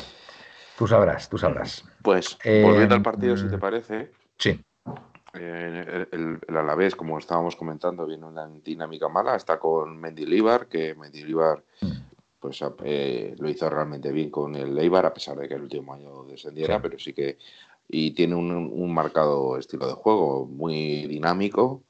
Tú 0.77 0.87
sabrás, 0.87 1.29
tú 1.29 1.37
sabrás. 1.37 1.85
Pues 2.01 2.37
volviendo 2.43 2.95
al 2.95 3.01
partido, 3.01 3.37
si 3.37 3.47
te 3.47 3.57
mm, 3.57 3.59
parece. 3.59 4.11
Sí. 4.37 4.59
Eh, 5.33 6.07
el, 6.11 6.39
el, 6.47 6.57
Alavés, 6.57 6.95
como 6.95 7.17
estábamos 7.17 7.55
comentando, 7.55 8.05
viene 8.05 8.25
una 8.25 8.47
dinámica 8.47 9.07
mala. 9.07 9.35
Está 9.35 9.59
con 9.59 9.97
Mendilibar, 9.99 10.67
que 10.67 10.95
Mendilibar 10.95 11.63
pues 12.45 12.63
eh, 12.83 13.35
lo 13.39 13.49
hizo 13.49 13.67
realmente 13.67 14.11
bien 14.11 14.29
con 14.29 14.55
el 14.55 14.77
Eibar, 14.77 15.07
a 15.07 15.13
pesar 15.13 15.35
de 15.37 15.47
que 15.47 15.55
el 15.55 15.63
último 15.63 15.95
año 15.95 16.23
descendiera, 16.25 16.79
pero 16.79 16.99
sí 16.99 17.11
que. 17.11 17.39
Y 17.87 18.11
tiene 18.11 18.35
un, 18.35 18.93
marcado 18.93 19.57
estilo 19.57 19.87
de 19.87 19.93
juego 19.93 20.45
muy 20.45 21.05
dinámico, 21.07 21.81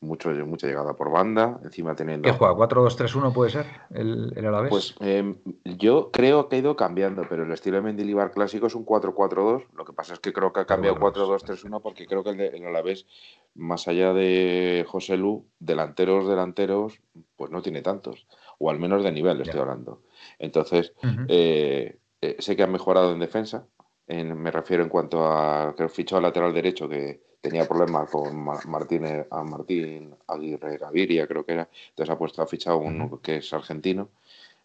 mucho, 0.00 0.30
mucha 0.46 0.66
llegada 0.66 0.94
por 0.94 1.10
banda, 1.10 1.58
encima 1.64 1.94
teniendo... 1.94 2.28
¿Qué 2.28 2.36
juega? 2.36 2.54
¿4-2-3-1 2.54 3.32
puede 3.32 3.50
ser 3.50 3.66
el, 3.90 4.32
el 4.36 4.46
Alavés? 4.46 4.70
Pues 4.70 4.94
em, 5.00 5.36
yo 5.64 6.10
creo 6.10 6.48
que 6.48 6.56
ha 6.56 6.58
ido 6.58 6.76
cambiando, 6.76 7.22
pero 7.30 7.44
el 7.44 7.52
estilo 7.52 7.76
de 7.76 7.82
Mendilibar 7.82 8.30
clásico 8.30 8.66
es 8.66 8.74
un 8.74 8.84
4-4-2, 8.84 9.64
lo 9.74 9.84
que 9.86 9.94
pasa 9.94 10.12
es 10.12 10.20
que 10.20 10.34
creo 10.34 10.52
que 10.52 10.60
ha 10.60 10.66
cambiado 10.66 10.96
4-2-3-1 10.98 11.80
porque 11.80 12.06
creo 12.06 12.22
que 12.22 12.30
el, 12.30 12.40
el 12.40 12.66
Alavés, 12.66 13.06
más 13.54 13.88
allá 13.88 14.12
de 14.12 14.84
José 14.86 15.16
Lu, 15.16 15.46
delanteros, 15.60 16.28
delanteros, 16.28 17.00
pues 17.36 17.50
no 17.50 17.62
tiene 17.62 17.80
tantos 17.80 18.26
o 18.58 18.70
al 18.70 18.78
menos 18.78 19.02
de 19.02 19.12
nivel 19.12 19.40
estoy 19.40 19.60
hablando. 19.60 20.02
Entonces, 20.38 20.92
eh, 21.28 21.96
eh, 22.20 22.36
sé 22.38 22.56
que 22.56 22.62
ha 22.62 22.66
mejorado 22.66 23.12
en 23.12 23.20
defensa, 23.20 23.66
me 24.08 24.50
refiero 24.50 24.82
en 24.82 24.88
cuanto 24.88 25.26
a 25.26 25.74
que 25.76 25.88
fichó 25.88 26.16
al 26.16 26.22
lateral 26.22 26.54
derecho 26.54 26.88
que 26.88 27.20
tenía 27.40 27.68
problemas 27.68 28.10
con 28.10 28.36
Martín, 28.66 29.04
a 29.30 29.42
Martín 29.44 30.14
Aguirre 30.26 30.78
Gaviria, 30.78 31.26
creo 31.26 31.44
que 31.44 31.52
era, 31.52 31.68
entonces 31.90 32.12
ha 32.12 32.18
puesto, 32.18 32.42
ha 32.42 32.46
fichado 32.46 32.78
uno 32.78 33.20
que 33.22 33.36
es 33.36 33.52
argentino, 33.52 34.08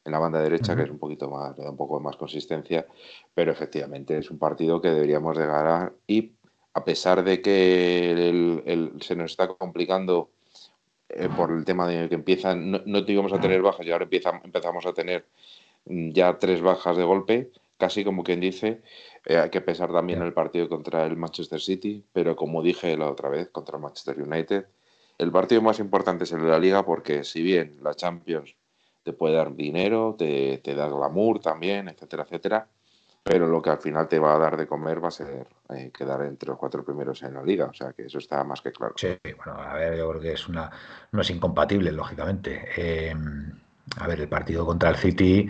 en 0.06 0.12
la 0.12 0.20
banda 0.20 0.42
derecha, 0.42 0.76
que 0.76 0.84
es 0.84 0.90
un 0.90 1.00
poquito 1.00 1.30
más, 1.30 1.58
le 1.58 1.64
da 1.64 1.72
un 1.72 1.78
poco 1.78 2.00
más 2.00 2.18
consistencia, 2.18 2.86
pero 3.34 3.52
efectivamente 3.52 4.18
es 4.18 4.30
un 4.32 4.38
partido 4.38 4.82
que 4.82 4.90
deberíamos 4.90 5.38
de 5.38 5.46
ganar 5.46 5.94
y 6.08 6.34
a 6.74 6.84
pesar 6.84 7.24
de 7.24 7.42
que 7.42 8.98
se 9.02 9.16
nos 9.16 9.32
está 9.32 9.48
complicando 9.48 10.30
eh, 11.16 11.30
por 11.36 11.52
el 11.52 11.66
tema 11.66 11.88
de 11.88 12.10
que 12.10 12.16
empiezan, 12.16 12.72
no, 12.72 12.82
no 12.86 13.00
íbamos 13.00 13.34
a 13.34 13.40
tener 13.40 13.62
bajas 13.62 13.86
y 13.86 13.92
ahora 13.92 14.04
empieza, 14.04 14.42
empezamos 14.44 14.86
a 14.86 14.94
tener 14.94 15.26
mm, 15.86 16.12
ya 16.12 16.38
tres 16.40 16.62
bajas 16.62 16.98
de 16.98 17.04
golpe, 17.04 17.52
casi 17.78 18.04
como 18.04 18.24
quien 18.24 18.40
dice, 18.40 18.82
eh, 19.26 19.38
hay 19.38 19.50
que 19.50 19.62
pensar 19.62 19.92
también 19.92 20.20
en 20.20 20.26
el 20.28 20.34
partido 20.34 20.70
contra 20.70 21.06
el 21.06 21.18
Manchester 21.18 21.62
City, 21.62 22.04
pero 22.14 22.36
como 22.36 22.62
dije 22.62 22.98
la 22.98 23.10
otra 23.10 23.30
vez, 23.30 23.50
contra 23.50 23.78
el 23.78 23.84
Manchester 23.84 24.22
United, 24.22 24.66
el 25.18 25.32
partido 25.32 25.62
más 25.62 25.80
importante 25.80 26.24
es 26.26 26.32
el 26.32 26.42
de 26.42 26.48
la 26.50 26.60
liga 26.60 26.86
porque 26.86 27.24
si 27.24 27.42
bien 27.42 27.78
la 27.82 27.94
Champions 27.94 28.56
te 29.04 29.14
puede 29.14 29.36
dar 29.36 29.56
dinero, 29.56 30.16
te, 30.18 30.60
te 30.60 30.76
da 30.76 30.88
glamour 30.88 31.40
también, 31.40 31.90
etcétera, 31.90 32.24
etcétera, 32.24 32.68
pero 33.24 33.48
lo 33.48 33.62
que 33.62 33.70
al 33.70 33.78
final 33.78 34.08
te 34.08 34.20
va 34.20 34.36
a 34.36 34.38
dar 34.38 34.58
de 34.58 34.68
comer 34.68 35.02
va 35.02 35.08
a 35.08 35.12
ser 35.12 35.48
eh, 35.70 35.92
quedar 35.98 36.22
entre 36.24 36.50
los 36.50 36.58
cuatro 36.58 36.84
primeros 36.84 37.24
en 37.24 37.34
la 37.34 37.44
liga, 37.44 37.66
o 37.66 37.74
sea 37.74 37.94
que 37.94 38.06
eso 38.06 38.18
está 38.18 38.44
más 38.44 38.62
que 38.62 38.72
claro. 38.72 38.94
Sí, 38.98 39.18
bueno, 39.38 39.62
a 39.62 39.74
ver, 39.76 39.98
yo 39.98 40.10
creo 40.10 40.22
que 40.22 40.34
es 40.34 40.50
una, 40.50 40.70
no 41.12 41.22
es 41.22 41.30
incompatible, 41.30 41.92
lógicamente. 41.92 42.70
Eh, 42.76 43.16
a 43.98 44.08
ver, 44.08 44.20
el 44.20 44.28
partido 44.28 44.66
contra 44.66 44.90
el 44.90 44.98
City 44.98 45.50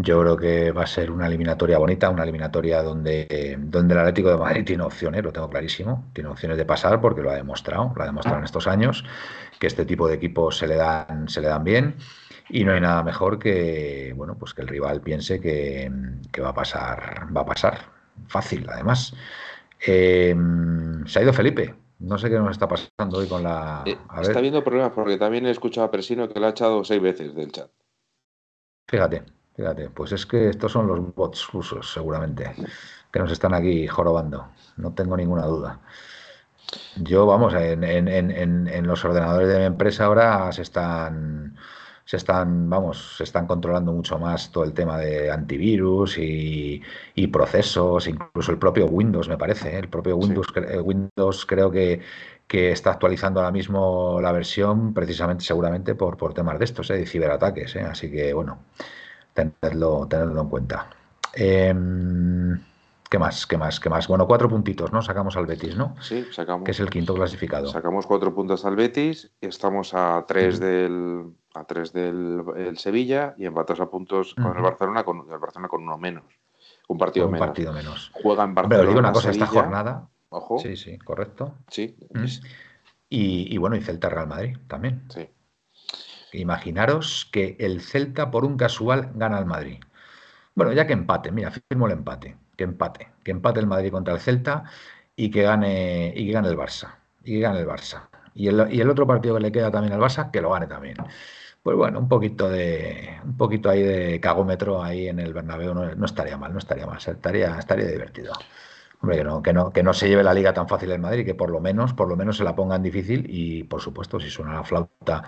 yo 0.00 0.20
creo 0.20 0.36
que 0.36 0.70
va 0.70 0.84
a 0.84 0.86
ser 0.86 1.10
una 1.10 1.26
eliminatoria 1.26 1.76
bonita, 1.78 2.08
una 2.08 2.22
eliminatoria 2.22 2.82
donde, 2.82 3.56
donde 3.58 3.94
el 3.94 4.00
Atlético 4.00 4.30
de 4.30 4.36
Madrid 4.36 4.64
tiene 4.64 4.84
opciones, 4.84 5.24
lo 5.24 5.32
tengo 5.32 5.50
clarísimo, 5.50 6.04
tiene 6.12 6.30
opciones 6.30 6.56
de 6.56 6.64
pasar 6.64 7.00
porque 7.00 7.20
lo 7.20 7.30
ha 7.30 7.34
demostrado, 7.34 7.92
lo 7.96 8.02
ha 8.02 8.06
demostrado 8.06 8.38
en 8.38 8.44
estos 8.44 8.68
años, 8.68 9.04
que 9.58 9.66
este 9.66 9.84
tipo 9.84 10.06
de 10.06 10.14
equipos 10.14 10.56
se 10.56 10.68
le 10.68 10.76
dan, 10.76 11.28
se 11.28 11.40
le 11.40 11.48
dan 11.48 11.64
bien 11.64 11.96
y 12.48 12.64
no 12.64 12.72
hay 12.72 12.80
nada 12.80 13.02
mejor 13.02 13.38
que 13.38 14.12
bueno 14.16 14.36
pues 14.36 14.54
que 14.54 14.62
el 14.62 14.68
rival 14.68 15.00
piense 15.00 15.40
que, 15.40 15.90
va 16.42 16.50
a 16.50 16.54
pasar, 16.54 17.28
va 17.34 17.42
a 17.42 17.46
pasar 17.46 17.78
fácil, 18.26 18.66
además. 18.68 19.14
Em, 19.80 21.06
se 21.06 21.18
ha 21.18 21.22
ido 21.22 21.32
Felipe. 21.32 21.74
No 22.00 22.16
sé 22.16 22.30
qué 22.30 22.36
nos 22.36 22.52
está 22.52 22.68
pasando 22.68 23.18
hoy 23.18 23.26
con 23.26 23.42
la. 23.42 23.82
Eh, 23.86 23.96
está 24.22 24.38
habiendo 24.38 24.62
problemas 24.62 24.92
porque 24.92 25.16
también 25.16 25.46
he 25.46 25.50
escuchado 25.50 25.86
a 25.86 25.90
Presino 25.90 26.28
que 26.28 26.38
lo 26.38 26.46
ha 26.46 26.50
echado 26.50 26.84
seis 26.84 27.02
veces 27.02 27.34
del 27.34 27.50
chat. 27.50 27.70
Fíjate. 28.86 29.24
Fíjate, 29.58 29.90
pues 29.90 30.12
es 30.12 30.24
que 30.24 30.50
estos 30.50 30.70
son 30.70 30.86
los 30.86 31.16
bots 31.16 31.48
rusos, 31.52 31.92
seguramente, 31.92 32.54
que 33.10 33.18
nos 33.18 33.32
están 33.32 33.54
aquí 33.54 33.88
jorobando. 33.88 34.46
No 34.76 34.94
tengo 34.94 35.16
ninguna 35.16 35.46
duda. 35.46 35.80
Yo, 36.94 37.26
vamos, 37.26 37.54
en, 37.54 37.82
en, 37.82 38.06
en, 38.06 38.68
en 38.68 38.86
los 38.86 39.04
ordenadores 39.04 39.48
de 39.48 39.58
mi 39.58 39.64
empresa 39.64 40.04
ahora 40.04 40.52
se 40.52 40.62
están, 40.62 41.56
se 42.08 42.16
están, 42.16 42.70
vamos, 42.70 43.16
se 43.18 43.24
están 43.24 43.46
controlando 43.46 43.92
mucho 43.92 44.18
más 44.18 44.50
todo 44.50 44.64
el 44.64 44.72
tema 44.72 44.96
de 44.96 45.30
antivirus 45.30 46.16
y, 46.16 46.80
y 47.14 47.26
procesos, 47.26 48.08
incluso 48.08 48.50
el 48.50 48.56
propio 48.56 48.86
Windows, 48.86 49.28
me 49.28 49.36
parece. 49.36 49.76
¿eh? 49.76 49.78
El 49.80 49.88
propio 49.90 50.16
Windows, 50.16 50.46
Windows 50.82 51.44
creo 51.44 51.70
que, 51.70 52.00
que 52.46 52.72
está 52.72 52.92
actualizando 52.92 53.40
ahora 53.40 53.52
mismo 53.52 54.20
la 54.22 54.32
versión 54.32 54.94
precisamente, 54.94 55.44
seguramente, 55.44 55.94
por, 55.94 56.16
por 56.16 56.32
temas 56.32 56.58
de 56.58 56.64
estos, 56.64 56.88
¿eh? 56.88 56.94
de 56.94 57.04
ciberataques. 57.04 57.76
¿eh? 57.76 57.82
Así 57.82 58.10
que, 58.10 58.32
bueno 58.32 58.58
tenerlo, 59.34 60.06
tenerlo 60.08 60.40
en 60.40 60.48
cuenta. 60.48 60.86
Em, 61.34 62.58
¿Qué 63.10 63.18
más? 63.18 63.46
¿Qué 63.46 63.58
más? 63.58 63.80
¿Qué 63.80 63.90
más? 63.90 64.08
Bueno, 64.08 64.26
cuatro 64.26 64.48
puntitos, 64.48 64.92
¿no? 64.92 65.02
Sacamos 65.02 65.36
al 65.36 65.44
Betis, 65.44 65.76
¿no? 65.76 65.94
Sí, 66.00 66.26
sacamos. 66.32 66.64
Que 66.64 66.70
es 66.70 66.80
el 66.80 66.88
quinto 66.88 67.14
clasificado. 67.14 67.68
Sacamos 67.68 68.06
cuatro 68.06 68.34
puntos 68.34 68.64
al 68.64 68.76
Betis 68.76 69.30
y 69.42 69.46
estamos 69.46 69.92
a 69.92 70.24
tres 70.26 70.58
del 70.58 71.34
a 71.58 71.64
tres 71.64 71.92
del 71.92 72.76
Sevilla 72.76 73.34
y 73.36 73.46
empatados 73.46 73.80
a 73.80 73.90
puntos 73.90 74.34
con 74.34 74.56
el 74.56 74.62
Barcelona 74.62 75.04
con 75.04 75.30
el 75.30 75.38
Barcelona 75.38 75.68
con 75.68 75.82
uno 75.82 75.98
menos. 75.98 76.24
Un 76.88 76.98
partido 76.98 77.26
un 77.26 77.32
menos. 77.32 77.46
partido 77.46 77.72
menos. 77.72 78.10
Juega 78.14 78.44
en 78.44 78.54
Barcelona. 78.54 78.80
Pero 78.80 78.88
digo 78.88 79.00
una 79.00 79.12
cosa, 79.12 79.30
esta 79.30 79.46
jornada. 79.46 80.08
Ojo. 80.30 80.58
Sí, 80.58 80.76
sí, 80.76 80.98
correcto. 80.98 81.54
Sí. 81.68 81.96
Y, 83.08 83.54
y, 83.54 83.56
bueno, 83.58 83.76
y 83.76 83.80
Celta 83.80 84.08
Real 84.08 84.26
Madrid 84.26 84.56
también. 84.66 85.04
Sí. 85.08 85.28
Imaginaros 86.32 87.28
que 87.32 87.56
el 87.58 87.80
Celta 87.80 88.30
por 88.30 88.44
un 88.44 88.56
casual 88.56 89.10
gana 89.14 89.38
al 89.38 89.46
Madrid. 89.46 89.78
Bueno, 90.54 90.72
ya 90.72 90.86
que 90.86 90.92
empate, 90.92 91.32
mira, 91.32 91.50
firmo 91.50 91.86
el 91.86 91.92
empate, 91.92 92.36
que 92.56 92.64
empate, 92.64 93.12
que 93.22 93.30
empate 93.30 93.60
el 93.60 93.66
Madrid 93.66 93.90
contra 93.90 94.14
el 94.14 94.20
Celta 94.20 94.64
y 95.16 95.30
que 95.30 95.42
gane, 95.42 96.12
y 96.14 96.26
que 96.26 96.32
gane 96.32 96.48
el 96.48 96.56
Barça. 96.56 96.96
Y 97.22 97.34
que 97.34 97.40
gane 97.40 97.60
el 97.60 97.66
Barça. 97.66 98.08
Y 98.34 98.48
el, 98.48 98.66
y 98.70 98.80
el 98.80 98.90
otro 98.90 99.06
partido 99.06 99.36
que 99.36 99.40
le 99.40 99.52
queda 99.52 99.70
también 99.70 99.94
al 99.94 100.00
Barça, 100.00 100.30
que 100.30 100.40
lo 100.40 100.50
gane 100.50 100.66
también. 100.66 100.96
Pues 101.68 101.76
bueno, 101.76 101.98
un 101.98 102.08
poquito 102.08 102.48
de 102.48 103.20
un 103.22 103.36
poquito 103.36 103.68
ahí 103.68 103.82
de 103.82 104.18
cagómetro 104.20 104.82
ahí 104.82 105.06
en 105.06 105.18
el 105.18 105.34
Bernabéu 105.34 105.74
no, 105.74 105.94
no 105.94 106.06
estaría 106.06 106.38
mal, 106.38 106.50
no 106.50 106.58
estaría 106.58 106.86
mal, 106.86 106.96
estaría, 106.96 107.58
estaría 107.58 107.86
divertido. 107.86 108.32
Hombre, 109.02 109.18
que 109.18 109.24
no, 109.24 109.42
que 109.42 109.52
no, 109.52 109.70
que 109.70 109.82
no 109.82 109.92
se 109.92 110.08
lleve 110.08 110.22
la 110.22 110.32
liga 110.32 110.54
tan 110.54 110.66
fácil 110.66 110.90
el 110.92 110.98
Madrid, 110.98 111.26
que 111.26 111.34
por 111.34 111.50
lo 111.50 111.60
menos, 111.60 111.92
por 111.92 112.08
lo 112.08 112.16
menos 112.16 112.38
se 112.38 112.44
la 112.44 112.56
pongan 112.56 112.82
difícil 112.82 113.26
y 113.28 113.64
por 113.64 113.82
supuesto, 113.82 114.18
si 114.18 114.30
suena 114.30 114.54
la 114.54 114.64
flauta 114.64 115.24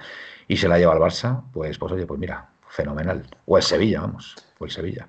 y 0.48 0.56
se 0.56 0.66
la 0.66 0.78
lleva 0.78 0.94
al 0.94 0.98
Barça, 0.98 1.42
pues, 1.52 1.76
pues 1.76 1.92
oye, 1.92 2.06
pues 2.06 2.18
mira, 2.18 2.48
fenomenal. 2.68 3.22
O 3.44 3.58
el 3.58 3.62
Sevilla, 3.62 4.00
vamos, 4.00 4.34
o 4.58 4.64
el 4.64 4.70
Sevilla. 4.70 5.08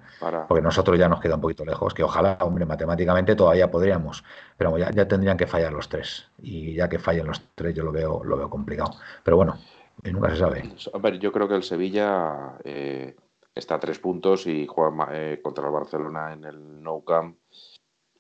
Porque 0.50 0.62
nosotros 0.62 1.00
ya 1.00 1.08
nos 1.08 1.22
queda 1.22 1.36
un 1.36 1.42
poquito 1.42 1.64
lejos, 1.64 1.94
que 1.94 2.04
ojalá, 2.04 2.40
hombre, 2.42 2.66
matemáticamente 2.66 3.38
todavía 3.38 3.72
podríamos, 3.72 4.26
pero 4.58 4.78
ya, 4.78 4.92
ya 4.92 5.08
tendrían 5.08 5.38
que 5.38 5.48
fallar 5.48 5.72
los 5.72 5.88
tres. 5.88 6.28
Y 6.40 6.74
ya 6.74 6.90
que 6.90 7.00
fallen 7.00 7.26
los 7.26 7.42
tres, 7.56 7.74
yo 7.74 7.86
lo 7.86 7.94
veo, 7.94 8.22
lo 8.22 8.36
veo 8.36 8.50
complicado. 8.50 8.96
Pero 9.24 9.38
bueno, 9.38 9.58
nunca 10.04 10.30
se 10.32 10.38
sabe. 10.38 10.64
A 10.94 10.98
ver, 10.98 11.20
yo 11.20 11.32
creo 11.32 11.48
que 11.48 11.56
el 11.56 11.64
Sevilla 11.64 12.58
eh, 12.64 13.16
está 13.54 13.76
a 13.76 13.80
tres 13.80 14.00
puntos 14.00 14.48
y 14.48 14.66
juega 14.68 15.10
eh, 15.12 15.40
contra 15.42 15.66
el 15.66 15.72
Barcelona 15.72 16.34
en 16.34 16.46
el 16.46 16.82
No 16.82 17.02
Camp 17.02 17.38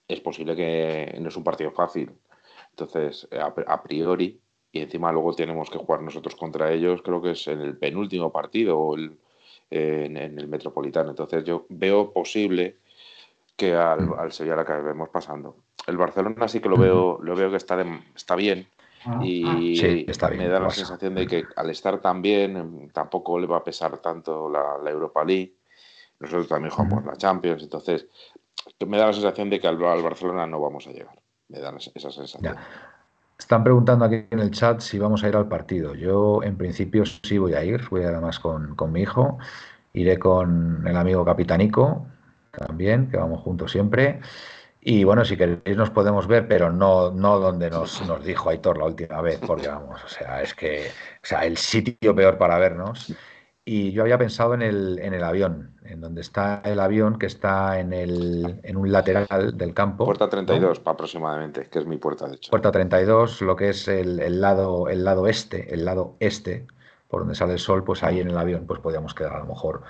es 0.07 0.19
posible 0.19 0.55
que 0.55 1.17
no 1.19 1.29
es 1.29 1.37
un 1.37 1.43
partido 1.43 1.71
fácil. 1.71 2.11
Entonces, 2.71 3.27
a, 3.31 3.83
priori, 3.83 4.39
y 4.71 4.79
encima 4.81 5.11
luego 5.11 5.33
tenemos 5.33 5.69
que 5.69 5.77
jugar 5.77 6.01
nosotros 6.01 6.35
contra 6.35 6.71
ellos, 6.71 7.01
creo 7.01 7.21
que 7.21 7.31
es 7.31 7.47
en 7.47 7.61
el 7.61 7.77
penúltimo 7.77 8.31
partido 8.31 8.77
o 8.77 8.95
el, 8.95 9.17
en, 9.69 10.17
el 10.17 10.47
Metropolitano. 10.47 11.11
Entonces, 11.11 11.43
yo 11.43 11.65
veo 11.69 12.11
posible 12.11 12.77
que 13.55 13.73
al, 13.73 14.07
mm. 14.07 14.13
al 14.19 14.31
Sevilla 14.31 14.55
la 14.55 14.61
acabemos 14.63 15.09
pasando. 15.09 15.55
El 15.87 15.97
Barcelona 15.97 16.47
sí 16.47 16.59
que 16.59 16.69
lo 16.69 16.77
veo, 16.77 17.19
lo 17.21 17.35
veo 17.35 17.49
que 17.49 17.57
está, 17.57 17.83
está 18.15 18.35
bien. 18.35 18.67
Ah. 19.05 19.19
Y 19.23 20.05
me 20.37 20.47
da 20.47 20.59
la 20.59 20.69
sensación 20.69 21.15
de 21.15 21.27
que 21.27 21.43
al 21.55 21.69
estar 21.69 21.99
tan 21.99 22.21
bien, 22.21 22.89
tampoco 22.93 23.39
le 23.39 23.47
va 23.47 23.57
a 23.57 23.63
pesar 23.63 23.97
tanto 23.97 24.49
la, 24.49 24.89
Europa 24.89 25.23
League. 25.23 25.55
Nosotros 26.19 26.47
también 26.47 26.71
jugamos 26.71 27.05
la 27.05 27.15
Champions, 27.17 27.63
entonces 27.63 28.07
me 28.85 28.97
da 28.97 29.07
la 29.07 29.13
sensación 29.13 29.49
de 29.49 29.59
que 29.59 29.67
al, 29.67 29.77
Barcelona 29.77 30.45
no 30.45 30.61
vamos 30.61 30.87
a 30.87 30.91
llegar. 30.91 31.19
Me 31.47 31.59
da 31.59 31.73
esa 31.77 32.11
sensación. 32.11 32.55
Están 33.37 33.63
preguntando 33.63 34.05
aquí 34.05 34.27
en 34.29 34.39
el 34.39 34.51
chat 34.51 34.81
si 34.81 34.99
vamos 34.99 35.23
a 35.23 35.27
ir 35.27 35.35
al 35.35 35.47
partido. 35.47 35.95
Yo, 35.95 36.43
en 36.43 36.57
principio, 36.57 37.03
sí 37.05 37.39
voy 37.39 37.55
a 37.55 37.63
ir. 37.63 37.81
Voy 37.89 38.03
además 38.03 38.39
con, 38.39 38.75
con 38.75 38.91
mi 38.91 39.01
hijo. 39.01 39.39
Iré 39.93 40.19
con 40.19 40.85
el 40.85 40.95
amigo 40.95 41.25
Capitanico 41.25 42.05
también, 42.51 43.09
que 43.09 43.17
vamos 43.17 43.41
juntos 43.41 43.71
siempre. 43.71 44.21
Y 44.83 45.03
bueno, 45.03 45.23
si 45.23 45.37
queréis 45.37 45.77
nos 45.77 45.91
podemos 45.91 46.25
ver, 46.25 46.47
pero 46.47 46.71
no, 46.71 47.11
no 47.11 47.39
donde 47.39 47.69
nos, 47.69 48.05
nos 48.07 48.25
dijo 48.25 48.49
Aitor 48.49 48.79
la 48.79 48.85
última 48.85 49.21
vez, 49.21 49.39
porque 49.45 49.67
vamos, 49.67 50.03
o 50.03 50.07
sea, 50.07 50.41
es 50.41 50.55
que, 50.55 50.87
o 50.87 51.25
sea, 51.25 51.45
el 51.45 51.57
sitio 51.57 52.15
peor 52.15 52.39
para 52.39 52.57
vernos 52.57 53.13
y 53.63 53.91
yo 53.91 54.01
había 54.01 54.17
pensado 54.17 54.55
en 54.55 54.63
el, 54.63 54.97
en 54.99 55.13
el 55.13 55.23
avión, 55.23 55.75
en 55.83 56.01
donde 56.01 56.21
está 56.21 56.61
el 56.65 56.79
avión 56.79 57.19
que 57.19 57.27
está 57.27 57.79
en, 57.79 57.93
el, 57.93 58.59
en 58.63 58.75
un 58.75 58.91
lateral 58.91 59.55
del 59.55 59.75
campo. 59.75 60.05
Puerta 60.05 60.27
32 60.27 60.81
aproximadamente, 60.83 61.67
que 61.69 61.77
es 61.77 61.85
mi 61.85 61.97
puerta 61.97 62.27
de 62.27 62.37
hecho. 62.37 62.49
Puerta 62.49 62.71
32, 62.71 63.41
lo 63.43 63.55
que 63.55 63.69
es 63.69 63.87
el, 63.87 64.19
el, 64.19 64.41
lado, 64.41 64.89
el 64.89 65.03
lado 65.03 65.27
este, 65.27 65.71
el 65.71 65.85
lado 65.85 66.15
este, 66.19 66.65
por 67.07 67.21
donde 67.21 67.35
sale 67.35 67.53
el 67.53 67.59
sol, 67.59 67.83
pues 67.83 68.01
ahí 68.01 68.19
en 68.19 68.29
el 68.29 68.37
avión 68.37 68.65
pues 68.65 68.79
podíamos 68.79 69.13
quedar 69.13 69.33
a 69.33 69.39
lo 69.39 69.45
mejor 69.45 69.83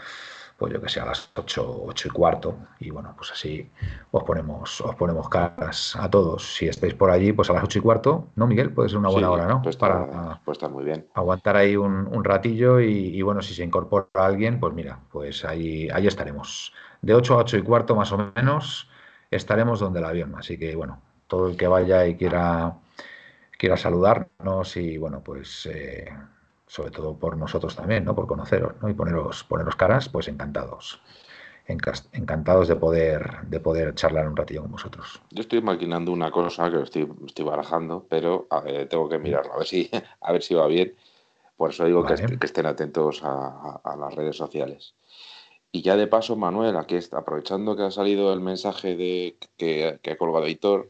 pues 0.61 0.73
yo 0.73 0.79
que 0.79 0.89
sé, 0.89 0.99
a 0.99 1.05
las 1.05 1.31
8, 1.35 1.85
8 1.87 2.07
y 2.07 2.11
cuarto. 2.11 2.55
Y 2.79 2.91
bueno, 2.91 3.15
pues 3.17 3.31
así 3.31 3.67
os 4.11 4.23
ponemos, 4.23 4.79
os 4.79 4.95
ponemos 4.95 5.27
caras 5.27 5.95
a 5.95 6.07
todos. 6.07 6.53
Si 6.53 6.67
estáis 6.67 6.93
por 6.93 7.09
allí, 7.09 7.33
pues 7.33 7.49
a 7.49 7.53
las 7.53 7.63
8 7.63 7.79
y 7.79 7.81
cuarto, 7.81 8.27
¿no, 8.35 8.45
Miguel? 8.45 8.71
Puede 8.71 8.89
ser 8.89 8.99
una 8.99 9.09
buena 9.09 9.31
hora, 9.31 9.47
¿no? 9.47 9.63
Pues 9.63 9.75
Para 9.75 10.39
pues 10.45 10.59
está 10.59 10.69
muy 10.69 10.83
bien. 10.83 11.07
aguantar 11.15 11.57
ahí 11.57 11.75
un, 11.75 12.23
ratillo 12.23 12.79
y, 12.79 13.19
bueno, 13.23 13.41
si 13.41 13.55
se 13.55 13.63
incorpora 13.63 14.05
alguien, 14.13 14.59
pues 14.59 14.71
mira, 14.75 14.99
pues 15.11 15.43
ahí, 15.45 15.89
ahí 15.89 16.05
estaremos. 16.05 16.71
De 17.01 17.15
8 17.15 17.33
a 17.33 17.37
8 17.37 17.57
y 17.57 17.63
cuarto 17.63 17.95
más 17.95 18.11
o 18.11 18.31
menos 18.35 18.87
estaremos 19.31 19.79
donde 19.79 19.97
el 19.97 20.05
avión. 20.05 20.35
Así 20.37 20.59
que 20.59 20.75
bueno, 20.75 21.01
todo 21.25 21.49
el 21.49 21.57
que 21.57 21.67
vaya 21.67 22.05
y 22.05 22.17
quiera, 22.17 22.75
quiera 23.57 23.77
saludarnos 23.77 24.77
y 24.77 24.99
bueno, 24.99 25.21
pues... 25.23 25.65
Eh, 25.65 26.07
sobre 26.71 26.89
todo 26.89 27.17
por 27.17 27.35
nosotros 27.35 27.75
también, 27.75 28.05
¿no? 28.05 28.15
Por 28.15 28.27
conoceros, 28.27 28.75
¿no? 28.81 28.87
Y 28.87 28.93
poneros, 28.93 29.43
poneros 29.43 29.75
caras, 29.75 30.07
pues 30.07 30.29
encantados. 30.29 31.01
Encantados 31.67 32.69
de 32.69 32.77
poder, 32.77 33.41
de 33.47 33.59
poder 33.59 33.93
charlar 33.93 34.25
un 34.25 34.37
ratillo 34.37 34.61
con 34.61 34.71
vosotros. 34.71 35.21
Yo 35.31 35.41
estoy 35.41 35.61
maquinando 35.61 36.13
una 36.13 36.31
cosa 36.31 36.71
que 36.71 36.81
estoy, 36.81 37.09
estoy 37.25 37.43
barajando, 37.43 38.05
pero 38.09 38.47
tengo 38.89 39.09
que 39.09 39.19
mirarlo, 39.19 39.53
a 39.53 39.57
ver 39.57 39.67
si, 39.67 39.89
a 40.21 40.31
ver 40.31 40.41
si 40.41 40.53
va 40.53 40.65
bien. 40.67 40.95
Por 41.57 41.71
eso 41.71 41.83
digo 41.83 42.05
que, 42.05 42.13
estén 42.13 42.65
atentos 42.65 43.19
a, 43.21 43.81
las 43.99 44.15
redes 44.15 44.37
sociales. 44.37 44.95
Y 45.73 45.81
ya 45.81 45.97
de 45.97 46.07
paso, 46.07 46.37
Manuel, 46.37 46.77
aquí 46.77 46.95
está, 46.95 47.17
aprovechando 47.17 47.75
que 47.75 47.83
ha 47.83 47.91
salido 47.91 48.31
el 48.31 48.39
mensaje 48.39 48.95
de 48.95 49.35
que, 49.57 49.99
ha 50.09 50.15
colgado 50.15 50.47
Hitor, 50.47 50.89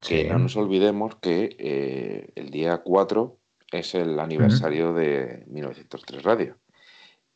que 0.00 0.24
no 0.24 0.40
nos 0.40 0.56
olvidemos 0.58 1.16
que 1.16 1.56
eh, 1.58 2.32
el 2.34 2.50
día 2.50 2.82
4 2.82 3.38
es 3.78 3.94
el 3.94 4.18
aniversario 4.18 4.92
de 4.92 5.44
1903 5.48 6.22
Radio. 6.22 6.56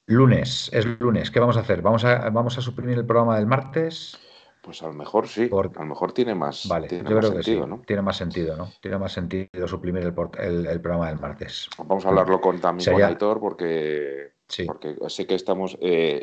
Lunes, 0.06 0.70
es 0.72 0.86
lunes. 1.00 1.30
¿Qué 1.30 1.40
vamos 1.40 1.56
a 1.56 1.60
hacer? 1.60 1.82
¿Vamos 1.82 2.04
a, 2.04 2.30
vamos 2.30 2.56
a 2.56 2.62
suprimir 2.62 2.96
el 2.96 3.04
programa 3.04 3.36
del 3.36 3.46
martes? 3.46 4.18
Pues 4.62 4.82
a 4.82 4.86
lo 4.86 4.94
mejor 4.94 5.28
sí, 5.28 5.48
a 5.52 5.80
lo 5.80 5.86
mejor 5.86 6.12
tiene 6.12 6.34
más, 6.34 6.66
vale, 6.68 6.88
tiene 6.88 7.08
yo 7.08 7.18
creo 7.18 7.36
que 7.36 7.42
sí. 7.42 7.56
¿no? 7.56 7.82
Tiene 7.86 8.02
más 8.02 8.16
sentido, 8.16 8.56
¿no? 8.56 8.70
Tiene 8.80 8.98
más 8.98 9.12
sentido 9.12 9.68
suprimir 9.68 10.02
el, 10.02 10.66
el, 10.66 10.80
programa 10.80 11.08
del 11.08 11.18
martes. 11.18 11.68
Vamos 11.78 12.04
a 12.04 12.08
hablarlo 12.08 12.40
con 12.40 12.60
también 12.60 12.92
con 12.92 13.02
Aitor 13.02 13.40
porque, 13.40 14.32
porque 14.66 14.96
sé 15.08 15.26
que 15.26 15.36
estamos... 15.36 15.78
Eh, 15.80 16.22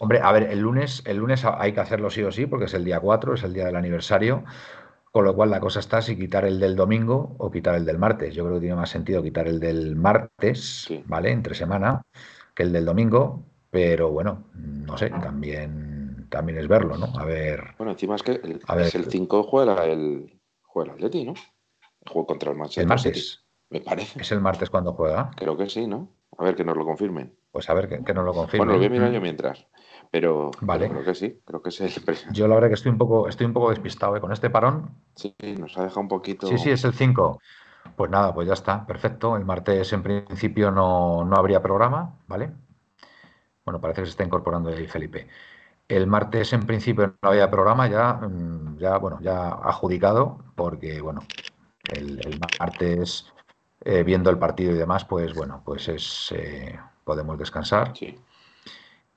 Hombre, 0.00 0.20
a 0.20 0.32
ver, 0.32 0.44
el 0.44 0.60
lunes, 0.60 1.02
el 1.06 1.18
lunes 1.18 1.44
hay 1.44 1.72
que 1.72 1.80
hacerlo 1.80 2.10
sí 2.10 2.22
o 2.22 2.32
sí 2.32 2.46
porque 2.46 2.66
es 2.66 2.74
el 2.74 2.84
día 2.84 3.00
4, 3.00 3.34
es 3.34 3.44
el 3.44 3.54
día 3.54 3.66
del 3.66 3.76
aniversario. 3.76 4.44
Con 5.14 5.24
lo 5.24 5.36
cual 5.36 5.50
la 5.50 5.60
cosa 5.60 5.78
está 5.78 6.02
si 6.02 6.16
quitar 6.16 6.44
el 6.44 6.58
del 6.58 6.74
domingo 6.74 7.36
o 7.38 7.48
quitar 7.48 7.76
el 7.76 7.84
del 7.84 7.98
martes. 7.98 8.34
Yo 8.34 8.42
creo 8.42 8.56
que 8.56 8.62
tiene 8.62 8.74
más 8.74 8.90
sentido 8.90 9.22
quitar 9.22 9.46
el 9.46 9.60
del 9.60 9.94
martes, 9.94 10.88
¿vale? 11.06 11.30
Entre 11.30 11.54
semana, 11.54 12.02
que 12.52 12.64
el 12.64 12.72
del 12.72 12.84
domingo. 12.84 13.44
Pero 13.70 14.10
bueno, 14.10 14.46
no 14.54 14.98
sé, 14.98 15.10
también, 15.10 16.26
también 16.30 16.58
es 16.58 16.66
verlo, 16.66 16.98
¿no? 16.98 17.06
A 17.16 17.24
ver. 17.24 17.76
Bueno, 17.78 17.92
encima 17.92 18.16
es 18.16 18.24
que 18.24 18.32
el, 18.32 18.60
es 18.80 18.94
el 18.96 19.04
5 19.04 19.44
juega 19.44 19.86
el, 19.86 20.40
juega 20.62 20.90
el 20.90 20.94
Atleti, 20.96 21.24
¿no? 21.24 21.34
El 22.00 22.12
juego 22.12 22.26
contra 22.26 22.50
el 22.50 22.56
Manchester 22.56 22.82
El 22.82 22.88
martes. 22.88 23.44
me 23.70 23.82
parece. 23.82 24.20
¿Es 24.20 24.32
el 24.32 24.40
martes 24.40 24.68
cuando 24.68 24.94
juega? 24.94 25.30
Creo 25.36 25.56
que 25.56 25.70
sí, 25.70 25.86
¿no? 25.86 26.08
A 26.38 26.42
ver 26.42 26.56
que 26.56 26.64
nos 26.64 26.76
lo 26.76 26.84
confirmen. 26.84 27.32
Pues 27.54 27.70
a 27.70 27.74
ver 27.74 27.88
que, 27.88 28.12
nos 28.12 28.24
lo 28.24 28.32
confirmen. 28.32 28.66
Bueno, 28.66 28.72
lo 28.72 28.78
voy 28.78 28.86
a 28.86 28.90
mirar 28.90 29.12
yo 29.12 29.20
mientras. 29.20 29.64
Pero, 30.10 30.50
vale. 30.60 30.90
creo 30.90 31.04
que 31.04 31.14
sí, 31.14 31.40
creo 31.44 31.62
que 31.62 31.68
es 31.68 31.80
el 31.80 31.92
Yo 32.32 32.48
la 32.48 32.56
verdad 32.56 32.66
que 32.66 32.74
estoy 32.74 32.90
un 32.90 32.98
poco, 32.98 33.28
estoy 33.28 33.46
un 33.46 33.52
poco 33.52 33.70
despistado 33.70 34.16
¿eh? 34.16 34.20
con 34.20 34.32
este 34.32 34.50
parón. 34.50 34.90
Sí, 35.14 35.36
nos 35.56 35.78
ha 35.78 35.84
dejado 35.84 36.00
un 36.00 36.08
poquito. 36.08 36.48
Sí, 36.48 36.58
sí, 36.58 36.70
es 36.70 36.82
el 36.82 36.94
5. 36.94 37.40
Pues 37.94 38.10
nada, 38.10 38.34
pues 38.34 38.48
ya 38.48 38.54
está, 38.54 38.84
perfecto. 38.84 39.36
El 39.36 39.44
martes 39.44 39.92
en 39.92 40.02
principio 40.02 40.72
no, 40.72 41.24
no 41.24 41.36
habría 41.36 41.62
programa, 41.62 42.16
¿vale? 42.26 42.50
Bueno, 43.64 43.80
parece 43.80 44.00
que 44.00 44.06
se 44.06 44.10
está 44.10 44.24
incorporando 44.24 44.70
ahí 44.70 44.88
Felipe. 44.88 45.28
El 45.86 46.08
martes 46.08 46.52
en 46.54 46.66
principio 46.66 47.14
no 47.22 47.28
había 47.28 47.52
programa 47.52 47.86
ya, 47.86 48.14
mm, 48.14 48.78
ya 48.78 48.98
bueno, 48.98 49.20
ya 49.20 49.50
adjudicado, 49.50 50.38
porque 50.56 51.00
bueno, 51.00 51.20
el, 51.84 52.18
martes 52.58 53.32
eh, 53.84 54.02
viendo 54.02 54.28
el 54.30 54.38
partido 54.38 54.72
y 54.72 54.78
demás, 54.78 55.04
pues 55.04 55.32
bueno, 55.34 55.62
pues 55.64 55.86
es 55.86 56.32
eh, 56.34 56.76
podemos 57.04 57.38
descansar. 57.38 57.96
Sí. 57.96 58.16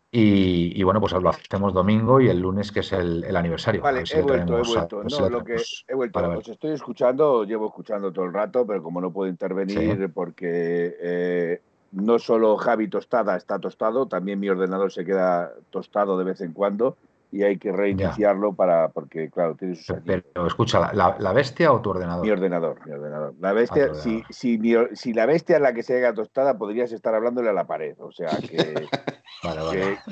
Y, 0.10 0.82
bueno, 0.84 1.00
pues 1.00 1.14
lo 1.14 1.30
hacemos 1.30 1.74
domingo 1.74 2.20
y 2.22 2.30
el 2.30 2.40
lunes, 2.40 2.72
que 2.72 2.80
es 2.80 2.92
el, 2.94 3.36
aniversario. 3.36 3.82
Vale, 3.82 4.04
he 4.10 4.22
vuelto, 4.22 4.58
he 4.58 4.64
vuelto. 4.64 5.04
no, 5.04 5.30
lo 5.30 5.44
que 5.44 5.58
he 5.88 5.94
vuelto. 5.94 6.20
Os 6.20 6.48
estoy 6.48 6.72
escuchando, 6.72 7.44
llevo 7.44 7.68
escuchando 7.68 8.12
todo 8.12 8.26
el 8.26 8.34
rato, 8.34 8.66
pero 8.66 8.82
como 8.82 9.02
no 9.02 9.12
puedo 9.12 9.30
intervenir 9.30 10.10
porque 10.14 10.96
eh, 11.00 11.62
no 11.92 12.18
solo 12.20 12.58
Javi 12.58 12.88
Tostada 12.88 13.36
está 13.36 13.60
tostado, 13.60 14.08
también 14.08 14.40
mi 14.40 14.50
ordenador 14.50 14.92
se 14.92 15.06
queda 15.06 15.52
tostado 15.70 16.18
de 16.18 16.24
vez 16.24 16.42
en 16.42 16.54
cuando 16.54 16.98
y 17.32 17.44
hay 17.44 17.58
que 17.58 17.72
reiniciarlo 17.72 18.54
para 18.54 18.90
porque 18.90 19.30
claro 19.30 19.56
tiene 19.56 19.76
sus 19.76 19.98
pero, 20.06 20.48
escucha 20.48 20.94
¿la, 20.94 21.34
bestia 21.34 21.72
o 21.72 21.82
tu 21.82 21.90
ordenador 21.90 22.24
mi 22.26 22.32
ordenador 22.32 22.86
mi 22.86 22.94
ordenador. 22.94 23.34
La 23.40 23.54
bestia 23.54 23.90
ah, 23.92 23.96
si, 23.96 24.24
si, 24.30 24.60
si, 24.94 25.14
la 25.14 25.26
bestia 25.26 25.58
es 25.58 25.62
la 25.62 25.74
que 25.74 25.84
se 25.84 25.98
haga 25.98 26.14
tostada 26.14 26.58
podrías 26.58 26.92
estar 26.92 27.14
hablándole 27.14 27.50
a 27.50 27.54
la 27.54 27.68
pared 27.68 27.96
o 28.00 28.12
sea 28.12 28.30
que, 28.50 28.88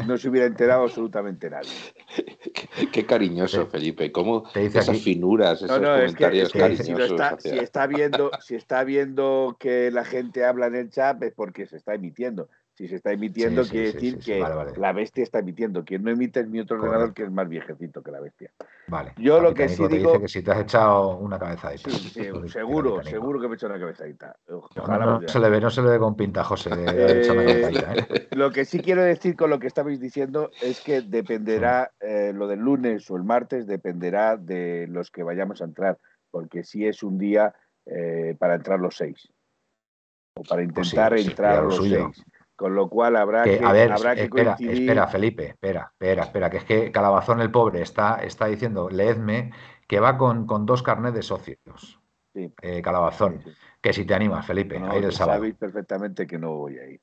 no 0.05 0.17
se 0.17 0.29
hubiera 0.29 0.45
enterado 0.45 0.83
absolutamente 0.83 1.49
nadie. 1.49 1.69
Qué, 2.91 3.05
cariñoso 3.05 3.65
Felipe. 3.67 4.11
Cómo 4.11 4.43
te 4.51 4.61
dice 4.61 4.79
esas 4.79 5.01
finuras 5.01 5.61
esos 5.61 5.79
comentarios 5.79 6.51
cariñosos 6.51 6.85
si, 6.85 7.13
está, 7.13 7.39
si, 7.39 7.57
está, 7.57 7.87
viendo 7.87 8.31
si 8.41 8.55
está 8.55 8.83
viendo 8.83 9.55
que 9.59 9.89
la 9.91 10.03
gente 10.03 10.45
habla 10.45 10.67
en 10.67 10.75
el 10.75 10.89
chat 10.89 11.21
es 11.23 11.33
porque 11.33 11.65
se 11.65 11.77
está 11.77 11.95
emitiendo 11.95 12.49
si 12.75 12.89
se 12.89 12.95
está 12.95 13.13
emitiendo, 13.13 13.63
quiere 13.63 13.93
decir 13.93 14.19
que 14.19 14.43
la 14.75 14.91
bestia 14.91 15.23
está 15.23 15.39
emitiendo. 15.39 15.85
Quien 15.85 16.03
no 16.03 16.11
emite 16.11 16.41
es 16.41 16.47
mi 16.49 16.59
otro 16.59 16.77
ordenador, 16.77 17.13
que 17.13 17.23
es 17.23 17.31
más 17.31 17.47
viejecito 17.47 18.03
que 18.03 18.11
la 18.11 18.19
bestia. 18.19 18.51
Vale. 18.87 19.13
Yo 19.17 19.39
lo 19.39 19.53
que 19.53 19.69
sí 19.69 19.87
digo. 19.87 20.11
Dice 20.11 20.21
que 20.21 20.27
si 20.27 20.43
te 20.43 20.51
has 20.51 20.59
echado 20.59 21.17
una 21.17 21.39
cabezadita. 21.39 21.89
Sí, 21.89 22.09
seguro, 22.49 23.01
seguro 23.01 23.39
que 23.39 23.47
me 23.47 23.53
he 23.53 23.55
echado 23.55 23.73
una 23.73 23.79
cabezadita. 23.79 24.35
no, 24.49 25.21
se 25.25 25.39
le 25.39 25.49
ve, 25.49 25.61
no 25.61 25.69
se 25.69 25.81
le 25.81 25.89
ve 25.91 25.99
con 25.99 26.17
pinta, 26.17 26.43
José. 26.43 26.69
Eh, 26.73 27.21
¿eh? 27.25 28.27
Lo 28.31 28.51
que 28.51 28.65
sí 28.65 28.79
quiero 28.79 29.03
decir 29.03 29.37
con 29.37 29.49
lo 29.49 29.59
que 29.59 29.67
estabais 29.67 30.01
diciendo 30.01 30.51
es 30.61 30.81
que 30.81 31.01
dependerá, 31.01 31.93
eh, 32.01 32.33
lo 32.35 32.47
del 32.47 32.59
lunes 32.59 33.09
o 33.09 33.15
el 33.15 33.23
martes, 33.23 33.67
dependerá 33.67 34.35
de 34.35 34.87
los 34.89 35.11
que 35.11 35.23
vayamos 35.23 35.61
a 35.61 35.65
entrar. 35.65 35.97
Porque 36.29 36.65
si 36.65 36.85
es 36.85 37.03
un 37.03 37.17
día 37.17 37.55
para 38.39 38.55
entrar 38.55 38.79
los 38.79 38.97
seis. 38.97 39.31
O 40.33 40.43
para 40.43 40.67
pues 40.67 40.87
intentar 40.87 41.11
pues 41.11 41.27
entrar 41.27 41.63
los 41.63 41.77
seis. 41.77 42.25
Con 42.55 42.73
lo 42.73 42.89
cual 42.89 43.17
habrá 43.17 43.43
que, 43.43 43.59
a 43.61 43.71
ver, 43.73 43.91
espera, 43.91 44.55
Espera, 44.57 45.07
Felipe, 45.07 45.47
espera, 45.47 45.91
espera, 45.91 46.23
espera, 46.23 46.49
que 46.49 46.57
es 46.57 46.63
que 46.63 46.91
Calabazón 46.91 47.41
el 47.41 47.51
pobre 47.51 47.81
está, 47.81 48.15
está 48.23 48.45
diciendo, 48.45 48.89
leedme, 48.89 49.51
que 49.87 49.99
va 49.99 50.17
con, 50.17 50.45
con 50.47 50.65
dos 50.65 50.81
carnes 50.81 51.13
de 51.13 51.21
socios. 51.21 51.99
Eh, 52.33 52.81
Calabazón, 52.81 53.41
que 53.81 53.93
si 53.93 54.05
te 54.05 54.13
animas, 54.13 54.45
Felipe, 54.45 54.77
a 54.77 54.97
ir 54.97 55.05
el 55.05 55.11
sábado. 55.11 55.39
Sabéis 55.39 55.55
perfectamente 55.55 56.27
que 56.27 56.37
no 56.37 56.53
voy 56.55 56.77
a 56.77 56.87
ir. 56.89 57.01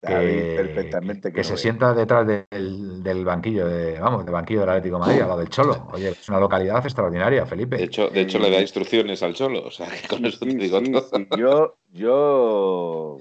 Sabéis 0.00 0.54
perfectamente 0.54 1.32
que, 1.32 1.42
se 1.42 1.56
sienta 1.56 1.92
detrás 1.92 2.26
del, 2.26 3.24
banquillo 3.24 3.66
de, 3.66 3.98
vamos, 3.98 4.24
del 4.24 4.32
banquillo 4.32 4.60
del 4.60 4.68
Atlético 4.68 4.96
de 4.96 5.00
Madrid, 5.00 5.20
al 5.22 5.28
lado 5.28 5.40
del 5.40 5.48
Cholo. 5.48 5.88
Oye, 5.92 6.10
es 6.10 6.28
una 6.28 6.38
localidad 6.38 6.84
extraordinaria, 6.84 7.46
Felipe. 7.46 7.78
De 7.78 7.84
hecho, 7.84 8.08
de 8.08 8.20
hecho 8.20 8.38
le 8.38 8.50
da 8.50 8.60
instrucciones 8.60 9.22
al 9.22 9.34
Cholo, 9.34 9.64
o 9.66 9.70
sea, 9.70 9.88
con 10.08 10.24
eso 10.24 10.38
te 10.38 10.54
digo 10.54 10.80
todo. 10.80 11.36
Yo, 11.36 11.78
yo 11.90 13.18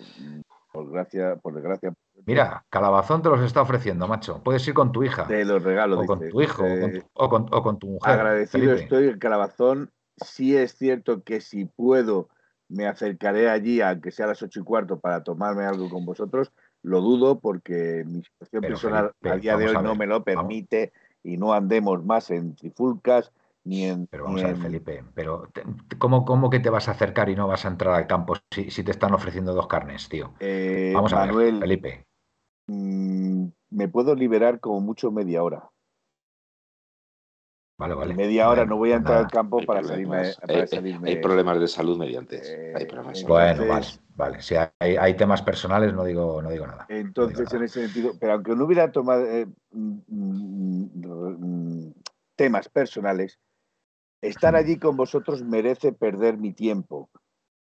por 0.77 0.91
gracia, 0.91 1.35
por 1.37 1.55
desgracia. 1.55 1.91
Mira, 2.27 2.63
calabazón 2.69 3.23
te 3.23 3.29
los 3.29 3.41
está 3.41 3.63
ofreciendo, 3.63 4.07
macho. 4.07 4.43
Puedes 4.43 4.67
ir 4.67 4.75
con 4.75 4.91
tu 4.91 5.03
hija. 5.03 5.25
Te 5.25 5.43
los 5.43 5.63
regalo. 5.63 5.99
O 5.99 6.05
con 6.05 6.19
tu 6.29 6.39
hijo, 6.39 6.63
o, 7.13 7.29
con, 7.63 7.79
tu 7.79 7.87
mujer. 7.87 8.13
Agradecido 8.13 8.73
estoy 8.73 9.05
el 9.05 9.17
calabazón. 9.17 9.91
Sí 10.17 10.55
es 10.55 10.75
cierto 10.75 11.23
que 11.23 11.41
si 11.41 11.65
puedo, 11.65 12.29
me 12.69 12.85
acercaré 12.85 13.49
allí, 13.49 13.81
aunque 13.81 14.11
sea 14.11 14.25
a 14.25 14.29
las 14.29 14.43
ocho 14.43 14.59
y 14.59 14.63
cuarto, 14.63 14.99
para 14.99 15.23
tomarme 15.23 15.65
algo 15.65 15.89
con 15.89 16.05
vosotros. 16.05 16.51
Lo 16.83 17.01
dudo 17.01 17.39
porque 17.39 18.03
mi 18.05 18.21
situación 18.21 18.61
personal 18.61 19.11
a 19.23 19.35
día 19.37 19.57
de 19.57 19.69
hoy 19.69 19.83
no 19.83 19.95
me 19.95 20.05
lo 20.05 20.23
permite 20.23 20.93
y 21.23 21.37
no 21.37 21.53
andemos 21.53 22.05
más 22.05 22.29
en 22.29 22.55
trifulcas 22.55 23.31
pero 24.09 24.23
vamos 24.23 24.43
a 24.43 24.47
ver, 24.47 24.57
Felipe, 24.57 25.03
pero 25.13 25.49
¿cómo, 25.97 26.25
¿cómo, 26.25 26.49
que 26.49 26.59
te 26.59 26.69
vas 26.69 26.87
a 26.87 26.91
acercar 26.91 27.29
y 27.29 27.35
no 27.35 27.47
vas 27.47 27.65
a 27.65 27.69
entrar 27.69 27.93
al 27.93 28.07
campo 28.07 28.35
si, 28.51 28.71
si 28.71 28.83
te 28.83 28.91
están 28.91 29.13
ofreciendo 29.13 29.53
dos 29.53 29.67
carnes, 29.67 30.09
tío? 30.09 30.33
Eh, 30.39 30.91
vamos 30.93 31.13
a 31.13 31.25
ver, 31.25 31.59
Felipe. 31.59 32.05
Mm, 32.67 33.47
me 33.71 33.87
puedo 33.87 34.15
liberar 34.15 34.59
como 34.59 34.81
mucho 34.81 35.11
media 35.11 35.43
hora. 35.43 35.69
Vale, 37.79 37.93
vale. 37.93 38.15
Media 38.15 38.49
hora 38.49 38.65
no 38.65 38.77
voy 38.77 38.91
a 38.91 38.95
entrar 38.95 39.19
al 39.19 39.27
campo 39.27 39.59
para 39.63 39.83
salirme, 39.83 40.33
hay, 41.03 41.17
problemas 41.17 41.59
de 41.59 41.67
salud 41.67 41.95
mediante. 41.95 42.39
Eh, 42.43 42.87
bueno, 43.27 43.67
vale, 43.67 43.85
vale. 44.15 44.41
Si 44.41 44.55
hay, 44.55 44.97
hay, 44.97 45.13
temas 45.15 45.43
personales, 45.43 45.93
no 45.93 46.03
digo, 46.03 46.41
no 46.41 46.49
digo 46.49 46.65
nada. 46.65 46.87
Entonces, 46.89 47.53
en 47.53 47.63
ese 47.63 47.83
sentido, 47.83 48.13
pero 48.19 48.33
aunque 48.33 48.55
no 48.55 48.65
hubiera 48.65 48.91
tomado 48.91 49.23
eh, 49.27 49.45
mm, 49.69 49.99
mm, 50.07 51.93
temas 52.35 52.67
personales, 52.67 53.39
Estar 54.21 54.55
allí 54.55 54.77
con 54.77 54.97
vosotros 54.97 55.43
merece 55.43 55.91
perder 55.91 56.37
mi 56.37 56.53
tiempo. 56.53 57.09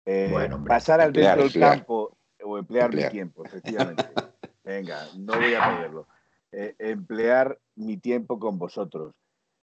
Eh, 0.04 0.48
pasar 0.66 1.00
al 1.00 1.12
dentro 1.12 1.44
del 1.44 1.52
campo 1.52 2.16
o 2.42 2.58
emplear, 2.58 2.92
mi 2.92 3.08
tiempo, 3.08 3.44
efectivamente. 3.44 4.04
Venga, 4.64 5.06
no 5.16 5.34
voy 5.34 5.54
a 5.54 5.68
perderlo. 5.68 6.08
Eh, 6.50 6.74
emplear 6.78 7.58
mi 7.76 7.96
tiempo 7.96 8.38
con 8.38 8.58
vosotros 8.58 9.14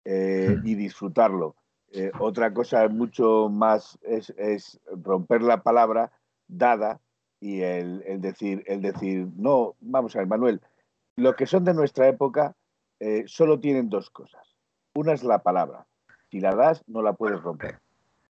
eh, 0.06 0.56
y 0.64 0.76
disfrutarlo. 0.76 1.56
otra 2.20 2.54
cosa 2.54 2.88
mucho 2.88 3.50
más 3.50 3.98
es, 4.04 4.80
romper 5.04 5.42
la 5.42 5.64
palabra 5.64 6.12
dada 6.48 7.02
y 7.40 7.62
el, 7.62 8.04
decir, 8.22 8.64
el 8.68 8.82
decir, 8.82 9.28
no, 9.36 9.76
vamos 9.80 10.16
a 10.16 10.20
ver, 10.20 10.28
Manuel, 10.28 10.62
lo 11.16 11.36
que 11.36 11.48
son 11.48 11.64
de 11.64 11.74
nuestra 11.74 12.08
época 12.08 12.56
solo 13.26 13.60
tienen 13.60 13.90
dos 13.90 14.10
cosas. 14.12 14.56
Una 14.94 15.14
es 15.14 15.24
la 15.24 15.40
palabra 15.44 15.88
si 16.30 16.40
la 16.40 16.56
das, 16.56 16.84
no 16.88 17.02
la 17.02 17.14
puedes 17.14 17.42
romper. 17.42 17.80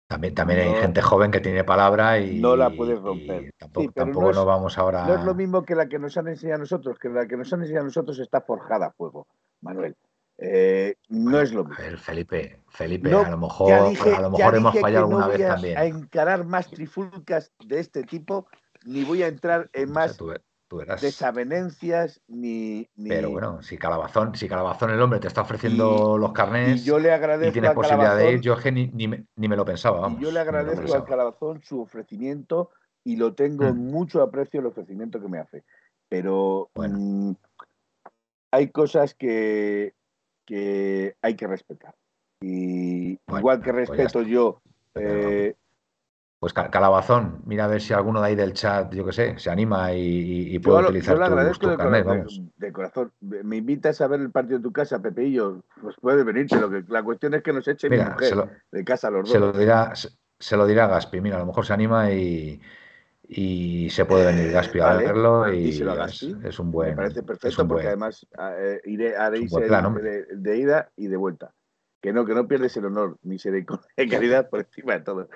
También, 0.08 0.34
también 0.34 0.60
hay 0.60 0.74
gente 0.74 1.00
joven 1.00 1.30
que 1.30 1.40
tiene 1.40 1.64
palabra 1.64 2.18
y. 2.18 2.38
No 2.38 2.54
la 2.54 2.70
puedes 2.70 3.00
romper. 3.00 3.52
Tampoco, 3.94 4.32
no, 4.32 4.44
vamos 4.44 4.76
ahora. 4.76 5.06
No 5.06 5.14
es 5.14 5.24
lo 5.24 5.34
mismo 5.34 5.62
que 5.62 5.74
la 5.74 5.88
que 5.88 5.98
nos 5.98 6.16
han 6.18 6.28
enseñado 6.28 6.56
a 6.56 6.60
nosotros, 6.60 6.98
que 6.98 7.08
la 7.08 7.26
que 7.26 7.36
nos 7.36 7.50
han 7.52 7.62
enseñado 7.62 7.84
a 7.84 7.86
nosotros 7.86 8.18
está 8.18 8.42
forjada 8.42 8.86
a 8.86 8.92
fuego, 8.92 9.26
Manuel. 9.62 9.96
Eh, 10.36 10.96
no 11.08 11.40
es 11.40 11.52
lo 11.52 11.64
mismo. 11.64 11.82
A 11.82 11.86
ver, 11.86 11.98
Felipe, 11.98 12.58
Felipe, 12.68 13.14
a 13.14 13.30
lo 13.30 13.38
mejor, 13.38 13.72
a 13.72 14.20
lo 14.20 14.30
mejor 14.30 14.54
hemos 14.54 14.78
fallado 14.78 15.06
alguna 15.06 15.28
vez 15.28 15.46
también. 15.46 15.78
A 15.78 15.84
encarar 15.86 16.44
más 16.44 16.68
trifulcas 16.68 17.52
de 17.64 17.78
este 17.78 18.02
tipo 18.02 18.46
ni 18.84 19.04
voy 19.04 19.22
a 19.22 19.28
entrar 19.28 19.70
en 19.72 19.92
más 19.92 20.18
desavenencias 21.00 22.20
ni, 22.28 22.88
Pero 22.96 23.30
bueno, 23.30 23.62
si 23.62 23.76
Calabazón, 23.78 24.34
si 24.34 24.48
Calabazón 24.48 24.90
el 24.90 25.00
hombre 25.00 25.20
te 25.20 25.28
está 25.28 25.42
ofreciendo 25.42 26.16
los 26.18 26.32
carnés 26.32 26.80
y, 26.80 26.84
yo 26.84 26.98
le 26.98 27.12
agradezco 27.12 27.50
y 27.50 27.52
tiene 27.52 27.70
posibilidad 27.74 28.16
de 28.16 28.32
ir, 28.32 28.40
yo 28.40 28.56
ni, 28.72 28.88
ni, 28.88 29.48
me, 29.48 29.56
lo 29.56 29.64
pensaba. 29.64 30.00
Vamos, 30.00 30.20
y 30.20 30.24
yo 30.24 30.30
le 30.30 30.40
agradezco 30.40 30.94
a 30.94 31.04
Calabazón 31.04 31.62
su 31.62 31.80
ofrecimiento 31.80 32.70
y 33.04 33.16
lo 33.16 33.34
tengo 33.34 33.66
en 33.66 33.76
mm. 33.76 33.90
mucho 33.90 34.22
aprecio 34.22 34.60
el 34.60 34.66
ofrecimiento 34.66 35.20
que 35.20 35.28
me 35.28 35.38
hace. 35.38 35.64
Pero 36.08 36.70
mm, 36.74 37.32
hay 38.50 38.68
cosas 38.68 39.14
que, 39.14 39.94
que 40.44 41.16
hay 41.22 41.34
que 41.34 41.46
respetar. 41.46 41.94
Y 42.40 43.18
igual 43.28 43.62
que 43.62 43.72
pues 43.72 43.88
respeto 43.88 44.22
yo 44.22 44.60
eh, 44.94 45.54
pues 46.42 46.54
Calabazón, 46.54 47.40
mira 47.46 47.66
a 47.66 47.68
ver 47.68 47.80
si 47.80 47.92
alguno 47.92 48.20
de 48.20 48.26
ahí 48.26 48.34
del 48.34 48.52
chat, 48.52 48.92
yo 48.92 49.06
qué 49.06 49.12
sé, 49.12 49.38
se 49.38 49.48
anima 49.48 49.92
y, 49.94 50.58
puede 50.58 50.86
utilizar 50.86 51.16
yo 51.16 51.22
agradezco 51.22 51.68
de, 51.68 51.76
corazón, 51.76 52.52
de, 52.56 52.72
corazón. 52.72 53.12
Me 53.20 53.58
invitas 53.58 54.00
a 54.00 54.08
ver 54.08 54.18
el 54.18 54.32
partido 54.32 54.58
de 54.58 54.64
tu 54.64 54.72
casa, 54.72 55.00
Pepe 55.00 55.22
y 55.22 55.34
yo, 55.34 55.62
pues 55.80 55.94
puede 56.00 56.24
venir, 56.24 56.48
pero 56.50 56.68
que 56.68 56.82
la 56.88 57.04
cuestión 57.04 57.34
es 57.34 57.44
que 57.44 57.52
nos 57.52 57.68
eche 57.68 57.88
mi 57.88 57.96
mujer 57.96 58.48
de 58.72 58.84
casa 58.84 59.08
los 59.08 59.22
dos. 59.22 59.30
Se 59.30 59.38
lo 59.38 59.52
dirá, 59.52 59.92
se, 59.94 60.56
lo 60.56 60.66
dirá 60.66 60.88
Gaspi, 60.88 61.20
mira, 61.20 61.36
a 61.36 61.38
lo 61.38 61.46
mejor 61.46 61.64
se 61.64 61.74
anima 61.74 62.10
y, 62.10 62.60
se 63.88 64.04
puede 64.04 64.26
venir 64.26 64.50
Gaspi 64.50 64.80
a 64.80 64.94
verlo 64.94 65.54
y, 65.54 65.68
es, 65.68 66.58
un 66.58 66.72
buen. 66.72 66.90
Me 66.90 66.96
parece 66.96 67.22
perfecto 67.22 67.68
porque 67.68 67.86
además 67.86 68.26
eh, 68.58 68.80
iré, 68.86 69.16
haréis 69.16 69.52
de, 69.52 70.26
de 70.28 70.58
ida 70.58 70.90
y 70.96 71.06
de 71.06 71.16
vuelta 71.16 71.54
que 72.02 72.12
no, 72.12 72.26
que 72.26 72.34
no 72.34 72.48
pierdes 72.48 72.76
el 72.76 72.86
honor, 72.86 73.16
misericordia 73.22 73.86
y 73.96 74.08
caridad 74.08 74.50
por 74.50 74.60
encima 74.60 74.94
de 74.94 75.00
todo. 75.00 75.28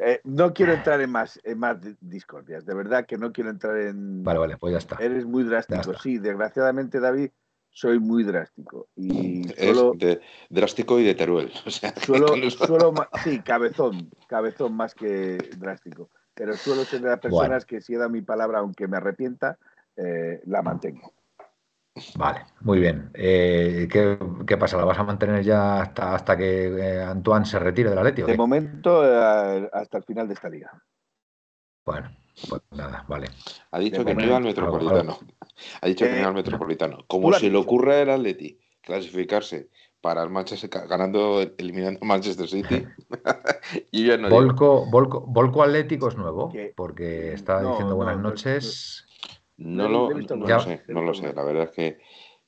Eh, 0.00 0.20
no 0.24 0.54
quiero 0.54 0.72
entrar 0.72 1.00
en 1.00 1.10
más, 1.10 1.38
en 1.42 1.58
más 1.58 1.78
discordias, 2.00 2.64
de 2.64 2.74
verdad 2.74 3.04
que 3.04 3.18
no 3.18 3.32
quiero 3.32 3.50
entrar 3.50 3.76
en... 3.76 4.22
Vale, 4.22 4.38
vale, 4.38 4.56
pues 4.56 4.72
ya 4.72 4.78
está. 4.78 4.96
Eres 5.00 5.26
muy 5.26 5.42
drástico, 5.42 5.94
sí, 5.94 6.18
desgraciadamente 6.18 7.00
David, 7.00 7.30
soy 7.70 7.98
muy 7.98 8.22
drástico. 8.22 8.88
Y 8.94 9.48
solo, 9.48 9.92
de, 9.96 10.20
drástico 10.48 11.00
y 11.00 11.04
de 11.04 11.14
Teruel. 11.14 11.50
O 11.66 11.70
sea, 11.70 11.92
suelo, 11.96 12.28
sí, 13.24 13.40
cabezón, 13.40 14.10
cabezón 14.28 14.74
más 14.74 14.94
que 14.94 15.38
drástico. 15.58 16.08
Pero 16.34 16.54
suelo 16.54 16.84
ser 16.84 17.00
de 17.00 17.08
las 17.08 17.18
personas 17.18 17.66
que 17.66 17.80
si 17.80 17.94
he 17.94 17.98
dado 17.98 18.10
mi 18.10 18.22
palabra, 18.22 18.60
aunque 18.60 18.86
me 18.86 18.96
arrepienta, 18.96 19.58
eh, 19.96 20.40
la 20.46 20.62
mantengo. 20.62 21.12
Vale, 22.16 22.44
muy 22.60 22.80
bien. 22.80 23.10
Eh, 23.14 23.88
¿qué, 23.90 24.56
pasa? 24.56 24.76
¿La 24.76 24.84
vas 24.84 24.98
a 24.98 25.04
mantener 25.04 25.42
ya 25.42 25.82
hasta, 25.82 26.14
hasta 26.14 26.36
que 26.36 26.66
eh, 26.66 27.02
Antoine 27.02 27.46
se 27.46 27.58
retire 27.58 27.90
de 27.90 27.96
la 27.96 28.02
Leti? 28.02 28.22
De 28.22 28.36
momento, 28.36 29.04
eh, 29.04 29.68
hasta 29.72 29.98
el 29.98 30.04
final 30.04 30.28
de 30.28 30.34
esta 30.34 30.48
liga. 30.48 30.70
Bueno, 31.84 32.10
pues 32.48 32.62
nada, 32.72 33.04
vale. 33.08 33.28
Ha 33.70 33.78
dicho 33.78 34.04
que 34.04 34.14
no 34.14 34.24
iba 34.24 34.36
al 34.36 34.44
Metropolitano. 34.44 35.18
Ha 35.80 35.86
dicho 35.86 36.04
que 36.04 36.12
no 36.12 36.18
iba 36.18 36.28
al 36.28 36.34
Metropolitano. 36.34 37.04
Como 37.06 37.32
si 37.32 37.50
le 37.50 37.58
ocurra 37.58 38.02
al 38.02 38.10
Atleti 38.10 38.58
clasificarse 38.80 39.68
para 40.00 40.22
el 40.22 40.30
Manchester 40.30 40.70
ganando, 40.88 41.40
eliminando 41.58 42.00
Manchester 42.02 42.48
City. 42.48 42.86
y 43.90 44.04
yo 44.06 44.16
no 44.16 44.30
Volco, 44.30 44.86
Volco, 44.90 45.20
Volco 45.20 45.62
Atlético 45.62 46.08
es 46.08 46.16
nuevo, 46.16 46.52
porque 46.76 47.32
está 47.32 47.62
diciendo 47.62 47.96
buenas 47.96 48.18
noches. 48.18 49.07
No, 49.58 49.88
lo, 49.88 50.10
no, 50.10 50.60
sé, 50.60 50.82
no 50.88 51.02
lo 51.02 51.14
sé. 51.14 51.32
La 51.34 51.42
verdad 51.42 51.64
es 51.64 51.70
que. 51.70 52.00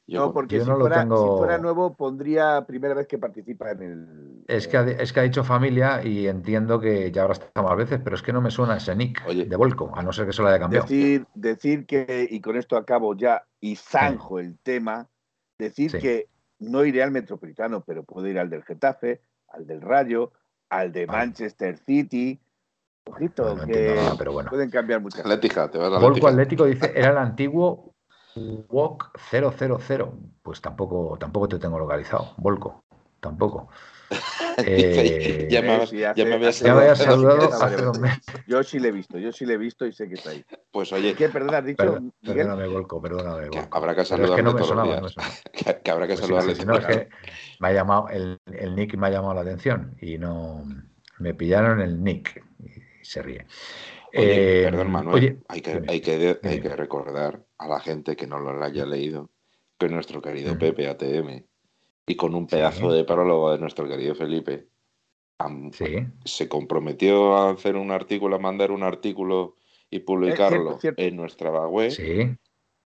Yo, 0.06 0.26
no, 0.26 0.32
porque 0.32 0.58
si, 0.58 0.66
fuera, 0.66 1.06
fuera, 1.06 1.58
nuevo 1.58 1.96
pondría 1.96 2.64
primera 2.66 2.94
vez 2.94 3.06
que 3.06 3.18
participa 3.18 3.70
en 3.72 3.82
el. 3.82 4.44
Es 4.48 4.66
que, 4.66 4.76
ha, 4.76 4.82
es 4.82 5.12
que 5.12 5.20
ha 5.20 5.22
dicho 5.24 5.44
familia 5.44 6.04
y 6.04 6.26
entiendo 6.26 6.80
que 6.80 7.12
ya 7.12 7.22
habrá 7.22 7.34
estado 7.34 7.68
más 7.68 7.76
veces, 7.76 8.00
pero 8.02 8.16
es 8.16 8.22
que 8.22 8.32
no 8.32 8.40
me 8.40 8.50
suena 8.50 8.76
ese 8.76 8.96
nick 8.96 9.24
de 9.24 9.56
Volco, 9.56 9.92
a 9.94 10.02
no 10.02 10.12
ser 10.12 10.26
que 10.26 10.32
se 10.32 10.42
lo 10.42 10.48
haya 10.48 10.58
cambiado. 10.58 10.86
Decir, 10.86 11.26
decir 11.34 11.86
que, 11.86 12.26
y 12.28 12.40
con 12.40 12.56
esto 12.56 12.76
acabo 12.76 13.14
ya 13.16 13.44
y 13.61 13.76
zanjo 13.76 14.40
el 14.40 14.58
tema, 14.58 15.08
decir 15.58 15.92
que 15.92 16.28
no 16.58 16.84
iré 16.84 17.02
al 17.02 17.12
Metropolitano, 17.12 17.84
pero 17.84 18.02
puedo 18.04 18.26
ir 18.26 18.38
al 18.38 18.50
del 18.50 18.64
Getafe, 18.64 19.20
al 19.48 19.66
del 19.66 19.80
Rayo, 19.80 20.32
al 20.68 20.92
de 20.92 21.06
Manchester 21.06 21.76
City, 21.78 22.40
Ojito, 23.11 23.56
que 23.66 23.98
pero 24.16 24.32
bueno. 24.32 24.50
pueden 24.50 24.70
cambiar 24.70 25.00
muchas 25.00 25.20
Atlética, 25.20 25.70
te 25.70 25.78
vas 25.78 25.92
a 25.92 25.98
Volco 25.98 26.28
Atlético 26.28 26.64
dice, 26.64 26.92
era 26.94 27.11
el 27.11 27.18
antiguo 27.18 27.90
Walk 28.36 29.18
000. 29.30 29.52
Pues 30.42 30.61
tampoco, 30.61 31.16
tampoco 31.18 31.48
te 31.48 31.58
tengo 31.58 31.78
localizado, 31.78 32.34
Volco, 32.36 32.84
tampoco. 33.20 33.68
Eh, 34.66 35.46
ya, 35.48 35.62
me, 35.62 35.86
ya, 35.86 36.12
me 36.24 36.34
había 36.34 36.52
saludado, 36.52 37.62
hace 37.62 37.76
dos 37.82 37.98
meses. 37.98 38.22
Yo 38.46 38.62
sí 38.62 38.78
le 38.78 38.88
he 38.88 38.92
visto, 38.92 39.16
yo 39.16 39.32
sí 39.32 39.46
le 39.46 39.54
he 39.54 39.56
visto 39.56 39.86
y 39.86 39.92
sé 39.92 40.06
que 40.06 40.16
está 40.16 40.30
ahí. 40.30 40.44
Pues 40.70 40.92
oye. 40.92 41.14
¿Qué, 41.14 41.30
perdón, 41.30 41.54
has 41.54 41.64
dicho? 41.64 41.98
perdóname, 42.22 42.66
Volco, 42.66 43.00
perdóname. 43.00 43.48
Volco. 43.48 43.68
habrá 43.70 43.94
que 43.94 44.04
saludarle. 44.04 44.34
Es 44.34 44.36
que 44.36 44.42
no 44.42 44.52
me 44.52 44.64
sonaba, 44.64 45.00
que, 45.82 45.90
habrá 45.90 46.06
que 46.06 46.14
pues 46.14 46.20
saludarle. 46.26 46.54
Sí, 46.56 46.62
es 46.62 46.86
que 46.86 47.08
me 47.61 47.68
ha 47.68 47.72
llamado, 47.72 48.08
el, 48.11 48.38
el 48.52 48.74
nick 48.74 48.96
me 48.96 49.06
ha 49.06 49.11
llamado 49.11 49.34
la 49.34 49.40
atención 49.42 49.96
y 50.00 50.18
no. 50.18 50.64
Me 51.18 51.32
pillaron 51.32 51.80
el 51.80 52.02
nick 52.02 52.42
se 53.11 53.22
ríe. 53.22 53.44
Oye, 54.14 54.62
perdón, 54.64 54.86
eh, 54.86 54.90
Manuel, 54.90 55.42
hay, 55.48 55.61
que, 55.61 55.82
hay, 55.88 56.00
que, 56.00 56.38
hay, 56.42 56.61
que, 56.61 56.76
recordar 56.76 57.44
a 57.58 57.66
la 57.66 57.80
gente 57.80 58.14
que 58.14 58.26
no 58.26 58.38
lo 58.38 58.62
haya 58.62 58.86
leído 58.86 59.30
que 59.78 59.88
nuestro 59.88 60.22
querido 60.22 60.56
Pepe 60.58 60.88
ATM 60.88 61.42
y 62.06 62.14
con 62.14 62.34
un 62.34 62.46
pedazo 62.46 62.92
de 62.92 63.04
prólogo 63.04 63.50
de 63.50 63.58
nuestro 63.58 63.88
querido 63.88 64.14
Felipe 64.14 64.68
se 66.24 66.48
comprometió 66.48 67.34
a 67.34 67.50
hacer 67.50 67.76
un 67.76 67.90
artículo, 67.90 68.36
a 68.36 68.38
mandar 68.38 68.70
un 68.70 68.82
artículo 68.82 69.56
y 69.90 70.00
publicarlo 70.00 70.78
en 70.82 71.16
nuestra 71.16 71.66
web. 71.66 71.92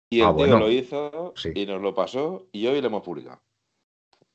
Y 0.09 0.21
el 0.21 0.28
ah, 0.28 0.36
tío 0.38 0.59
lo 0.59 0.69
hizo 0.69 1.34
y 1.53 1.65
nos 1.65 1.82
lo 1.82 1.93
pasó 1.93 2.47
y 2.51 2.67
hoy 2.67 2.80
lo 2.80 2.88
hemos 2.88 3.01
publicado. 3.01 3.41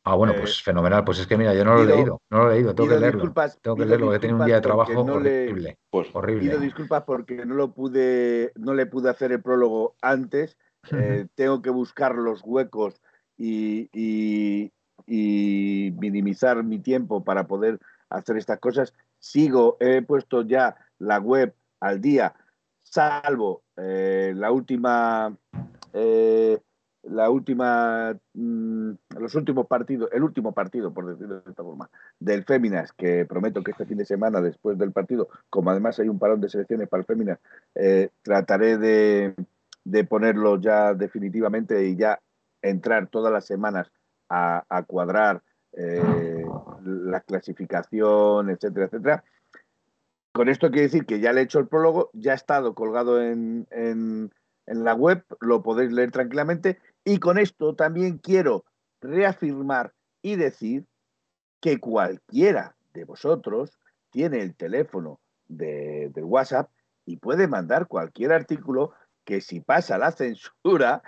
Ah, 0.08 0.14
bueno, 0.14 0.32
pues 0.34 0.58
eh, 0.58 0.62
fenomenal. 0.64 1.04
Pues 1.04 1.18
es 1.18 1.26
que 1.26 1.36
mira, 1.36 1.52
yo 1.52 1.66
no 1.66 1.74
lo 1.74 1.82
he 1.82 1.86
leído, 1.86 2.22
no 2.30 2.44
lo 2.44 2.50
he 2.50 2.54
leído, 2.54 2.74
tengo 2.74 2.88
que 2.88 2.98
leerlo. 2.98 3.32
tengo 3.60 3.76
que 3.76 3.84
leerlo, 3.84 4.14
he 4.14 4.18
tenido 4.18 4.38
un 4.38 4.46
día 4.46 4.54
de 4.54 4.60
trabajo 4.62 5.02
horrible. 5.02 5.76
pues 5.90 6.08
horrible. 6.14 6.48
Pido 6.48 6.60
disculpas 6.60 7.02
porque 7.04 7.44
no 7.44 7.54
lo 7.54 7.74
pude, 7.74 8.52
no 8.56 8.72
le 8.72 8.86
pude 8.86 9.10
hacer 9.10 9.32
el 9.32 9.42
prólogo 9.42 9.96
antes. 10.00 10.56
Eh, 10.92 11.26
tengo 11.34 11.60
que 11.60 11.68
buscar 11.68 12.14
los 12.14 12.40
huecos 12.42 13.02
y, 13.36 13.90
y, 13.92 14.72
minimizar 15.98 16.64
mi 16.64 16.78
tiempo 16.78 17.22
para 17.22 17.46
poder 17.46 17.78
hacer 18.08 18.38
estas 18.38 18.60
cosas. 18.60 18.94
Sigo, 19.18 19.76
he 19.80 20.00
puesto 20.00 20.40
ya 20.40 20.76
la 20.98 21.18
web 21.18 21.54
al 21.80 22.00
día, 22.00 22.34
salvo 22.78 23.62
eh, 23.76 24.32
la 24.34 24.52
última 24.52 25.36
la 27.10 27.30
última, 27.30 28.16
mm, 28.34 28.90
los 29.18 29.34
últimos 29.34 29.66
partidos, 29.66 30.10
el 30.12 30.22
último 30.22 30.52
partido, 30.52 30.92
por 30.92 31.06
decirlo 31.06 31.40
de 31.40 31.50
esta 31.50 31.62
forma, 31.62 31.90
del 32.18 32.44
Féminas, 32.44 32.92
que 32.92 33.24
prometo 33.24 33.62
que 33.62 33.72
este 33.72 33.86
fin 33.86 33.98
de 33.98 34.04
semana, 34.04 34.40
después 34.40 34.78
del 34.78 34.92
partido, 34.92 35.28
como 35.50 35.70
además 35.70 35.98
hay 35.98 36.08
un 36.08 36.18
parón 36.18 36.40
de 36.40 36.48
selecciones 36.48 36.88
para 36.88 37.00
el 37.00 37.06
Féminas, 37.06 37.38
eh, 37.74 38.10
trataré 38.22 38.78
de, 38.78 39.34
ponerlo 40.08 40.60
ya 40.60 40.94
definitivamente 40.94 41.86
y 41.86 41.96
ya 41.96 42.20
entrar 42.62 43.08
todas 43.08 43.32
las 43.32 43.46
semanas 43.46 43.90
a, 44.28 44.84
cuadrar 44.86 45.42
eh, 45.72 46.44
la 46.84 47.20
clasificación, 47.20 48.50
etcétera, 48.50 48.86
etcétera. 48.86 49.24
Con 50.32 50.48
esto 50.48 50.70
quiere 50.70 50.82
decir 50.82 51.06
que 51.06 51.20
ya 51.20 51.32
le 51.32 51.40
he 51.40 51.44
hecho 51.44 51.58
el 51.58 51.68
prólogo, 51.68 52.10
ya 52.12 52.32
ha 52.32 52.34
estado 52.34 52.74
colgado 52.74 53.22
en, 53.22 53.66
en 54.68 54.84
la 54.84 54.94
web, 54.94 55.24
lo 55.40 55.62
podéis 55.62 55.92
leer 55.92 56.10
tranquilamente 56.10 56.78
y 57.08 57.18
con 57.18 57.38
esto 57.38 57.74
también 57.74 58.18
quiero 58.18 58.66
reafirmar 59.00 59.94
y 60.20 60.36
decir 60.36 60.84
que 61.58 61.80
cualquiera 61.80 62.76
de 62.92 63.04
vosotros 63.04 63.78
tiene 64.10 64.42
el 64.42 64.54
teléfono 64.54 65.18
de, 65.46 66.10
del 66.12 66.24
WhatsApp 66.24 66.70
y 67.06 67.16
puede 67.16 67.48
mandar 67.48 67.86
cualquier 67.86 68.32
artículo 68.32 68.92
que 69.24 69.40
si 69.40 69.60
pasa 69.60 69.96
la 69.96 70.12
censura 70.12 71.02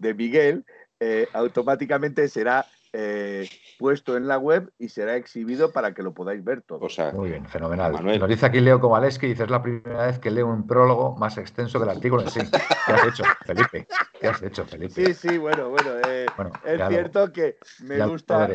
de 0.00 0.12
Miguel, 0.12 0.66
eh, 1.00 1.28
automáticamente 1.32 2.28
será 2.28 2.66
eh, 2.92 3.48
puesto 3.78 4.16
en 4.16 4.26
la 4.26 4.38
web 4.38 4.72
y 4.78 4.88
será 4.88 5.16
exhibido 5.16 5.72
para 5.72 5.92
que 5.92 6.02
lo 6.02 6.14
podáis 6.14 6.42
ver 6.42 6.62
todo. 6.62 6.88
Muy 7.12 7.30
bien, 7.30 7.46
fenomenal. 7.46 7.92
Nos 8.02 8.28
dice 8.28 8.46
aquí 8.46 8.60
Leo 8.60 8.80
Kowaleski, 8.80 9.26
dice, 9.26 9.44
es 9.44 9.50
la 9.50 9.62
primera 9.62 10.06
vez 10.06 10.18
que 10.18 10.30
leo 10.30 10.46
un 10.46 10.66
prólogo 10.66 11.14
más 11.16 11.36
extenso 11.38 11.78
que 11.78 11.84
el 11.84 11.90
artículo 11.90 12.22
en 12.22 12.30
sí. 12.30 12.40
¿Qué 12.86 12.92
has 12.92 13.06
hecho, 13.06 13.24
Felipe? 13.44 13.86
¿Qué 14.18 14.28
has 14.28 14.42
hecho, 14.42 14.64
Felipe? 14.64 14.94
Sí, 14.94 15.14
sí, 15.14 15.38
bueno, 15.38 15.68
bueno. 15.68 15.90
Eh, 16.06 16.26
es 16.64 16.88
cierto 16.88 17.32
que 17.32 17.58
me 17.80 18.04
gusta, 18.06 18.44
a 18.44 18.48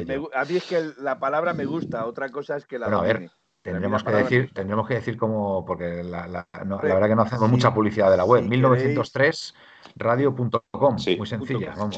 mí 0.46 0.56
es 0.58 0.64
que 0.66 0.91
la 0.98 1.20
palabra 1.20 1.54
me 1.54 1.66
gusta, 1.66 2.06
otra 2.06 2.30
cosa 2.30 2.58
es 2.58 2.66
que 2.66 2.80
la... 2.80 2.88
Bueno, 2.88 3.02
a 3.02 3.04
ver, 3.04 3.30
Tendremos 3.64 4.03
que, 4.03 4.11
decir, 4.11 4.53
tendremos 4.53 4.86
que 4.86 4.95
decir 4.95 5.16
como, 5.16 5.66
porque 5.66 6.03
la, 6.03 6.45
verdad 6.84 7.07
que 7.07 7.16
no 7.16 7.22
hacemos 7.22 7.49
mucha 7.49 7.74
publicidad 7.74 8.11
de 8.11 8.18
la 8.18 8.26
web. 8.26 8.43
1903 8.43 9.55
radio.com, 9.95 10.97
muy 11.18 11.26
sencilla, 11.28 11.74
vamos. 11.78 11.95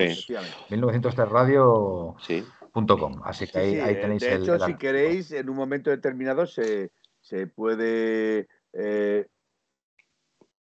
1903 0.69 1.27
radio.com, 1.27 3.21
así 3.23 3.47
que 3.47 3.57
ahí, 3.57 3.79
ahí, 3.79 3.95
tenéis 3.95 4.21
de 4.21 4.33
el. 4.33 4.45
De 4.45 4.53
hecho, 4.53 4.63
si 4.63 4.75
queréis, 4.75 5.31
en 5.31 5.49
un 5.49 5.55
momento 5.55 5.89
determinado 5.89 6.45
se, 6.45 6.91
se 7.19 7.47
puede. 7.47 8.47
Eh, 8.73 9.25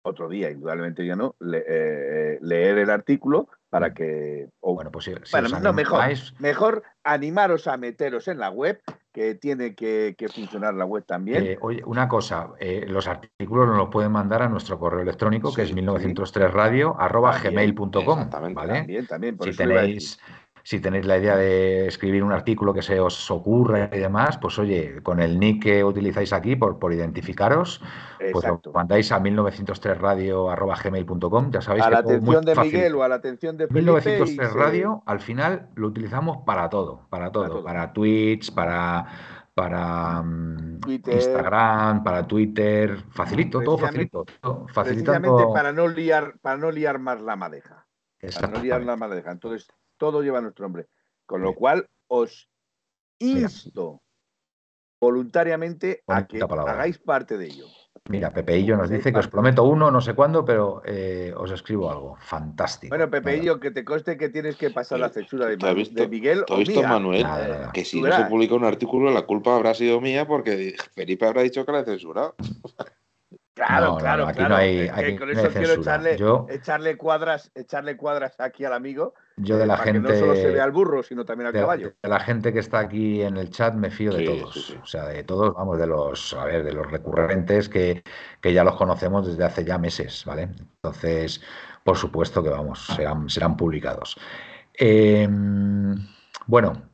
otro 0.01 0.27
día, 0.27 0.51
indudablemente 0.51 1.05
ya 1.05 1.15
no, 1.15 1.37
eh, 1.53 2.39
leer 2.41 2.77
el 2.77 2.89
artículo 2.89 3.47
para 3.69 3.89
mm. 3.89 3.93
que... 3.93 4.49
bueno, 4.61 4.91
pues 4.91 5.09
bueno, 5.31 5.47
no, 5.59 5.71
mejor, 5.71 6.03
mejor 6.39 6.83
animaros 7.03 7.67
a 7.67 7.77
meteros 7.77 8.27
en 8.27 8.39
la 8.39 8.49
web, 8.49 8.81
que 9.11 9.35
tiene 9.35 9.75
que, 9.75 10.15
funcionar 10.33 10.73
la 10.73 10.85
web 10.85 11.03
también. 11.05 11.45
Eh, 11.45 11.57
oye, 11.61 11.83
una 11.85 12.07
cosa, 12.07 12.51
eh, 12.59 12.85
los 12.87 13.07
artículos 13.07 13.67
nos 13.67 13.77
los 13.77 13.89
pueden 13.89 14.11
mandar 14.11 14.41
a 14.43 14.49
nuestro 14.49 14.79
correo 14.79 15.01
electrónico, 15.01 15.53
que 15.53 15.61
es 15.63 15.73
1903radio.gmail.com, 15.73 18.29
¿vale? 18.53 18.73
También, 18.73 19.07
también. 19.07 19.37
si 19.41 19.55
tenéis 19.55 20.19
si 20.69 20.79
tenéis 20.79 21.05
la 21.07 21.17
idea 21.17 21.35
de 21.35 21.87
escribir 21.87 22.23
un 22.23 22.31
artículo 22.31 22.75
que 22.75 22.83
se 22.83 22.99
os 22.99 23.31
ocurra 23.31 23.89
y 23.91 23.97
demás, 23.97 24.37
pues 24.37 24.59
oye, 24.59 25.01
con 25.01 25.19
el 25.19 25.39
nick 25.39 25.63
que 25.63 25.83
utilizáis 25.83 26.31
aquí 26.31 26.55
por, 26.55 26.77
por 26.77 26.93
identificaros, 26.93 27.81
pues 28.31 28.45
lo 28.45 28.61
mandáis 28.71 29.11
a 29.11 29.19
1903radio.gmail.com, 29.19 31.49
ya 31.49 31.61
sabéis 31.61 31.85
a 31.85 31.89
la 31.89 31.97
atención 31.97 32.45
de 32.45 32.53
Miguel 32.53 32.93
o 32.93 33.01
a 33.01 33.07
la 33.07 33.15
atención 33.15 33.57
de 33.57 33.65
Felipe 33.65 33.81
1903 33.81 34.53
Radio, 34.53 35.01
al 35.07 35.21
final 35.21 35.69
lo 35.73 35.87
utilizamos 35.87 36.43
para 36.45 36.69
todo, 36.69 37.07
para 37.09 37.31
todo, 37.31 37.63
para, 37.63 37.91
tweets, 37.91 38.51
para 38.51 39.07
para 39.55 40.21
mm, 40.21 40.81
Instagram, 40.87 42.03
para 42.03 42.27
Twitter, 42.27 43.05
facilito, 43.09 43.63
todo 43.63 43.79
facilito. 43.79 44.23
Facilitando... 44.71 45.51
para 45.51 45.73
no 45.73 45.87
liar, 45.87 46.35
para 46.43 46.57
no 46.57 46.69
liar 46.69 46.99
más 46.99 47.21
la 47.21 47.35
madeja. 47.35 47.87
Para 48.35 48.49
no 48.49 48.61
liar 48.61 48.83
la 48.83 48.95
madeja. 48.95 49.31
Entonces, 49.31 49.67
todo 49.99 50.23
lleva 50.23 50.41
nuestro 50.41 50.65
nombre. 50.65 50.87
Con 51.27 51.43
lo 51.43 51.53
cual, 51.53 51.87
os 52.07 52.49
insto 53.19 54.01
voluntariamente 54.99 56.01
a 56.07 56.25
que 56.25 56.41
hagáis 56.41 56.97
parte 56.97 57.37
de 57.37 57.45
ello. 57.45 57.67
Mira, 58.09 58.31
Pepeillo 58.33 58.75
nos 58.75 58.89
dice 58.89 59.13
que 59.13 59.19
os 59.19 59.27
prometo 59.27 59.63
uno, 59.63 59.91
no 59.91 60.01
sé 60.01 60.13
cuándo, 60.13 60.43
pero 60.43 60.81
eh, 60.85 61.31
os 61.37 61.51
escribo 61.51 61.91
algo. 61.91 62.17
Fantástico. 62.19 62.89
Bueno, 62.89 63.09
Pepeillo, 63.09 63.59
que 63.59 63.69
te 63.69 63.85
conste 63.85 64.17
que 64.17 64.29
tienes 64.29 64.55
que 64.55 64.71
pasar 64.71 64.99
la 64.99 65.09
censura 65.09 65.45
de, 65.45 65.57
Miguel. 66.07 66.43
¿Te 66.47 66.55
visto, 66.55 66.81
Manuel? 66.81 67.25
que 67.71 67.85
si 67.85 68.01
no 68.01 68.11
se 68.11 68.25
publica 68.25 68.55
un 68.55 68.65
artículo, 68.65 69.11
la 69.11 69.23
culpa 69.23 69.55
habrá 69.55 69.73
sido 69.75 70.01
mía 70.01 70.27
porque 70.27 70.75
Felipe 70.95 71.27
habrá 71.27 71.43
dicho 71.43 71.65
que 71.65 71.71
la 71.71 71.81
he 71.81 71.85
censurado. 71.85 72.35
Claro, 73.67 73.97
claro, 73.97 74.27
aquí 74.27 74.41
No 74.41 74.55
hay, 74.55 74.87
aquí 74.87 75.17
con 75.17 75.29
eso 75.29 75.49
quiero 75.49 75.73
echarle, 75.73 76.17
echarle, 76.49 76.97
cuadras, 76.97 77.51
echarle 77.55 77.97
cuadras 77.97 78.39
aquí 78.39 78.63
al 78.63 78.73
amigo. 78.73 79.13
Yo 79.37 79.57
de 79.57 79.63
eh, 79.63 79.67
la 79.67 79.77
gente. 79.77 80.07
Que 80.07 80.13
no 80.13 80.19
solo 80.19 80.35
se 80.35 80.49
ve 80.51 80.61
al 80.61 80.71
burro, 80.71 81.03
sino 81.03 81.25
también 81.25 81.47
al 81.47 81.53
caballo. 81.53 81.93
De 82.01 82.09
la 82.09 82.19
gente 82.19 82.53
que 82.53 82.59
está 82.59 82.79
aquí 82.79 83.21
en 83.21 83.37
el 83.37 83.49
chat 83.49 83.73
me 83.73 83.91
fío 83.91 84.13
de 84.13 84.25
todos. 84.25 84.77
O 84.81 84.85
sea, 84.85 85.05
de 85.07 85.23
todos, 85.23 85.53
vamos, 85.53 85.77
de 85.77 85.87
los, 85.87 86.33
a 86.33 86.45
ver, 86.45 86.63
de 86.63 86.71
los 86.71 86.89
recurrentes 86.89 87.69
que, 87.69 88.03
que 88.41 88.53
ya 88.53 88.63
los 88.63 88.75
conocemos 88.75 89.27
desde 89.27 89.43
hace 89.43 89.65
ya 89.65 89.77
meses, 89.77 90.23
¿vale? 90.25 90.49
Entonces, 90.83 91.41
por 91.83 91.97
supuesto 91.97 92.43
que 92.43 92.49
vamos, 92.49 92.85
serán, 92.85 93.29
serán 93.29 93.57
publicados. 93.57 94.17
Em, 94.73 95.95
bueno, 96.47 96.89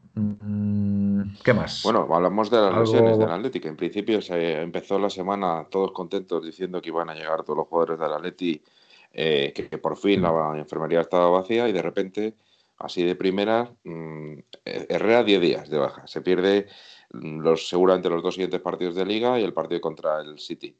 ¿Qué 1.43 1.53
más? 1.53 1.83
Bueno, 1.83 2.07
hablamos 2.09 2.49
de 2.49 2.57
las 2.57 2.77
lesiones 2.77 3.17
del 3.17 3.29
Atlético. 3.29 3.67
En 3.67 3.75
principio 3.75 4.21
se 4.21 4.61
empezó 4.61 4.97
la 4.97 5.09
semana 5.09 5.67
todos 5.69 5.91
contentos 5.91 6.45
diciendo 6.45 6.81
que 6.81 6.89
iban 6.89 7.09
a 7.09 7.15
llegar 7.15 7.43
todos 7.43 7.57
los 7.57 7.67
jugadores 7.67 7.99
del 7.99 8.13
Atleti, 8.13 8.63
eh, 9.11 9.51
que, 9.53 9.77
por 9.77 9.97
fin 9.97 10.21
la 10.21 10.31
mm. 10.31 10.55
enfermería 10.55 11.01
estaba 11.01 11.29
vacía 11.29 11.67
y 11.67 11.73
de 11.73 11.81
repente, 11.81 12.35
así 12.77 13.03
de 13.03 13.15
primera, 13.15 13.69
mm, 13.83 14.33
Herrera 14.63 15.23
10 15.23 15.41
días 15.41 15.69
de 15.69 15.79
baja. 15.79 16.07
Se 16.07 16.21
pierde 16.21 16.67
los 17.09 17.67
seguramente 17.67 18.09
los 18.09 18.23
dos 18.23 18.35
siguientes 18.35 18.61
partidos 18.61 18.95
de 18.95 19.05
liga 19.05 19.37
y 19.37 19.43
el 19.43 19.53
partido 19.53 19.81
contra 19.81 20.21
el 20.21 20.39
City. 20.39 20.75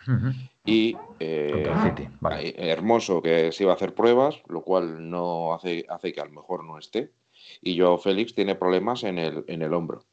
Y 0.63 0.95
eh, 1.19 1.69
Hermoso 2.55 3.21
que 3.21 3.51
se 3.51 3.63
iba 3.63 3.73
a 3.73 3.75
hacer 3.75 3.93
pruebas, 3.93 4.41
lo 4.47 4.61
cual 4.61 5.09
no 5.09 5.53
hace, 5.53 5.85
hace 5.89 6.13
que 6.13 6.21
a 6.21 6.25
lo 6.25 6.31
mejor 6.31 6.63
no 6.63 6.79
esté 6.79 7.11
y 7.61 7.79
Joao 7.79 7.97
Félix 7.97 8.33
tiene 8.33 8.55
problemas 8.55 9.03
en 9.03 9.17
el, 9.17 9.43
en 9.47 9.61
el 9.61 9.73
hombro. 9.73 10.03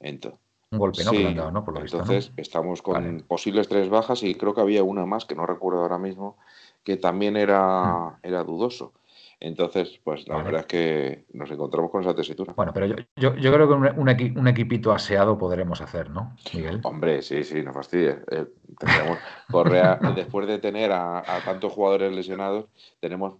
Entonces, 0.00 0.40
un 0.70 0.78
golpe, 0.78 1.04
¿no? 1.04 1.12
entonces 1.78 2.32
estamos 2.36 2.82
con 2.82 3.24
posibles 3.28 3.68
tres 3.68 3.88
bajas 3.88 4.22
y 4.22 4.34
creo 4.34 4.54
que 4.54 4.60
había 4.60 4.82
una 4.82 5.06
más 5.06 5.24
que 5.24 5.34
no 5.34 5.46
recuerdo 5.46 5.82
ahora 5.82 5.98
mismo 5.98 6.36
que 6.84 6.96
también 6.96 7.36
era, 7.36 7.84
mm. 7.84 8.16
era 8.22 8.44
dudoso. 8.44 8.92
Entonces, 9.40 10.00
pues 10.02 10.26
la 10.28 10.36
verdad 10.36 10.60
es 10.60 10.66
que 10.66 11.24
nos 11.32 11.50
encontramos 11.50 11.90
con 11.90 12.00
esa 12.00 12.14
tesitura. 12.14 12.54
Bueno, 12.54 12.72
pero 12.72 12.86
yo, 12.86 12.94
yo, 13.16 13.34
yo 13.34 13.52
creo 13.52 13.68
que 13.68 13.74
un, 13.74 14.38
un, 14.38 14.48
equipito 14.48 14.92
aseado 14.92 15.36
podremos 15.36 15.80
hacer, 15.80 16.08
¿no, 16.08 16.36
Miguel? 16.54 16.80
Hombre, 16.82 17.20
sí, 17.20 17.44
sí, 17.44 17.62
no 17.62 17.72
fastidie. 17.72 18.20
Eh, 18.30 18.46
Correa, 19.50 19.98
después 20.16 20.46
de 20.46 20.58
tener 20.58 20.92
a, 20.92 21.18
a, 21.18 21.44
tantos 21.44 21.72
jugadores 21.72 22.14
lesionados, 22.14 22.66
tenemos 23.00 23.34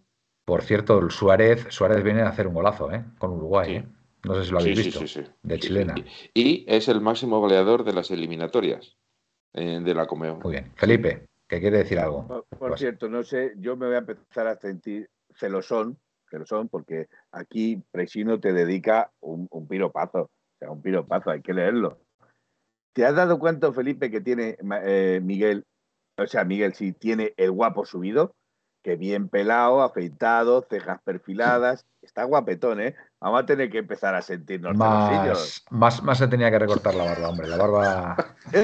por 0.44 0.62
cierto, 0.62 0.98
el 0.98 1.10
Suárez, 1.10 1.66
Suárez 1.70 2.02
viene 2.02 2.22
a 2.22 2.28
hacer 2.28 2.46
un 2.46 2.54
golazo 2.54 2.92
¿eh? 2.92 3.04
con 3.18 3.32
Uruguay. 3.32 3.76
¿eh? 3.76 3.84
No 4.24 4.34
sé 4.34 4.44
si 4.44 4.50
lo 4.50 4.58
habéis 4.58 4.84
visto. 4.84 5.00
de 5.42 5.58
chilena. 5.58 5.94
Y, 6.32 6.64
es 6.68 6.88
el 6.88 7.00
máximo 7.00 7.40
goleador 7.40 7.84
de 7.84 7.92
las 7.92 8.10
eliminatorias 8.10 8.96
eh, 9.52 9.80
de 9.82 9.94
la 9.94 10.06
Comeo. 10.06 10.36
Muy 10.42 10.52
bien. 10.52 10.72
Felipe, 10.76 11.28
¿qué 11.46 11.60
quiere 11.60 11.78
decir 11.78 11.98
algo? 11.98 12.46
Por, 12.58 12.78
cierto, 12.78 13.08
no 13.08 13.22
sé, 13.22 13.54
yo 13.56 13.76
me 13.76 13.86
voy 13.86 13.96
a 13.96 13.98
empezar 13.98 14.46
a 14.46 14.56
sentir 14.56 15.08
celosón, 15.34 15.98
celosón, 16.30 16.68
porque 16.68 17.08
aquí 17.32 17.82
Presino 17.90 18.40
te 18.40 18.52
dedica 18.52 19.12
un, 19.20 19.46
un 19.50 19.66
piropazo. 19.66 20.22
O 20.22 20.58
sea, 20.58 20.70
un 20.70 20.82
piropazo, 20.82 21.30
hay 21.30 21.42
que 21.42 21.54
leerlo. 21.54 21.98
¿Te 22.94 23.04
has 23.04 23.14
dado 23.14 23.38
cuenta, 23.38 23.72
Felipe, 23.72 24.10
que 24.10 24.20
tiene 24.20 24.56
eh, 24.84 25.20
Miguel, 25.22 25.64
o 26.16 26.26
sea, 26.26 26.44
Miguel, 26.44 26.74
si 26.74 26.92
tiene 26.92 27.34
el 27.36 27.50
guapo 27.50 27.84
subido? 27.84 28.34
Que 28.84 28.96
bien 28.96 29.28
pelado, 29.28 29.82
afeitado, 29.82 30.64
cejas 30.68 31.00
perfiladas. 31.02 31.86
Está 32.02 32.24
guapetón, 32.24 32.80
¿eh? 32.82 32.94
Vamos 33.18 33.42
a 33.42 33.46
tener 33.46 33.70
que 33.70 33.78
empezar 33.78 34.14
a 34.14 34.20
sentirnos 34.20 34.76
más, 34.76 35.64
más, 35.70 36.02
más 36.02 36.18
se 36.18 36.28
tenía 36.28 36.50
que 36.50 36.58
recortar 36.58 36.94
la 36.94 37.04
barba, 37.04 37.30
hombre. 37.30 37.48
La 37.48 37.56
barba. 37.56 38.16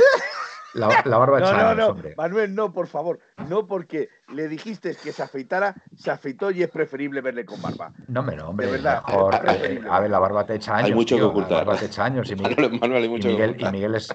La, 0.73 0.87
barba 0.87 1.41
no, 1.41 1.53
no, 1.53 1.75
no, 1.75 1.97
Manuel, 2.17 2.55
no, 2.55 2.73
por 2.73 2.87
favor. 2.87 3.19
No, 3.49 3.67
porque 3.67 4.09
le 4.33 4.47
dijiste 4.47 4.95
que 4.95 5.11
se 5.11 5.21
afeitara, 5.21 5.75
se 5.97 6.13
afeitó 6.13 6.53
y 6.53 6.63
es 6.63 6.71
preferible 6.71 7.21
verle 7.21 7.45
con 7.45 7.61
barba. 7.61 7.93
No, 8.07 8.21
hombre, 8.21 8.37
no, 8.37 8.51
hombre. 8.51 8.67
De 8.67 8.73
verdad. 8.73 9.03
Eh, 9.65 9.83
a 9.91 9.99
ver, 9.99 10.11
la 10.11 10.21
barba 10.21 10.47
te 10.47 10.55
echa 10.55 10.77
años. 10.77 10.91
Hay 10.91 10.95
mucho 10.95 11.17
que 11.17 11.25
ocultar. 11.25 11.51
La 11.51 11.65
barba 11.65 11.81
te 11.81 11.87
echa 11.87 12.05
años. 12.05 12.31
Y 12.31 12.37
Miguel, 12.37 12.79
Manuel, 12.81 13.03
hay 13.03 13.09
mucho 13.09 13.29
y 13.29 13.33
Miguel, 13.33 13.57
que 13.57 13.65
y 13.65 13.71
Miguel 13.73 13.97
es, 13.97 14.15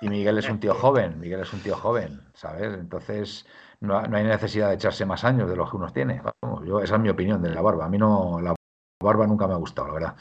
y 0.00 0.08
Miguel 0.08 0.38
es 0.38 0.48
un 0.48 0.60
tío 0.60 0.72
joven. 0.72 1.18
Miguel 1.18 1.40
es 1.40 1.52
un 1.52 1.60
tío 1.60 1.74
joven, 1.74 2.20
¿sabes? 2.32 2.74
Entonces 2.74 3.44
no, 3.80 3.98
hay 3.98 4.24
necesidad 4.24 4.68
de 4.68 4.74
echarse 4.74 5.06
más 5.06 5.24
años 5.24 5.48
de 5.48 5.56
los 5.56 5.70
que 5.70 5.76
uno 5.76 5.90
tiene. 5.92 6.20
yo, 6.64 6.80
esa 6.80 6.96
es 6.96 7.00
mi 7.00 7.08
opinión 7.08 7.40
de 7.42 7.50
la 7.50 7.62
barba. 7.62 7.84
A 7.84 7.88
mí 7.88 7.98
no, 7.98 8.40
la 8.40 8.54
barba 9.02 9.26
nunca 9.26 9.46
me 9.46 9.54
ha 9.54 9.58
gustado, 9.58 9.88
la 9.88 9.94
verdad. 9.94 10.16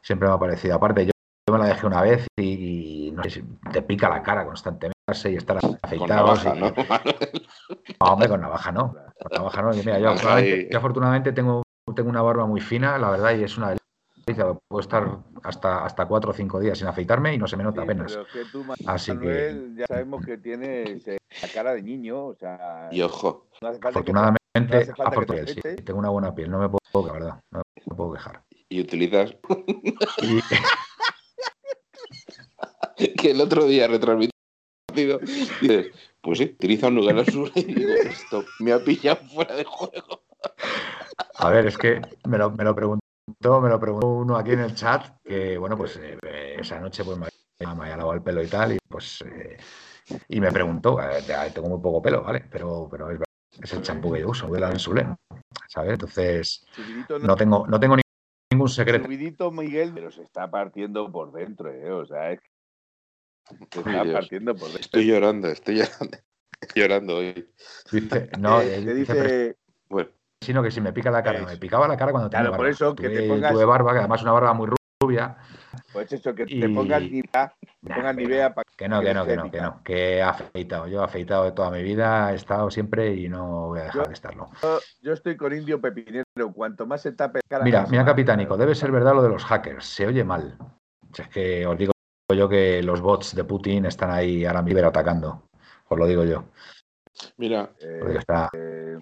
Siempre 0.00 0.28
me 0.28 0.34
ha 0.34 0.38
parecido. 0.38 0.76
Aparte, 0.76 1.06
yo, 1.06 1.12
me 1.52 1.58
la 1.58 1.66
dejé 1.66 1.86
una 1.86 2.00
vez 2.00 2.26
y, 2.36 3.12
no 3.14 3.22
sé, 3.24 3.44
te 3.70 3.82
pica 3.82 4.08
la 4.08 4.22
cara 4.22 4.46
constantemente 4.46 4.92
y 5.24 5.36
estar 5.36 5.58
afeitado. 5.82 6.34
Con 6.42 6.60
¿no? 6.60 6.72
hombre, 8.00 8.28
con 8.28 8.40
navaja 8.40 8.72
no. 8.72 8.94
Con 9.20 9.32
navaja 9.32 9.62
no. 9.62 9.70
mira, 9.72 9.98
yo, 9.98 10.14
afortunadamente, 10.76 11.32
tengo, 11.32 11.62
tengo 11.94 12.08
una 12.08 12.22
barba 12.22 12.46
muy 12.46 12.60
fina, 12.60 12.96
la 12.96 13.10
verdad, 13.10 13.34
y 13.34 13.44
es 13.44 13.58
una 13.58 13.76
Puedo 14.24 14.80
estar 14.80 15.18
hasta, 15.42 15.84
hasta 15.84 16.06
cuatro 16.06 16.30
o 16.30 16.34
cinco 16.34 16.60
días 16.60 16.78
sin 16.78 16.86
afeitarme 16.86 17.34
y 17.34 17.38
no 17.38 17.46
se 17.46 17.56
me 17.56 17.64
nota 17.64 17.82
apenas. 17.82 18.18
Así 18.86 19.16
que 19.18 19.72
ya 19.74 19.86
sabemos 19.86 20.24
que 20.24 20.38
tienes 20.38 21.06
eh, 21.08 21.18
la 21.42 21.48
cara 21.48 21.74
de 21.74 21.82
niño, 21.82 22.26
o 22.26 22.34
sea. 22.34 22.88
Y 22.92 23.02
ojo. 23.02 23.48
afortunadamente, 23.60 24.92
tengo 25.84 25.98
una 25.98 26.10
buena 26.10 26.34
piel, 26.34 26.50
no 26.50 26.58
me 26.58 26.68
puedo, 26.68 27.06
la 27.06 27.12
verdad, 27.12 27.40
no 27.50 27.62
me 27.86 27.96
puedo 27.96 28.12
quejar. 28.12 28.42
Y 28.68 28.80
utilizas. 28.80 29.36
que 32.96 33.30
el 33.30 33.40
otro 33.40 33.66
día 33.66 33.88
retransmitido 33.88 35.18
dices, 35.60 35.92
pues 36.20 36.38
sí, 36.38 36.44
utiliza 36.44 36.88
un 36.88 36.96
lugar 36.96 37.24
sur 37.30 37.50
y 37.54 37.64
digo, 37.64 37.92
esto 37.92 38.44
me 38.60 38.72
ha 38.72 38.78
pillado 38.78 39.24
fuera 39.28 39.56
de 39.56 39.64
juego. 39.64 40.22
A 41.34 41.50
ver, 41.50 41.66
es 41.66 41.78
que 41.78 42.00
me 42.28 42.38
lo, 42.38 42.50
me 42.50 42.64
lo 42.64 42.74
pregunto 43.38 43.60
me 43.60 43.68
lo 43.68 43.80
preguntó 43.80 44.08
uno 44.08 44.36
aquí 44.36 44.52
en 44.52 44.60
el 44.60 44.74
chat, 44.74 45.20
que 45.22 45.56
bueno, 45.58 45.76
pues 45.76 45.96
eh, 45.96 46.56
esa 46.58 46.80
noche 46.80 47.04
pues 47.04 47.18
me 47.18 47.26
había 47.60 47.96
lavado 47.96 48.14
el 48.14 48.22
pelo 48.22 48.42
y 48.42 48.48
tal, 48.48 48.72
y 48.72 48.78
pues 48.88 49.22
eh, 49.22 49.56
y 50.28 50.40
me 50.40 50.50
preguntó, 50.50 51.00
eh, 51.00 51.22
tengo 51.54 51.68
muy 51.68 51.80
poco 51.80 52.02
pelo, 52.02 52.22
¿vale? 52.22 52.44
Pero, 52.50 52.88
pero 52.90 53.10
es, 53.10 53.20
es 53.60 53.72
el 53.72 53.82
champú 53.82 54.12
que 54.12 54.20
yo 54.20 54.30
uso, 54.30 54.48
de 54.48 54.60
la 54.60 54.72
¿sabes? 54.78 55.92
Entonces, 55.92 56.66
no 57.20 57.36
tengo, 57.36 57.66
no 57.66 57.80
tengo 57.80 57.96
ningún 58.50 58.68
secreto. 58.68 59.04
Subidito 59.04 59.50
Miguel, 59.50 59.92
pero 59.94 60.10
se 60.10 60.22
está 60.22 60.50
partiendo 60.50 61.10
por 61.10 61.32
dentro, 61.32 61.72
¿eh? 61.72 61.90
O 61.92 62.04
sea, 62.04 62.32
es 62.32 62.40
se 63.70 63.80
está 63.80 64.04
partiendo 64.12 64.54
por 64.54 64.66
dentro. 64.66 64.80
Estoy 64.80 65.06
llorando, 65.06 65.48
estoy 65.48 65.76
llorando. 65.76 66.18
Estoy 66.62 66.82
llorando 66.82 67.16
hoy. 67.16 67.48
no, 68.38 68.60
dice, 68.60 69.56
bueno 69.88 70.10
sino 70.42 70.62
que 70.62 70.70
si 70.70 70.80
me 70.80 70.92
pica 70.92 71.10
la 71.10 71.22
cara, 71.22 71.44
me 71.44 71.56
picaba 71.56 71.88
la 71.88 71.96
cara 71.96 72.12
cuando 72.12 72.28
tenía 72.28 72.44
barba. 72.44 72.56
por 72.56 72.66
eso 72.66 72.94
que 72.94 73.08
tuve, 73.08 73.64
barba, 73.64 73.92
que 73.92 73.98
además 74.00 74.22
una 74.22 74.32
barba 74.32 74.52
muy 74.52 74.68
rubia. 75.00 75.36
Pues 75.92 76.12
eso, 76.12 76.34
que 76.34 76.46
te 76.46 76.68
pongas 76.68 77.02
ni 77.02 77.22
para 77.22 77.54
que 78.76 78.88
no, 78.88 79.00
que 79.00 79.14
no, 79.14 79.26
que 79.26 79.36
no, 79.36 79.50
que 79.50 79.60
no, 79.60 79.82
que 79.82 80.16
he 80.16 80.22
afeitado. 80.22 80.86
Yo 80.86 81.00
he 81.00 81.04
afeitado 81.04 81.44
de 81.44 81.52
toda 81.52 81.70
mi 81.70 81.82
vida, 81.82 82.32
he 82.32 82.36
estado 82.36 82.70
siempre 82.70 83.14
y 83.14 83.28
no 83.28 83.68
voy 83.68 83.80
a 83.80 83.84
dejar 83.84 84.08
de 84.08 84.14
estarlo. 84.14 84.50
Yo, 85.00 85.12
estoy 85.12 85.36
con 85.36 85.52
Indio 85.52 85.80
Pepinero, 85.80 86.24
cuanto 86.54 86.86
más 86.86 87.02
se 87.02 87.12
tape 87.12 87.40
cara. 87.48 87.64
Mira, 87.64 87.86
mira, 87.90 88.04
capitánico, 88.04 88.56
debe 88.56 88.74
ser 88.74 88.92
verdad 88.92 89.14
lo 89.14 89.22
de 89.22 89.28
los 89.28 89.44
hackers, 89.44 89.86
se 89.86 90.06
oye 90.06 90.24
mal. 90.24 90.56
es 91.16 91.28
que 91.28 91.66
os 91.66 91.76
digo 91.76 91.92
yo 92.34 92.48
que 92.48 92.82
los 92.82 93.00
bots 93.00 93.34
de 93.34 93.44
Putin 93.44 93.86
están 93.86 94.10
ahí 94.10 94.44
ahora 94.44 94.62
mismo 94.62 94.86
atacando, 94.86 95.42
os 95.88 95.98
lo 95.98 96.06
digo 96.06 96.24
yo. 96.24 96.44
Mira, 97.36 97.70
eh, 97.80 98.98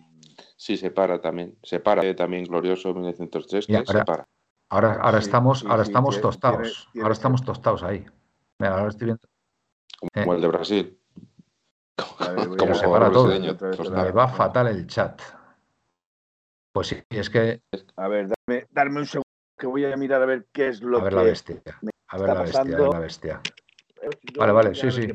sí, 0.60 0.76
se 0.76 0.90
para 0.90 1.20
también, 1.20 1.56
se 1.62 1.80
para 1.80 2.04
eh, 2.04 2.14
también 2.14 2.44
glorioso 2.44 2.92
1903, 2.92 3.64
se 3.64 4.04
para. 4.04 4.28
Ahora, 4.68 5.00
ahora 5.00 5.18
estamos, 5.18 5.64
ahora 5.64 5.82
estamos 5.82 6.20
tostados. 6.20 6.88
ahora 7.00 7.12
estamos 7.12 7.42
tostados 7.44 7.82
ahí. 7.82 8.04
Mira, 8.58 8.76
ahora 8.76 8.88
estoy 8.90 9.06
viendo. 9.06 9.26
Como 10.14 10.34
el 10.34 10.40
de 10.40 10.48
Brasil. 10.48 11.00
Como 12.58 12.74
se 12.74 12.86
para 12.86 13.10
todo. 13.10 13.28
Me 13.90 14.10
va 14.12 14.28
fatal 14.28 14.68
el 14.68 14.86
chat. 14.86 15.20
Pues 16.72 16.88
sí, 16.88 17.02
es 17.08 17.30
que. 17.30 17.62
A 17.96 18.08
ver, 18.08 18.28
darme, 18.70 19.00
un 19.00 19.06
segundo 19.06 19.24
que 19.58 19.66
voy 19.66 19.84
a 19.86 19.96
mirar 19.96 20.22
a 20.22 20.26
ver 20.26 20.46
qué 20.52 20.68
es 20.68 20.82
lo 20.82 20.98
que. 20.98 21.00
A 21.00 21.04
ver 21.04 21.14
la 21.14 21.22
bestia. 21.22 21.62
A 22.08 22.18
ver 22.18 22.28
la 22.28 22.42
bestia, 22.42 22.60
a 22.60 22.80
ver 22.80 22.88
la 22.88 23.00
bestia. 23.00 23.40
Vale, 24.36 24.52
vale, 24.52 24.74
sí, 24.74 24.90
sí. 24.90 25.08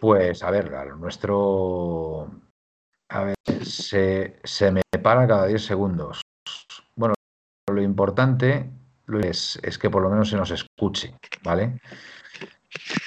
Pues 0.00 0.42
a 0.42 0.50
ver, 0.50 0.96
nuestro. 0.96 2.47
Se, 3.62 4.38
se 4.44 4.70
me 4.70 4.82
para 5.02 5.26
cada 5.26 5.46
10 5.46 5.64
segundos. 5.64 6.20
Bueno, 6.94 7.14
lo 7.70 7.82
importante 7.82 8.70
es, 9.22 9.58
es 9.62 9.78
que 9.78 9.90
por 9.90 10.02
lo 10.02 10.10
menos 10.10 10.28
se 10.28 10.36
nos 10.36 10.50
escuche, 10.50 11.14
¿vale? 11.42 11.80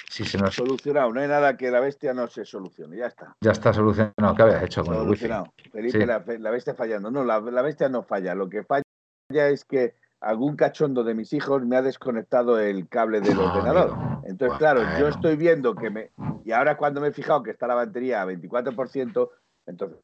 Si 0.10 0.26
se 0.26 0.38
nos... 0.38 0.56
Solucionado, 0.56 1.14
no 1.14 1.22
hay 1.22 1.28
nada 1.28 1.56
que 1.56 1.70
la 1.72 1.80
bestia 1.80 2.14
no 2.14 2.28
se 2.28 2.46
solucione, 2.46 2.98
ya 2.98 3.08
está. 3.08 3.36
Ya 3.42 3.52
está 3.52 3.74
solucionado, 3.74 4.36
¿qué 4.36 4.42
habías 4.42 4.64
hecho 4.64 4.84
con 4.84 4.96
el 4.96 5.08
wifi? 5.08 5.30
Felipe, 5.72 6.06
la, 6.06 6.52
bestia 6.52 6.74
fallando. 6.74 7.12
No, 7.12 7.24
la, 7.24 7.40
bestia 7.62 7.88
no 7.90 8.04
falla, 8.04 8.36
lo 8.36 8.50
que 8.50 8.64
falla 8.64 8.84
es 9.30 9.64
que 9.64 9.96
algún 10.20 10.56
cachondo 10.56 11.04
de 11.04 11.14
mis 11.14 11.34
hijos 11.34 11.64
me 11.66 11.78
ha 11.78 11.82
desconectado 11.82 12.60
el 12.60 12.88
cable 12.90 13.22
del 13.22 13.40
ordenador. 13.40 13.96
Entonces, 14.26 14.58
claro, 14.58 14.82
yo 15.00 15.08
estoy 15.08 15.36
viendo 15.36 15.76
que 15.76 15.90
me... 15.90 16.12
Y 16.44 16.52
ahora 16.52 16.78
cuando 16.78 17.02
me 17.02 17.08
he 17.08 17.12
fijado 17.12 17.44
que 17.44 17.52
está 17.52 17.68
la 17.68 17.76
batería 17.76 18.22
a 18.22 18.26
24%, 18.26 19.30
entonces 19.68 20.00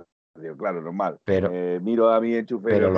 claro, 0.57 0.81
normal. 0.81 1.19
Pero, 1.23 1.49
eh, 1.51 1.79
miro 1.81 2.09
a 2.09 2.19
mi 2.19 2.35
enchufe. 2.35 2.69
Pero 2.69 2.89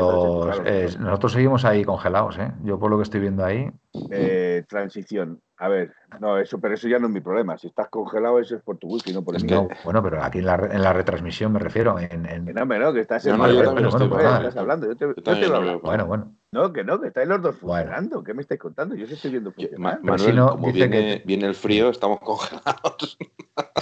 eh, 0.65 0.89
nosotros 0.99 1.31
seguimos 1.33 1.65
ahí 1.65 1.83
congelados, 1.83 2.37
¿eh? 2.37 2.51
Yo 2.63 2.79
por 2.79 2.89
lo 2.89 2.97
que 2.97 3.03
estoy 3.03 3.21
viendo 3.21 3.43
ahí. 3.43 3.69
Eh, 4.11 4.63
transición. 4.67 5.41
A 5.57 5.67
ver, 5.67 5.93
no, 6.21 6.37
eso, 6.37 6.59
pero 6.59 6.73
eso 6.73 6.87
ya 6.87 6.99
no 6.99 7.07
es 7.07 7.13
mi 7.13 7.19
problema. 7.19 7.57
Si 7.57 7.67
estás 7.67 7.89
congelado, 7.89 8.39
eso 8.39 8.55
es 8.55 8.61
por 8.63 8.77
tu 8.77 8.87
wifi, 8.87 9.11
no 9.11 9.23
por 9.23 9.35
el 9.35 9.43
mío. 9.43 9.67
bueno, 9.83 10.01
pero 10.01 10.23
aquí 10.23 10.39
en 10.39 10.45
la, 10.45 10.55
en 10.55 10.81
la 10.81 10.93
retransmisión 10.93 11.51
me 11.51 11.59
refiero. 11.59 11.99
En, 11.99 12.25
en... 12.25 12.45
No, 12.45 12.65
no, 12.65 12.93
que 12.93 13.01
estás 13.01 13.25
en 13.25 13.37
no, 13.37 13.51
yo 13.51 13.63
también 13.63 13.87
estoy, 13.87 14.07
estás 14.07 14.55
hablando. 14.55 14.87
Yo 14.87 14.95
te, 14.95 15.05
yo 15.05 15.15
te 15.15 15.47
lo 15.47 15.55
hablo. 15.57 15.79
Bueno, 15.81 16.05
bueno. 16.05 16.35
No, 16.51 16.73
que 16.73 16.83
no, 16.83 16.99
que 16.99 17.09
estáis 17.09 17.27
los 17.27 17.41
dos 17.41 17.55
funcionando. 17.57 18.23
¿Qué 18.23 18.33
me 18.33 18.41
estáis 18.41 18.59
contando? 18.59 18.95
Yo 18.95 19.05
sí 19.05 19.13
estoy 19.13 19.31
viendo 19.31 19.51
funcionar. 19.51 19.99
Manuel, 20.01 20.19
si 20.19 20.33
no, 20.33 20.49
como 20.51 20.71
viene, 20.71 20.89
que... 20.89 21.23
viene 21.23 21.45
el 21.45 21.53
frío, 21.53 21.89
estamos 21.89 22.19
congelados. 22.21 23.17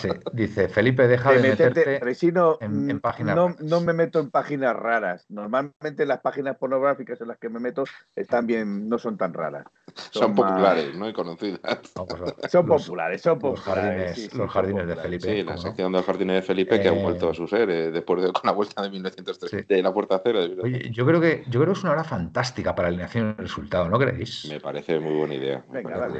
Sí, 0.01 0.09
dice 0.33 0.67
Felipe, 0.69 1.07
deja 1.07 1.31
de, 1.31 1.39
meterte, 1.39 1.99
Resino, 1.99 2.57
en, 2.61 2.89
en, 2.89 2.99
páginas 2.99 3.35
no, 3.35 3.55
no, 3.59 3.81
me 3.81 3.93
meto 3.93 4.19
en 4.19 4.31
páginas 4.31 4.75
raras. 4.75 5.25
Normalmente 5.29 6.05
las 6.05 6.19
páginas 6.19 6.57
pornográficas 6.57 7.21
en 7.21 7.29
las 7.29 7.37
que 7.37 7.49
me 7.49 7.59
meto 7.59 7.85
están 8.15 8.47
bien, 8.47 8.89
no 8.89 8.97
son 8.97 9.17
tan 9.17 9.33
raras. 9.33 9.65
Son, 10.11 10.35
populares, 10.35 10.95
¿no? 10.95 11.07
Y 11.07 11.13
conocidas. 11.13 11.59
Pues, 11.61 11.91
son 12.51 12.65
populares, 12.65 13.21
son 13.21 13.39
populares. 13.39 14.33
Los 14.33 14.51
jardines, 14.51 14.87
de 14.87 14.95
Felipe. 14.95 15.27
Sí, 15.27 15.43
la 15.43 15.57
sección 15.57 15.91
de 15.91 15.99
los 15.99 16.05
jardines 16.05 16.35
de 16.35 16.41
Felipe 16.41 16.81
que 16.81 16.89
han 16.89 17.01
vuelto 17.01 17.29
a 17.29 17.33
su 17.33 17.47
ser 17.47 17.69
eh, 17.69 17.91
después 17.91 18.21
de 18.23 18.31
con 18.31 18.41
la 18.43 18.51
vuelta 18.51 18.81
de 18.81 18.89
1903, 18.89 19.67
de 19.67 19.81
la 19.81 19.93
puerta 19.93 20.19
cero. 20.23 20.39
Oye, 20.61 20.89
yo 20.91 21.05
creo 21.05 21.21
que 21.21 21.43
yo 21.47 21.61
creo 21.61 21.73
que 21.73 21.79
es 21.79 21.83
una 21.83 21.93
hora 21.93 22.03
fantástica 22.03 22.56
para 22.63 22.87
alineación 22.87 23.35
del 23.35 23.45
resultado, 23.45 23.89
¿no 23.89 23.97
creéis? 23.99 24.47
Me 24.49 24.59
parece 24.59 24.99
muy 24.99 25.13
buena 25.15 25.35
idea. 25.35 25.63
Venga, 25.69 25.97
dale. 25.97 26.19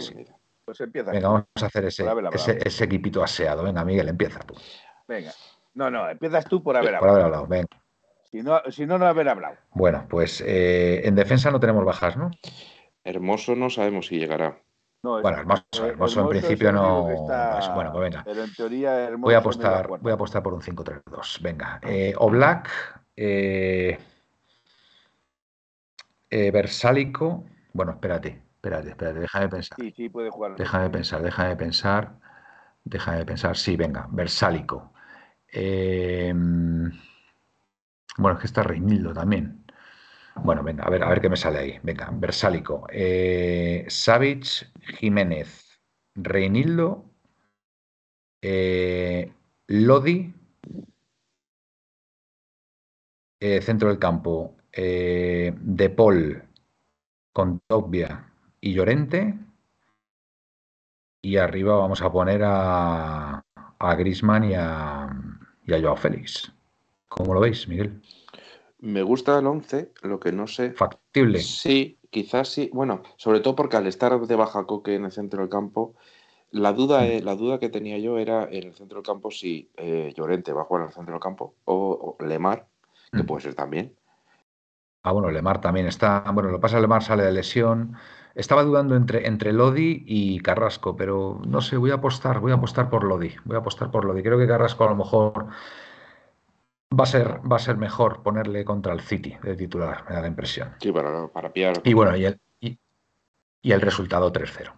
Pues 0.66 0.82
empieza. 0.82 1.12
Venga, 1.12 1.30
vamos 1.30 1.46
a 1.62 1.66
hacer 1.66 1.86
ese, 1.86 2.06
ese, 2.66 2.84
equipito 2.84 3.24
aseado. 3.24 3.64
Venga, 3.64 3.86
Miguel, 3.86 4.10
empieza 4.10 4.40
tú. 4.40 4.54
Venga. 5.08 5.32
No, 5.74 5.90
no, 5.90 6.10
empiezas 6.10 6.46
tú 6.46 6.62
por 6.62 6.76
haber 6.76 6.96
hablado. 6.96 7.02
Por 7.02 7.10
haber 7.10 7.26
hablado, 7.26 7.48
venga. 7.48 7.70
Si 8.32 8.42
no, 8.42 8.62
si 8.70 8.86
no, 8.86 8.98
no 8.98 9.06
haber 9.06 9.30
hablado. 9.30 9.56
Bueno, 9.72 10.06
pues 10.10 10.44
eh, 10.46 11.08
en 11.08 11.16
defensa 11.16 11.52
no 11.52 11.60
tenemos 11.60 11.86
bajas, 11.86 12.18
¿no? 12.18 12.32
Hermoso 13.04 13.56
no 13.56 13.70
sabemos 13.70 14.08
si 14.08 14.20
llegará. 14.20 14.60
bueno, 15.02 15.38
hermoso, 15.38 15.86
hermoso, 15.86 16.22
en 16.22 16.30
principio 16.30 16.74
no. 16.74 17.04
bueno, 17.04 17.92
pues 17.94 18.04
venga. 18.04 18.24
Pero 18.26 18.44
en 18.44 18.54
teoría, 18.54 19.12
voy 19.18 19.34
a 19.34 19.38
apostar, 19.38 19.88
voy 19.88 20.12
a 20.12 20.16
apostar 20.16 20.44
por 20.44 20.54
un 20.54 20.62
5-3-2. 20.62 21.42
Venga. 21.42 21.80
Eh, 21.84 22.14
Oblak, 22.18 22.70
eh, 23.16 23.98
eh, 26.30 26.52
Versálico. 26.52 27.46
Bueno, 27.74 27.94
espérate, 27.94 28.44
espérate, 28.56 28.90
espérate, 28.90 29.20
déjame 29.20 29.50
pensar. 29.50 29.78
Sí, 29.80 29.92
sí, 29.96 30.10
puede 30.10 30.30
jugar. 30.30 30.56
Déjame 30.56 30.90
pensar, 30.90 31.22
déjame 31.22 31.56
pensar. 31.56 32.20
Déjame 32.84 33.26
pensar. 33.26 33.56
Sí, 33.58 33.76
venga, 33.76 34.08
Versálico. 34.12 34.94
Eh, 35.52 36.34
bueno, 38.18 38.38
es 38.38 38.42
que 38.42 38.48
está 38.48 38.64
Reinildo 38.64 39.14
también. 39.14 39.64
Bueno, 40.44 40.64
venga, 40.64 40.84
a 40.84 40.90
ver, 40.90 41.04
a 41.04 41.10
ver 41.10 41.22
qué 41.22 41.30
me 41.30 41.38
sale 41.38 41.60
ahí. 41.60 41.80
Venga, 41.84 42.10
Versálico. 42.14 42.88
Eh, 42.92 43.86
Savage, 43.90 44.68
Jiménez, 45.00 45.80
Reinildo, 46.16 47.06
eh, 48.42 49.32
Lodi, 49.68 50.34
eh, 53.40 53.62
centro 53.62 53.90
del 53.90 54.00
campo, 54.00 54.57
eh, 54.78 55.54
De 55.60 55.90
Paul, 55.90 56.44
Contobia 57.34 58.32
y 58.62 58.74
Llorente. 58.74 59.38
Y 61.22 61.38
arriba 61.38 61.76
vamos 61.76 62.02
a 62.02 62.12
poner 62.12 62.42
a, 62.46 63.44
a 63.80 63.96
Grisman 63.96 64.46
y 64.46 64.54
a, 64.54 65.10
y 65.66 65.74
a 65.74 65.82
Joao 65.82 65.98
Félix. 65.98 66.54
¿Cómo 67.10 67.34
lo 67.34 67.40
veis, 67.40 67.68
Miguel? 67.68 68.02
Me 68.80 69.02
gusta 69.02 69.40
el 69.40 69.48
11, 69.48 69.92
lo 70.04 70.20
que 70.20 70.32
no 70.32 70.48
sé. 70.48 70.72
Factible. 70.72 71.40
Sí, 71.40 71.98
quizás 72.12 72.50
sí. 72.50 72.70
Bueno, 72.74 73.02
sobre 73.18 73.40
todo 73.40 73.56
porque 73.56 73.78
al 73.78 73.88
estar 73.88 74.20
de 74.20 74.36
baja 74.36 74.66
coque 74.66 74.96
en 74.96 75.06
el 75.06 75.12
centro 75.12 75.42
del 75.42 75.50
campo, 75.50 75.96
la 76.52 76.74
duda, 76.74 77.02
mm. 77.02 77.24
la 77.24 77.36
duda 77.36 77.60
que 77.60 77.70
tenía 77.70 77.98
yo 77.98 78.18
era 78.18 78.44
en 78.44 78.68
el 78.68 78.74
centro 78.76 78.98
del 79.00 79.06
campo 79.06 79.32
si 79.32 79.70
eh, 79.78 80.14
Llorente 80.16 80.54
va 80.54 80.62
a 80.62 80.66
jugar 80.66 80.84
en 80.84 80.88
el 80.90 80.94
centro 80.94 81.14
del 81.14 81.22
campo 81.22 81.56
o, 81.66 82.16
Lemar, 82.20 82.68
que 83.12 83.24
mm. 83.24 83.26
puede 83.26 83.42
ser 83.42 83.56
también. 83.56 83.96
Ah, 85.08 85.12
bueno, 85.12 85.32
Lemar 85.32 85.62
también 85.62 85.88
está. 85.88 86.24
Bueno, 86.34 86.50
lo 86.50 86.60
pasa, 86.60 86.80
Lemar 86.80 87.04
sale 87.04 87.24
de 87.24 87.32
lesión. 87.32 87.96
Estaba 88.36 88.64
dudando 88.64 88.96
entre, 88.96 89.28
entre 89.28 89.54
Lodi 89.54 90.04
y 90.06 90.40
Carrasco, 90.40 90.96
pero 90.96 91.42
no 91.48 91.62
sé, 91.62 91.78
voy 91.78 91.92
a 91.92 91.96
apostar, 91.96 92.40
voy 92.40 92.52
a 92.52 92.56
apostar 92.56 92.90
por 92.90 93.04
Lodi. 93.04 93.34
Voy 93.46 93.56
a 93.56 93.60
apostar 93.60 93.90
por 93.90 94.06
Lodi. 94.06 94.22
Creo 94.22 94.38
que 94.38 94.48
Carrasco 94.48 94.84
a 94.84 94.90
lo 94.90 94.96
mejor 94.96 95.48
Va 96.98 97.04
a, 97.04 97.08
ser, 97.08 97.42
va 97.52 97.58
a 97.58 97.60
ser 97.60 97.76
mejor 97.76 98.24
ponerle 98.24 98.64
contra 98.64 98.94
el 98.94 99.02
City 99.02 99.36
de 99.44 99.58
titular, 99.58 100.06
me 100.08 100.16
da 100.16 100.22
la 100.22 100.28
impresión. 100.28 100.74
Sí, 100.80 100.90
para, 100.92 101.28
para 101.28 101.52
pillar. 101.52 101.82
Y 101.84 101.94
bueno, 101.94 102.16
y 102.16 102.26
el, 102.26 102.40
y, 102.62 103.72
el 103.72 103.82
resultado 103.82 104.32
3-0. 104.32 104.72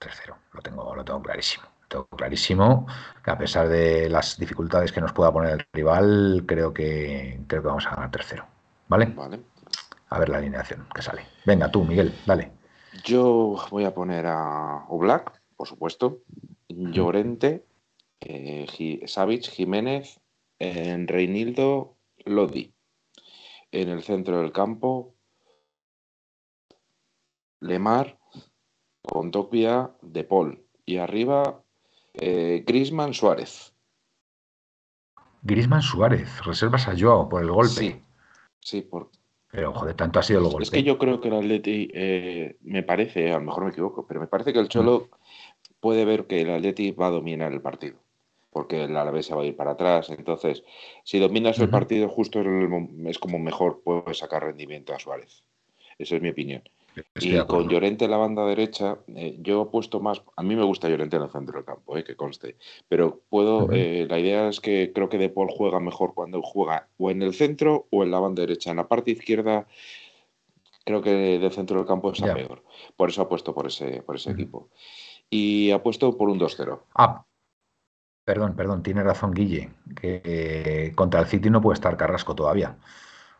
3-0, 0.00 0.34
lo 0.52 0.62
tengo, 0.62 0.94
lo 0.96 1.04
tengo 1.04 1.20
clarísimo. 1.20 1.66
tengo 1.86 2.06
clarísimo 2.06 2.86
que 3.22 3.30
a 3.30 3.36
pesar 3.36 3.68
de 3.68 4.08
las 4.08 4.38
dificultades 4.38 4.90
que 4.90 5.02
nos 5.02 5.12
pueda 5.12 5.30
poner 5.30 5.52
el 5.52 5.66
rival, 5.70 6.44
creo 6.46 6.72
que, 6.72 7.42
creo 7.46 7.60
que 7.60 7.68
vamos 7.68 7.86
a 7.86 7.90
ganar 7.90 8.10
3-0. 8.10 8.42
¿Vale? 8.88 9.06
Vale. 9.14 9.40
A 10.10 10.18
ver 10.18 10.28
la 10.28 10.38
alineación 10.38 10.86
que 10.94 11.02
sale. 11.02 11.26
Venga, 11.46 11.70
tú, 11.70 11.84
Miguel, 11.84 12.12
dale. 12.26 12.52
Yo 13.04 13.56
voy 13.70 13.84
a 13.84 13.94
poner 13.94 14.26
a 14.26 14.84
Oblak, 14.88 15.40
por 15.56 15.68
supuesto, 15.68 16.22
Llorente, 16.68 17.64
eh, 18.20 18.66
Jiménez, 18.68 20.20
en 20.58 21.06
Reinildo 21.06 21.96
Lodi. 22.24 22.74
En 23.70 23.88
el 23.88 24.02
centro 24.02 24.40
del 24.40 24.50
campo, 24.50 25.14
Lemar, 27.60 28.18
Contopia, 29.02 29.92
De 30.02 30.24
Paul. 30.24 30.66
Y 30.84 30.96
arriba, 30.96 31.62
eh, 32.14 32.64
Grisman 32.66 33.14
Suárez. 33.14 33.72
Grisman 35.42 35.82
Suárez, 35.82 36.44
reservas 36.44 36.88
a 36.88 36.94
Joao 36.98 37.28
por 37.28 37.42
el 37.42 37.50
golpe. 37.50 37.74
Sí, 37.74 38.02
sí, 38.60 38.82
por... 38.82 39.10
Pero, 39.52 39.72
joder, 39.74 39.96
tanto 39.96 40.20
ha 40.20 40.22
sido 40.22 40.40
el 40.40 40.46
golpe. 40.46 40.62
Es 40.62 40.70
que 40.70 40.82
yo 40.82 40.98
creo 40.98 41.20
que 41.20 41.28
el 41.28 41.34
Atleti, 41.34 41.90
eh, 41.92 42.56
me 42.62 42.82
parece, 42.82 43.32
a 43.32 43.38
lo 43.38 43.44
mejor 43.44 43.64
me 43.64 43.70
equivoco, 43.70 44.06
pero 44.06 44.20
me 44.20 44.28
parece 44.28 44.52
que 44.52 44.60
el 44.60 44.68
Cholo 44.68 45.08
puede 45.80 46.04
ver 46.04 46.26
que 46.26 46.42
el 46.42 46.50
Atleti 46.50 46.92
va 46.92 47.08
a 47.08 47.10
dominar 47.10 47.52
el 47.52 47.60
partido 47.60 47.96
porque 48.52 48.84
el 48.84 48.96
Alavés 48.96 49.26
se 49.26 49.34
va 49.34 49.42
a 49.42 49.46
ir 49.46 49.56
para 49.56 49.72
atrás. 49.72 50.10
Entonces, 50.10 50.64
si 51.04 51.18
dominas 51.18 51.58
el 51.58 51.70
partido 51.70 52.08
justo 52.08 52.40
es 52.40 53.18
como 53.18 53.38
mejor 53.38 53.82
puedes 53.84 54.18
sacar 54.18 54.42
rendimiento 54.42 54.92
a 54.92 54.98
Suárez. 54.98 55.44
Esa 55.98 56.16
es 56.16 56.22
mi 56.22 56.30
opinión. 56.30 56.62
Y 57.20 57.38
con 57.46 57.68
Llorente 57.68 58.04
en 58.04 58.10
la 58.10 58.16
banda 58.16 58.44
derecha, 58.46 58.98
eh, 59.08 59.36
yo 59.40 59.62
he 59.62 59.66
puesto 59.66 60.00
más. 60.00 60.22
A 60.36 60.42
mí 60.42 60.56
me 60.56 60.64
gusta 60.64 60.88
Llorente 60.88 61.16
en 61.16 61.22
el 61.22 61.30
centro 61.30 61.56
del 61.56 61.64
campo, 61.64 61.96
eh, 61.96 62.04
que 62.04 62.16
conste. 62.16 62.56
Pero 62.88 63.20
puedo. 63.28 63.70
Eh, 63.72 64.06
la 64.08 64.18
idea 64.18 64.48
es 64.48 64.60
que 64.60 64.92
creo 64.92 65.08
que 65.08 65.18
De 65.18 65.28
Paul 65.28 65.48
juega 65.50 65.80
mejor 65.80 66.14
cuando 66.14 66.42
juega 66.42 66.88
o 66.98 67.10
en 67.10 67.22
el 67.22 67.34
centro 67.34 67.86
o 67.90 68.02
en 68.02 68.10
la 68.10 68.20
banda 68.20 68.40
derecha. 68.40 68.70
En 68.70 68.76
la 68.76 68.88
parte 68.88 69.10
izquierda, 69.12 69.66
creo 70.84 71.02
que 71.02 71.38
del 71.38 71.52
centro 71.52 71.78
del 71.78 71.86
campo 71.86 72.12
es 72.12 72.20
peor. 72.20 72.64
Por 72.96 73.10
eso 73.10 73.22
ha 73.22 73.28
puesto 73.28 73.54
por 73.54 73.66
ese, 73.66 74.02
por 74.02 74.16
ese 74.16 74.32
equipo. 74.32 74.68
Y 75.28 75.70
ha 75.70 75.82
puesto 75.82 76.16
por 76.16 76.28
un 76.28 76.40
2-0. 76.40 76.80
Ah, 76.94 77.24
perdón, 78.24 78.56
perdón, 78.56 78.82
tiene 78.82 79.02
razón 79.02 79.32
Guille, 79.32 79.70
que 80.00 80.92
contra 80.96 81.20
el 81.20 81.26
City 81.26 81.50
no 81.50 81.60
puede 81.60 81.74
estar 81.74 81.96
Carrasco 81.96 82.34
todavía 82.34 82.76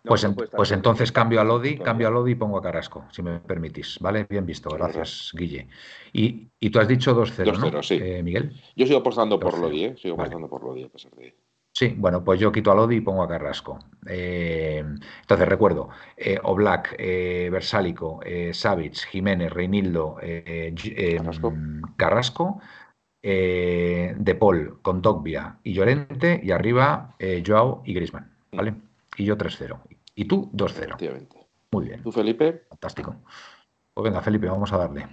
pues, 0.02 0.26
pues 0.56 0.72
entonces 0.72 1.12
cambio 1.12 1.40
a 1.40 1.44
Lodi, 1.44 1.78
cambio 1.78 2.08
a 2.08 2.10
Lodi 2.10 2.32
y 2.32 2.34
pongo 2.34 2.58
a 2.58 2.62
Carrasco, 2.62 3.04
si 3.10 3.22
me 3.22 3.40
permitís. 3.40 3.98
¿Vale? 4.00 4.26
Bien 4.28 4.46
visto, 4.46 4.70
gracias, 4.70 5.32
Guille. 5.34 5.68
Y, 6.12 6.48
y, 6.58 6.70
tú 6.70 6.80
has 6.80 6.88
dicho 6.88 7.14
2-0, 7.14 7.72
¿no? 7.72 7.82
sí. 7.82 7.98
Eh, 8.00 8.22
Miguel. 8.22 8.52
Yo 8.76 8.86
sigo 8.86 9.00
apostando 9.00 9.38
por 9.38 9.58
Lodi, 9.58 9.84
¿eh? 9.84 9.96
Sigo 9.96 10.14
apostando 10.14 10.48
por 10.48 10.64
Lodi 10.64 10.84
a 10.84 10.88
pesar 10.88 11.12
de. 11.12 11.34
Sí, 11.72 11.94
bueno, 11.96 12.24
pues 12.24 12.40
yo 12.40 12.50
quito 12.50 12.72
a 12.72 12.74
Lodi 12.74 12.96
y 12.96 13.00
pongo 13.00 13.22
a 13.22 13.28
Carrasco. 13.28 13.78
Eh, 14.06 14.84
entonces, 15.20 15.48
recuerdo, 15.48 15.88
eh, 16.16 16.38
Oblak, 16.42 16.96
eh, 16.98 17.48
Versálico, 17.50 18.20
eh, 18.24 18.52
Savic, 18.52 19.06
Jiménez, 19.06 19.52
Reinildo, 19.52 20.16
Carrasco, 21.16 21.54
Carrasco 21.96 22.60
De 23.22 24.36
Paul, 24.38 24.80
Condogbia 24.82 25.58
y 25.62 25.72
Llorente, 25.72 26.40
y 26.42 26.50
arriba 26.50 27.14
Joao 27.46 27.82
y 27.84 27.94
Grisman, 27.94 28.30
¿vale? 28.52 28.74
Y 29.16 29.24
yo 29.24 29.36
3-0. 29.36 29.78
Y 30.14 30.26
tú 30.26 30.50
2-0. 30.52 31.28
Muy 31.72 31.84
bien. 31.84 32.02
¿Tú, 32.02 32.12
Felipe? 32.12 32.64
Fantástico. 32.68 33.16
Pues 33.94 34.04
venga, 34.04 34.20
Felipe, 34.20 34.48
vamos 34.48 34.72
a 34.72 34.78
darle. 34.78 35.06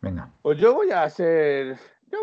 Venga. 0.00 0.32
Pues 0.42 0.58
yo 0.58 0.74
voy 0.74 0.90
a 0.90 1.04
hacer. 1.04 1.78
Yo 2.10 2.18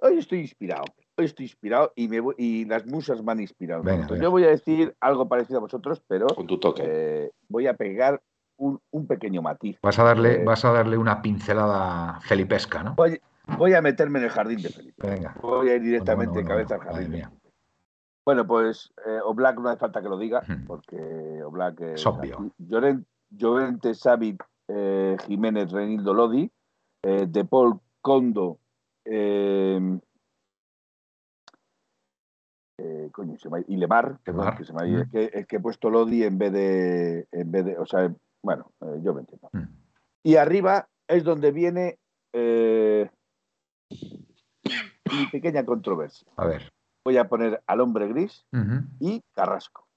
hoy 0.00 0.18
estoy 0.18 0.40
inspirado. 0.40 0.84
Hoy 1.16 1.24
estoy 1.24 1.46
inspirado 1.46 1.92
y, 1.96 2.08
me 2.08 2.22
y 2.36 2.64
las 2.64 2.86
musas 2.86 3.22
me 3.22 3.32
han 3.32 3.40
inspirado. 3.40 3.82
Yo 4.16 4.30
voy 4.30 4.44
a 4.44 4.48
decir 4.48 4.94
algo 5.00 5.28
parecido 5.28 5.58
a 5.58 5.62
vosotros, 5.62 6.02
pero. 6.06 6.26
Con 6.28 6.46
tu 6.46 6.58
toque. 6.58 6.82
Eh, 6.84 7.30
voy 7.48 7.66
a 7.66 7.74
pegar 7.74 8.20
un, 8.58 9.06
pequeño 9.06 9.42
matiz. 9.42 9.78
Vas 9.82 9.98
a, 9.98 10.04
darle, 10.04 10.42
eh, 10.42 10.44
vas 10.44 10.64
a 10.64 10.72
darle 10.72 10.96
una 10.96 11.22
pincelada 11.22 12.20
felipesca, 12.20 12.82
¿no? 12.82 12.96
Voy, 13.56 13.72
a 13.72 13.80
meterme 13.80 14.18
en 14.18 14.26
el 14.26 14.30
jardín 14.30 14.60
de 14.60 14.68
Felipe. 14.68 15.08
Venga. 15.08 15.34
Voy 15.40 15.70
a 15.70 15.76
ir 15.76 15.82
directamente 15.82 16.40
en 16.40 16.46
cabeza 16.46 16.74
al 16.74 16.80
jardín. 16.82 17.24
Bueno, 18.28 18.46
pues 18.46 18.92
eh, 19.06 19.20
Oblak 19.24 19.58
no 19.58 19.70
hace 19.70 19.78
falta 19.78 20.02
que 20.02 20.08
lo 20.10 20.18
diga, 20.18 20.42
porque 20.66 21.42
Oblak 21.42 21.80
es, 21.80 22.04
obvio. 22.04 22.52
Llorente, 23.30 23.94
Savic, 23.94 24.46
eh, 24.68 25.16
Jiménez, 25.26 25.72
Renildo 25.72 26.12
Lodi, 26.12 26.52
eh, 27.04 27.24
De 27.26 27.46
Paul, 27.46 27.80
Condo, 28.02 28.58
eh, 29.06 29.98
coño, 33.12 33.38
se 33.38 33.48
y 33.66 33.78
Lemar, 33.78 34.18
que 34.22 34.64
se 34.64 34.74
me 34.74 35.00
es, 35.00 35.08
que, 35.08 35.30
es 35.32 35.46
que 35.46 35.56
he 35.56 35.60
puesto 35.60 35.88
Lodi 35.88 36.24
en 36.24 36.36
vez 36.36 36.52
de, 36.52 37.28
en 37.32 37.50
vez 37.50 37.64
de, 37.64 37.78
o 37.78 37.86
sea, 37.86 38.14
bueno, 38.42 38.70
yo 39.00 39.14
me 39.14 39.20
entiendo. 39.20 39.48
Y 40.22 40.36
arriba 40.36 40.86
es 41.06 41.24
donde 41.24 41.50
viene 41.50 41.98
mi 42.34 43.08
pequeña 45.32 45.64
controversia. 45.64 46.28
A 46.36 46.44
ver 46.44 46.70
voy 47.08 47.16
a 47.16 47.26
poner 47.26 47.62
al 47.66 47.80
hombre 47.80 48.06
gris 48.06 48.44
y 49.00 49.22
Carrasco. 49.34 49.88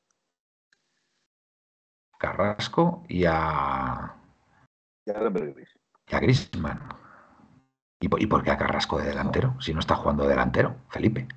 Carrasco 2.18 3.04
y 3.10 3.26
a. 3.26 4.16
Y 5.06 5.12
al 5.12 5.28
hombre 5.28 5.52
gris. 5.52 5.78
Y 6.08 6.16
a 6.16 6.20
Grisman. 6.20 6.80
¿Y 8.00 8.08
por, 8.08 8.44
qué 8.44 8.52
a 8.52 8.58
Carrasco 8.58 8.98
de 8.98 9.08
delantero? 9.08 9.60
Si 9.60 9.74
no 9.74 9.82
está 9.82 9.96
jugando 9.96 10.26
delantero, 10.26 10.76
Felipe. 10.88 11.28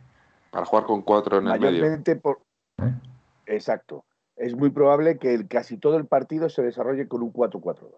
Para 0.53 0.65
jugar 0.65 0.85
con 0.87 1.03
cuatro 1.03 1.39
en 1.39 1.49
el 1.49 1.61
medio. 1.61 2.21
Por... 2.23 2.41
¿Eh? 2.79 2.95
Exacto. 3.47 4.05
Es 4.37 4.55
muy 4.55 4.71
probable 4.71 5.19
que 5.19 5.49
casi 5.49 5.77
todo 5.77 5.97
el 5.97 6.07
partido 6.07 6.49
se 6.49 6.63
desarrolle 6.63 7.09
con 7.09 7.23
un 7.23 7.33
4-4-2. 7.33 7.91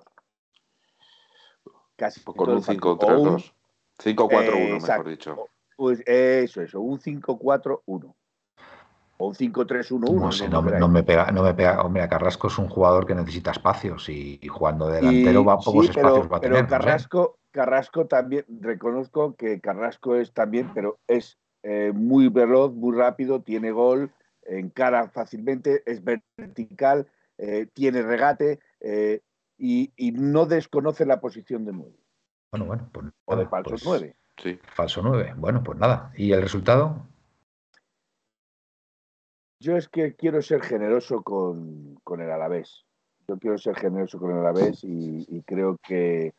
Casi 1.97 2.25
con 2.25 2.49
un 2.49 2.63
5-3-2. 2.63 3.53
5-4-1, 3.99 4.83
mejor 4.83 5.09
dicho. 5.09 5.49
Pues 5.77 6.03
eso, 6.07 6.63
eso, 6.63 6.81
un 6.81 6.99
5-4-1. 6.99 8.15
O 9.19 9.29
un 9.29 9.35
5-3-1-1. 9.35 10.21
No 10.21 10.33
sé, 10.33 10.49
no, 10.49 10.63
me 10.63 11.03
pega, 11.03 11.31
no 11.31 11.43
me 11.43 11.55
pega. 11.55 11.83
Hombre, 11.83 12.09
Carrasco 12.09 12.49
es 12.49 12.59
un 12.59 12.69
jugador 12.69 13.07
que 13.07 13.15
necesita 13.15 13.51
espacios 13.51 14.09
y, 14.09 14.41
jugando 14.49 14.89
delantero 14.89 15.45
va 15.45 15.55
a 15.55 15.59
pocos 15.59 15.89
espacios 15.89 16.31
va 16.31 16.39
a 16.39 16.41
tener. 16.41 16.67
Pero 16.67 16.69
Carrasco, 16.69 17.39
Carrasco 17.51 18.07
también, 18.07 18.45
reconozco 18.49 19.35
que 19.37 19.61
Carrasco 19.61 20.17
es 20.17 20.33
también, 20.33 20.71
pero 20.75 20.99
es 21.07 21.39
eh, 21.63 21.93
muy 21.95 22.29
veloz, 22.29 22.73
muy 22.75 22.97
rápido, 22.97 23.43
tiene 23.43 23.71
gol, 23.71 24.13
encara 24.43 25.09
fácilmente, 25.09 25.83
es 25.87 26.03
vertical, 26.05 27.09
eh, 27.39 27.67
tiene 27.73 28.03
regate 28.03 28.61
eh, 28.81 29.21
y, 29.59 29.91
no 30.13 30.47
desconoce 30.47 31.07
la 31.07 31.21
posición 31.21 31.65
de 31.65 31.73
9. 31.73 31.93
Bueno, 32.53 32.67
bueno, 32.67 32.89
pues, 32.93 33.07
o 33.25 33.37
de 33.37 33.47
falsos 33.47 33.83
9. 33.85 34.15
Sí. 34.43 34.59
Falso 34.75 35.03
9. 35.03 35.35
Bueno, 35.37 35.63
pues 35.63 35.79
nada. 35.79 36.13
¿Y 36.17 36.33
el 36.33 36.43
resultado? 36.43 37.07
Yo 39.61 39.77
es 39.77 39.89
que 39.89 40.15
quiero 40.15 40.43
ser 40.43 40.63
generoso 40.63 41.23
con, 41.23 41.99
el 42.07 42.31
Alavés. 42.31 42.85
Yo 43.27 43.39
quiero 43.39 43.59
ser 43.59 43.75
generoso 43.77 44.19
con 44.19 44.31
el 44.33 44.39
Alavés 44.39 44.81
y, 44.85 45.43
creo 45.47 45.79
que. 45.83 46.35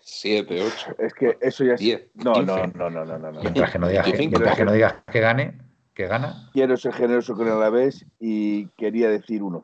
7, 0.00 0.62
8. 0.62 0.96
Es 0.98 1.14
que 1.14 1.38
eso 1.40 1.64
ya 1.64 1.74
es. 1.74 2.08
no, 2.14 2.42
no, 2.42 2.66
no, 2.66 2.90
no, 2.90 3.04
no, 3.04 3.18
no, 3.18 3.40
Mientras 3.40 3.70
que 3.70 3.78
no 3.78 3.88
digas 3.88 4.06
que, 4.06 4.64
no 4.64 4.72
digas 4.72 4.94
que 5.12 5.20
gane, 5.20 5.58
que 5.92 6.06
gana. 6.06 6.50
Quiero 6.52 6.76
ser 6.76 6.94
generoso 6.94 7.34
con 7.34 7.46
el 7.46 7.52
Alavés 7.52 8.06
y 8.18 8.68
quería 8.70 9.10
decir 9.10 9.42
1-0. 9.42 9.62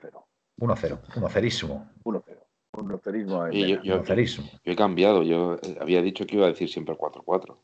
1-0, 0.61 1.01
1-0. 1.15 1.91
1-0. 2.05 2.50
Un 2.73 2.89
yo, 3.53 3.83
yo, 3.83 4.03
he 4.65 4.77
cambiado, 4.77 5.23
yo 5.23 5.59
había 5.81 6.03
dicho 6.03 6.25
que 6.25 6.37
iba 6.37 6.47
a 6.47 6.51
decir 6.51 6.69
siempre 6.69 6.97
4-4. 6.97 7.57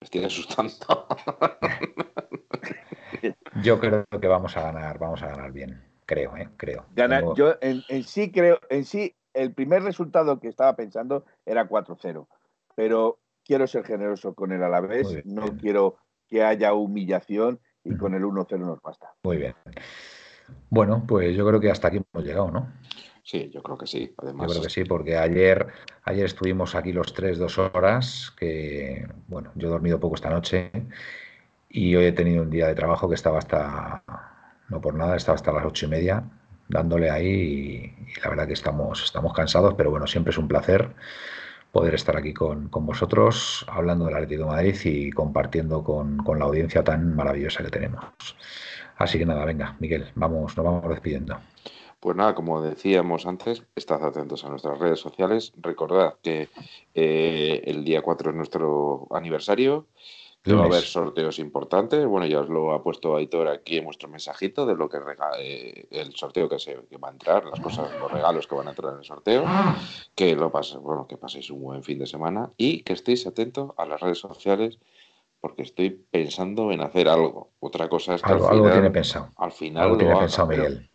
Me 0.00 0.04
estoy 0.04 0.24
asustando. 0.24 0.72
yo 3.62 3.80
creo 3.80 4.04
que 4.20 4.28
vamos 4.28 4.56
a 4.56 4.62
ganar, 4.62 4.98
vamos 4.98 5.22
a 5.22 5.28
ganar 5.28 5.52
bien. 5.52 5.82
Creo, 6.04 6.36
¿eh? 6.36 6.48
Creo. 6.56 6.84
Yo 7.34 7.54
en, 7.60 7.82
sí 8.04 8.30
creo, 8.30 8.60
en 8.68 8.84
sí, 8.84 9.16
el 9.32 9.54
primer 9.54 9.82
resultado 9.82 10.38
que 10.38 10.48
estaba 10.48 10.76
pensando 10.76 11.24
era 11.46 11.68
4-0. 11.68 12.28
Pero 12.74 13.18
quiero 13.42 13.66
ser 13.66 13.84
generoso 13.84 14.34
con 14.34 14.52
el 14.52 14.62
Alavés, 14.62 15.24
no 15.24 15.56
quiero 15.56 15.96
que 16.28 16.44
haya 16.44 16.74
humillación 16.74 17.60
y 17.82 17.96
con 17.96 18.14
el 18.14 18.22
1-0 18.22 18.58
nos 18.58 18.82
basta. 18.82 19.14
Muy 19.22 19.38
bien. 19.38 19.54
Bueno, 20.70 21.04
pues 21.06 21.34
yo 21.34 21.46
creo 21.46 21.58
que 21.58 21.70
hasta 21.70 21.88
aquí 21.88 22.02
hemos 22.12 22.24
llegado, 22.24 22.50
¿no? 22.50 22.70
Sí, 23.26 23.50
yo 23.52 23.60
creo 23.60 23.76
que 23.76 23.88
sí. 23.88 24.14
Además, 24.18 24.46
yo 24.46 24.52
creo 24.52 24.62
que 24.62 24.70
sí, 24.70 24.84
porque 24.84 25.16
ayer, 25.16 25.66
ayer 26.04 26.26
estuvimos 26.26 26.76
aquí 26.76 26.92
los 26.92 27.12
tres, 27.12 27.38
dos 27.38 27.58
horas, 27.58 28.32
que 28.38 29.04
bueno, 29.26 29.50
yo 29.56 29.66
he 29.66 29.70
dormido 29.70 29.98
poco 29.98 30.14
esta 30.14 30.30
noche 30.30 30.70
y 31.68 31.96
hoy 31.96 32.04
he 32.04 32.12
tenido 32.12 32.44
un 32.44 32.50
día 32.50 32.68
de 32.68 32.76
trabajo 32.76 33.08
que 33.08 33.16
estaba 33.16 33.38
hasta, 33.38 34.04
no 34.68 34.80
por 34.80 34.94
nada, 34.94 35.16
estaba 35.16 35.34
hasta 35.34 35.50
las 35.50 35.64
ocho 35.64 35.86
y 35.86 35.88
media 35.88 36.22
dándole 36.68 37.10
ahí 37.10 37.96
y, 38.06 38.20
la 38.22 38.30
verdad 38.30 38.46
que 38.46 38.52
estamos, 38.52 39.02
estamos 39.02 39.32
cansados, 39.32 39.74
pero 39.74 39.90
bueno, 39.90 40.06
siempre 40.06 40.30
es 40.30 40.38
un 40.38 40.46
placer 40.46 40.94
poder 41.72 41.96
estar 41.96 42.16
aquí 42.16 42.32
con, 42.32 42.70
vosotros 42.70 43.66
hablando 43.68 44.04
del 44.04 44.14
Atlético 44.14 44.44
de 44.44 44.50
Madrid 44.50 44.76
y 44.84 45.10
compartiendo 45.10 45.82
con, 45.82 46.18
con 46.18 46.38
la 46.38 46.44
audiencia 46.44 46.84
tan 46.84 47.16
maravillosa 47.16 47.64
que 47.64 47.70
tenemos. 47.70 48.04
Así 48.98 49.18
que 49.18 49.26
nada, 49.26 49.44
venga, 49.44 49.74
Miguel, 49.80 50.12
vamos, 50.14 50.56
nos 50.56 50.64
vamos 50.64 50.88
despidiendo. 50.88 51.40
Pues 52.06 52.16
nada, 52.16 52.36
como 52.36 52.62
decíamos 52.62 53.26
antes, 53.26 53.64
estad 53.74 54.04
atentos 54.04 54.44
a 54.44 54.48
nuestras 54.48 54.78
redes 54.78 55.00
sociales. 55.00 55.52
Recordad 55.56 56.14
que 56.22 56.48
eh, 56.94 57.62
el 57.64 57.82
día 57.82 58.00
4 58.00 58.30
es 58.30 58.36
nuestro 58.36 59.08
aniversario. 59.10 59.88
Que 60.40 60.54
va 60.54 60.62
a 60.62 60.66
haber 60.66 60.84
sorteos 60.84 61.40
importantes. 61.40 62.06
Bueno, 62.06 62.24
ya 62.28 62.38
os 62.38 62.48
lo 62.48 62.72
ha 62.74 62.80
puesto 62.84 63.16
Aitor 63.16 63.48
aquí 63.48 63.78
en 63.78 63.86
vuestro 63.86 64.08
mensajito 64.08 64.66
de 64.66 64.76
lo 64.76 64.88
que 64.88 64.98
eh, 65.40 65.88
el 65.90 66.14
sorteo 66.14 66.48
que, 66.48 66.60
se, 66.60 66.76
va 66.76 67.08
a 67.08 67.10
entrar, 67.10 67.44
las 67.44 67.58
cosas, 67.58 67.90
los 67.98 68.12
regalos 68.12 68.46
que 68.46 68.54
van 68.54 68.68
a 68.68 68.70
entrar 68.70 68.92
en 68.92 69.00
el 69.00 69.04
sorteo. 69.04 69.44
Que 70.14 70.36
lo 70.36 70.52
pase, 70.52 70.78
bueno, 70.78 71.08
que 71.08 71.16
paséis 71.16 71.50
un 71.50 71.60
buen 71.60 71.82
fin 71.82 71.98
de 71.98 72.06
semana 72.06 72.52
y 72.56 72.82
que 72.82 72.92
estéis 72.92 73.26
atentos 73.26 73.72
a 73.76 73.84
las 73.84 74.00
redes 74.00 74.18
sociales 74.18 74.78
porque 75.40 75.62
estoy 75.62 75.90
pensando 75.90 76.70
en 76.70 76.82
hacer 76.82 77.08
algo. 77.08 77.50
Otra 77.58 77.88
cosa 77.88 78.14
es 78.14 78.22
que 78.22 78.30
algo, 78.30 78.46
al 78.46 78.58
final, 78.58 78.72
tiene 78.74 78.90
pensado. 78.92 79.30
Al 79.38 79.50
final 79.50 79.82
algo 79.82 79.98
tiene 79.98 80.16
pensado 80.16 80.46
Miguel. 80.46 80.88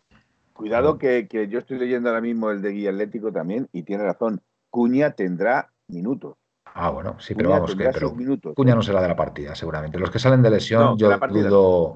Cuidado 0.62 1.00
que, 1.00 1.28
yo 1.50 1.58
estoy 1.58 1.80
leyendo 1.80 2.10
ahora 2.10 2.22
mismo 2.22 2.52
el 2.52 2.62
de 2.62 2.70
Guía 2.70 2.92
Atlético 2.92 3.32
también 3.32 3.68
y 3.72 3.82
tiene 3.82 4.04
razón. 4.04 4.44
Cuña 4.70 5.10
tendrá 5.14 5.72
minutos. 5.88 6.36
Ah, 6.76 6.92
bueno, 6.92 7.20
sí, 7.20 7.34
pero 7.34 7.50
vamos, 7.50 7.76
que 7.76 7.90
pero 7.92 8.14
Cuña 8.54 8.76
no 8.76 8.84
será 8.84 9.02
de 9.02 9.08
la 9.08 9.16
partida, 9.16 9.56
seguramente. 9.56 9.98
Los 9.98 10.12
que 10.12 10.20
salen 10.20 10.44
de 10.44 10.52
lesión, 10.52 11.00
yo 11.00 11.18
dudo, 11.18 11.96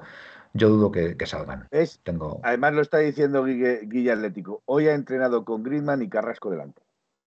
yo 0.53 0.70
dudo 0.70 0.91
que, 0.91 1.16
salgan. 1.28 1.68
Tengo... 2.01 2.39
Además 2.41 2.74
lo 2.74 2.82
está 2.82 2.97
diciendo 2.97 3.43
Guille, 3.43 4.11
Atlético. 4.11 4.63
Hoy 4.66 4.88
ha 4.88 4.95
entrenado 4.95 5.45
con 5.45 5.61
Griezmann 5.61 6.01
y 6.01 6.09
Carrasco 6.09 6.49
delante. 6.49 6.82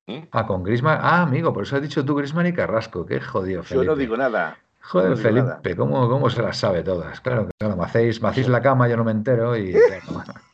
¿Mm? 0.08 0.24
Ah, 0.32 0.44
con 0.44 0.64
Griezmann. 0.64 0.98
Ah, 1.00 1.22
amigo, 1.22 1.52
por 1.52 1.62
eso 1.62 1.76
has 1.76 1.82
dicho 1.82 2.04
tú 2.04 2.16
Griezmann 2.16 2.48
y 2.48 2.52
Carrasco. 2.52 3.06
Qué 3.06 3.20
jodido, 3.20 3.62
Felipe. 3.62 3.86
Yo 3.86 3.92
no 3.92 3.96
digo 3.96 4.16
nada. 4.16 4.58
Joder, 4.80 5.16
Felipe, 5.16 5.76
¿cómo, 5.76 6.08
¿cómo, 6.08 6.30
se 6.30 6.42
las 6.42 6.56
sabe 6.56 6.82
todas? 6.82 7.20
Claro, 7.20 7.48
claro, 7.58 7.76
me 7.76 7.84
hacéis, 7.84 8.20
me 8.20 8.28
hacéis 8.30 8.48
la 8.48 8.60
cama, 8.60 8.88
yo 8.88 8.96
no 8.96 9.04
me 9.04 9.12
entero 9.12 9.56
y... 9.56 9.76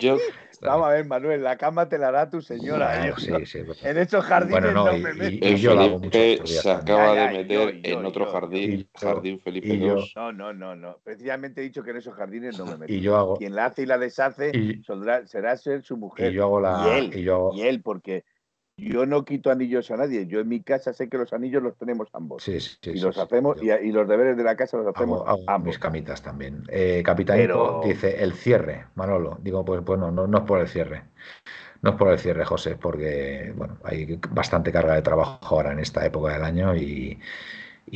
yo, 0.00 0.18
Vamos 0.64 0.88
a 0.88 0.90
ver, 0.92 1.06
Manuel, 1.06 1.42
la 1.42 1.56
cama 1.56 1.88
te 1.88 1.98
la 1.98 2.08
hará 2.08 2.30
tu 2.30 2.40
señora. 2.40 3.06
¿eh? 3.08 3.14
en 3.82 3.98
esos 3.98 4.24
jardines 4.24 4.72
no, 4.72 4.84
me 4.92 5.12
meto. 5.12 5.46
Y, 5.46 5.56
yo 5.56 5.76
Felipe 5.76 6.40
se 6.44 6.70
acaba 6.70 7.14
de 7.14 7.38
meter 7.38 7.80
en 7.82 8.04
otro 8.04 8.26
jardín, 8.26 8.88
Jardín 8.94 9.40
Felipe 9.40 9.68
II. 9.68 10.12
No, 10.16 10.32
no, 10.32 10.52
no, 10.52 10.74
no. 10.74 10.98
Precisamente 11.04 11.60
he 11.60 11.64
dicho 11.64 11.82
que 11.82 11.90
en 11.90 11.98
esos 11.98 12.14
jardines 12.14 12.58
no 12.58 12.66
me 12.66 12.76
meto. 12.76 12.92
Y 12.92 13.00
yo 13.00 13.16
hago... 13.16 13.36
Quien 13.36 13.54
la 13.54 13.66
hace 13.66 13.82
y 13.82 13.86
la 13.86 13.98
deshace 13.98 14.52
será 15.26 15.56
ser 15.56 15.82
su 15.82 15.96
mujer. 15.96 16.32
Y 16.32 16.36
yo 16.36 16.44
hago 16.44 16.60
la... 16.60 16.84
Y 16.86 16.98
él, 16.98 17.30
y 17.54 17.62
él 17.62 17.82
porque 17.82 18.24
yo 18.76 19.06
no 19.06 19.24
quito 19.24 19.50
anillos 19.50 19.90
a 19.90 19.96
nadie. 19.96 20.26
Yo 20.26 20.40
en 20.40 20.48
mi 20.48 20.60
casa 20.60 20.92
sé 20.92 21.08
que 21.08 21.16
los 21.16 21.32
anillos 21.32 21.62
los 21.62 21.76
tenemos 21.76 22.08
ambos. 22.12 22.42
Sí, 22.42 22.60
sí, 22.60 22.78
y 22.84 23.00
los 23.00 23.16
hacemos, 23.18 23.62
y, 23.62 23.92
los 23.92 24.08
deberes 24.08 24.36
de 24.36 24.44
la 24.44 24.56
casa 24.56 24.76
los 24.76 24.86
hacemos 24.88 25.24
ambos. 25.46 25.66
Mis 25.66 25.78
camitas 25.78 26.22
también. 26.22 26.64
Eh, 26.68 27.02
Capitán 27.04 27.38
dice 27.84 28.22
el 28.22 28.32
cierre, 28.32 28.86
Manolo. 28.94 29.38
Digo, 29.42 29.64
pues, 29.64 29.82
pues 29.84 29.98
no, 29.98 30.10
no, 30.10 30.38
es 30.38 30.44
por 30.44 30.60
el 30.60 30.68
cierre. 30.68 31.04
No 31.82 31.90
es 31.90 31.96
por 31.96 32.08
el 32.08 32.18
cierre, 32.18 32.44
José, 32.44 32.76
porque 32.76 33.52
bueno, 33.56 33.78
hay 33.84 34.18
bastante 34.30 34.72
carga 34.72 34.94
de 34.94 35.02
trabajo 35.02 35.56
ahora 35.56 35.72
en 35.72 35.78
esta 35.78 36.04
época 36.04 36.32
del 36.32 36.42
año 36.42 36.74
y, 36.74 37.20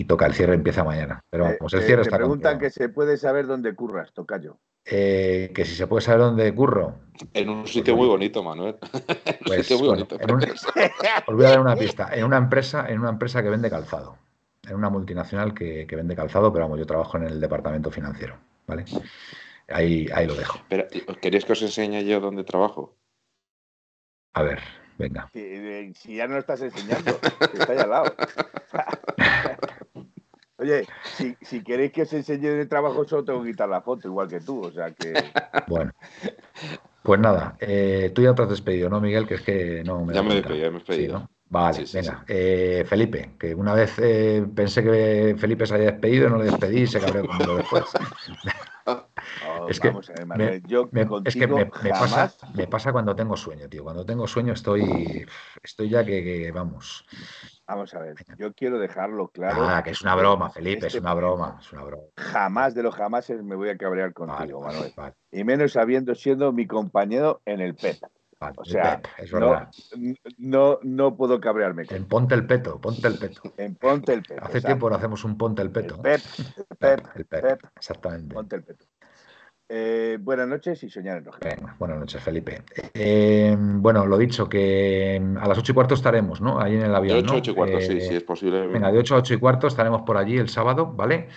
toca 0.07 0.27
el 0.27 0.35
cierre 0.35 0.55
empieza 0.55 0.85
mañana. 0.85 1.25
Pero 1.29 1.49
eh, 1.49 1.57
vamos, 1.59 1.75
el 1.75 1.83
cierre 1.83 2.03
está. 2.03 2.17
Me 2.17 2.19
preguntan 2.19 2.59
que 2.59 2.71
se 2.71 2.89
puede 2.89 3.17
saber 3.17 3.47
dónde 3.47 3.75
curras, 3.75 4.13
Tocayo. 4.13 4.59
Eh, 4.91 5.53
que 5.55 5.67
si 5.67 5.75
se 5.75 5.87
puede 5.87 6.01
saber 6.01 6.23
dónde 6.23 6.55
curro. 6.55 6.95
En 7.35 7.51
un 7.51 7.67
sitio 7.67 7.95
muy 7.95 8.07
bonito, 8.07 8.43
Manuel. 8.43 8.77
Pues, 9.47 9.71
muy 9.73 9.89
bonito. 9.89 10.17
os 11.27 11.37
voy 11.37 11.45
a 11.45 11.51
dar 11.51 11.61
una 11.61 11.77
pista. 11.77 12.11
En 12.13 12.25
una 12.25 12.39
empresa, 12.39 12.87
en 12.89 12.99
una 13.01 13.11
empresa 13.11 13.43
que 13.43 13.51
vende 13.51 13.69
calzado. 13.69 14.17
En 14.67 14.77
una 14.77 14.89
multinacional 14.89 15.55
que, 15.55 15.87
vende 15.91 16.17
calzado, 16.17 16.53
pero 16.53 16.65
vamos, 16.65 16.79
yo 16.79 16.87
trabajo 16.87 17.17
en 17.19 17.25
el 17.25 17.41
departamento 17.41 17.91
financiero. 17.91 18.39
¿Vale? 18.67 18.85
Ahí, 19.69 20.07
ahí 20.13 20.27
lo 20.27 20.35
dejo. 20.35 20.59
Pero, 20.69 20.87
¿Queréis 21.21 21.45
que 21.45 21.53
os 21.53 21.63
enseñe 21.63 22.05
yo 22.05 22.21
dónde 22.21 22.45
trabajo? 22.45 22.97
A 24.35 24.43
ver, 24.43 24.61
venga. 24.99 25.29
Si, 25.33 25.95
si 25.95 26.17
ya 26.17 26.27
no 26.27 26.35
lo 26.35 26.41
estás 26.41 26.63
enseñando, 26.63 27.19
está 27.53 27.73
ahí 27.73 27.79
al 27.79 27.91
lado. 27.91 28.15
Oye, 30.59 30.87
si, 31.05 31.37
si, 31.41 31.63
queréis 31.63 31.93
que 31.93 32.03
os 32.03 32.13
enseñe 32.13 32.49
el 32.49 32.69
trabajo, 32.69 33.07
solo 33.07 33.25
tengo 33.25 33.43
que 33.43 33.51
quitar 33.51 33.69
la 33.69 33.81
foto, 33.81 34.09
igual 34.09 34.29
que 34.29 34.41
tú, 34.41 34.65
o 34.65 34.73
sea 34.73 34.91
que... 34.91 35.13
Bueno, 35.69 35.93
pues 37.03 37.21
nada, 37.21 37.57
eh, 37.61 38.11
tú 38.15 38.23
ya 38.23 38.35
te 38.35 38.43
has 38.43 38.49
despedido, 38.49 38.91
¿no, 38.91 39.01
Miguel? 39.01 39.27
Que 39.27 39.35
es 39.35 39.43
que 39.43 39.83
no 39.85 40.05
me... 40.05 40.15
Ya 40.15 40.23
me 40.23 40.33
he 40.33 40.35
despedido, 40.37 40.65
ya 40.65 40.71
me 40.71 40.77
he 40.77 40.81
despedido. 40.81 41.29
Vale, 41.51 41.85
venga. 41.95 42.25
Eh, 42.29 42.85
Felipe, 42.87 43.37
que 43.39 43.55
una 43.55 43.73
vez 43.73 43.95
eh, 43.99 44.45
pensé 44.55 44.83
que 44.83 45.35
Felipe 45.39 45.67
se 45.67 45.75
había 45.75 45.93
despedido, 45.93 46.29
no 46.29 46.39
le 46.39 46.45
despedí 46.45 46.83
y 46.83 46.87
se 46.87 47.01
cabreó 47.01 47.27
conmigo 47.27 47.57
después. 47.57 47.85
es 49.69 49.81
que, 49.81 49.93
me, 50.27 50.61
es 51.25 51.35
que 51.35 51.47
me, 51.47 51.67
pasa, 51.67 52.35
me 52.55 52.67
pasa 52.67 52.93
cuando 52.93 53.17
tengo 53.17 53.37
sueño, 53.37 53.69
tío. 53.69 53.85
Cuando 53.85 54.05
tengo 54.05 54.27
sueño 54.27 54.53
estoy, 54.53 55.27
estoy 55.63 55.89
ya 55.89 56.05
que 56.05 56.51
vamos. 56.53 57.07
Vamos 57.69 57.93
a 57.93 57.99
ver, 57.99 58.17
yo 58.39 58.55
quiero 58.55 58.79
dejarlo 58.79 59.29
claro. 59.29 59.69
Ah, 59.69 59.83
que 59.83 59.91
es 59.91 60.01
una 60.01 60.15
broma, 60.15 60.49
Felipe, 60.49 60.87
es 60.87 60.95
una 60.95 61.13
broma, 61.13 61.59
es 61.61 61.71
una 61.71 61.85
broma. 61.85 62.03
Jamás 62.17 62.75
de 62.75 62.83
los 62.83 62.95
jamás 62.95 63.29
me 63.29 63.57
voy 63.57 63.69
a 63.69 63.77
cabrear 63.77 64.15
contigo, 64.15 64.63
Manuel. 64.63 64.91
Y 65.31 65.45
menos 65.45 65.73
sabiendo 65.73 66.15
siendo 66.15 66.51
mi 66.51 66.67
compañero 66.67 67.43
en 67.45 67.61
el 67.61 67.75
PET. 67.75 68.01
o 68.57 68.65
sea, 68.65 69.03
es 69.19 69.31
verdad. 69.31 69.69
No, 70.39 70.79
no, 70.83 71.15
puedo 71.15 71.39
cabrearme. 71.41 71.85
En 71.91 72.07
Ponte 72.07 72.35
el 72.35 72.47
Peto, 72.47 72.81
Ponte 72.81 73.07
el 73.07 73.19
Peto. 73.19 73.43
En 73.59 73.75
Ponte 73.75 74.15
el 74.15 74.23
Peto. 74.23 74.43
Hace 74.43 74.63
tiempo 74.63 74.89
no 74.89 74.97
hacemos 74.97 75.23
un 75.25 75.37
Ponte 75.37 75.61
el 75.61 75.71
Peto. 75.71 75.97
El 75.97 76.01
Pep, 76.01 76.21
Pep, 76.79 77.01
el 77.17 77.27
Pep, 77.27 77.65
Exactamente. 77.77 78.35
Ponte 78.35 78.57
el 78.57 78.63
Peto. 78.63 78.87
Eh, 79.71 80.17
buenas 80.21 80.49
noches 80.49 80.83
y 80.83 80.89
soñar 80.89 81.19
en 81.19 81.25
rojo. 81.27 81.39
buenas 81.79 81.99
noches, 81.99 82.23
Felipe. 82.23 82.63
Eh, 82.95 83.55
bueno, 83.59 84.07
lo 84.07 84.17
dicho, 84.17 84.49
que 84.49 85.21
a 85.39 85.47
las 85.47 85.59
ocho 85.59 85.73
y 85.73 85.75
cuarto 85.75 85.95
estaremos, 85.95 86.41
¿no? 86.41 86.59
Ahí 86.59 86.77
en 86.77 86.83
el 86.83 86.95
avión. 86.95 87.19
De 87.19 87.23
8 87.25 87.35
a 87.35 87.37
8 87.37 87.51
y 87.51 87.55
cuarto, 87.55 87.81
sí, 87.81 88.01
sí, 88.01 88.15
es 88.17 88.23
posible. 88.23 88.67
Venga, 88.67 88.91
de 88.91 88.99
8 88.99 89.15
a 89.15 89.19
8 89.19 89.35
y 89.35 89.39
cuarto 89.39 89.67
estaremos 89.67 90.03
por 90.03 90.17
allí 90.17 90.39
el 90.39 90.49
sábado, 90.49 90.87
¿vale? 90.87 91.29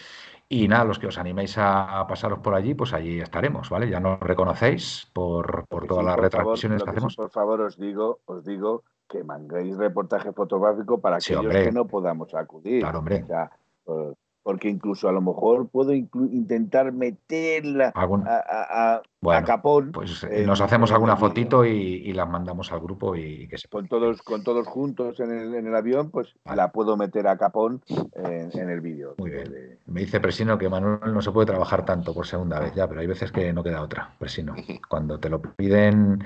Y 0.47 0.67
nada, 0.67 0.85
los 0.85 0.97
que 0.97 1.07
os 1.07 1.17
animéis 1.17 1.55
a 1.57 2.05
pasaros 2.07 2.39
por 2.39 2.55
allí, 2.55 2.73
pues 2.73 2.93
allí 2.93 3.19
estaremos, 3.19 3.69
¿vale? 3.69 3.89
Ya 3.89 3.99
nos 3.99 4.19
reconocéis 4.19 5.09
por, 5.13 5.65
por 5.67 5.87
todas 5.87 6.05
las 6.05 6.17
retransmisiones 6.17 6.83
que, 6.83 6.89
hacemos. 6.89 7.15
por 7.15 7.29
favor, 7.29 7.61
os 7.61 7.77
digo, 7.77 8.19
os 8.25 8.45
digo 8.45 8.83
que 9.07 9.23
manguéis 9.23 9.77
reportaje 9.77 10.31
fotográfico 10.31 11.01
para 11.01 11.17
aquellos 11.17 11.53
que 11.53 11.71
no 11.71 11.85
podamos 11.85 12.33
acudir. 12.33 12.81
Claro, 12.81 12.99
hombre. 12.99 13.23
O 13.23 13.27
sea, 13.27 13.51
pues, 13.83 14.17
porque 14.43 14.69
incluso 14.69 15.07
a 15.07 15.11
lo 15.11 15.21
mejor 15.21 15.69
puedo 15.69 15.93
intentar 15.93 16.91
meterla 16.91 17.91
a, 17.95 19.01
capón. 19.45 19.91
Pues 19.91 20.23
eh, 20.23 20.43
nos 20.45 20.61
hacemos 20.61 20.91
alguna 20.91 21.15
fotito 21.15 21.63
y, 21.63 22.11
la 22.13 22.25
mandamos 22.25 22.71
al 22.71 22.81
grupo 22.81 23.15
y 23.15 23.47
que 23.47 23.57
se 23.57 23.69
con 23.69 23.87
todos 23.87 24.21
con 24.21 24.43
todos 24.43 24.67
juntos 24.67 25.19
en 25.19 25.31
el, 25.31 25.75
avión, 25.75 26.09
pues 26.09 26.35
la 26.43 26.71
puedo 26.71 26.97
meter 26.97 27.27
a 27.27 27.37
capón 27.37 27.81
en, 28.13 28.69
el 28.69 28.81
vídeo. 28.81 29.15
Muy 29.17 29.29
bien. 29.29 29.79
Me 29.85 30.01
dice 30.01 30.19
Presino 30.19 30.57
que 30.57 30.69
Manuel 30.69 31.13
no 31.13 31.21
se 31.21 31.31
puede 31.31 31.47
trabajar 31.47 31.85
tanto 31.85 32.13
por 32.13 32.25
segunda 32.27 32.59
vez 32.59 32.73
ya, 32.73 32.87
pero 32.87 33.01
hay 33.01 33.07
veces 33.07 33.31
que 33.31 33.53
no 33.53 33.63
queda 33.63 33.81
otra. 33.81 34.13
Presino, 34.17 34.55
cuando 34.89 35.19
te 35.19 35.29
lo 35.29 35.41
piden, 35.41 36.23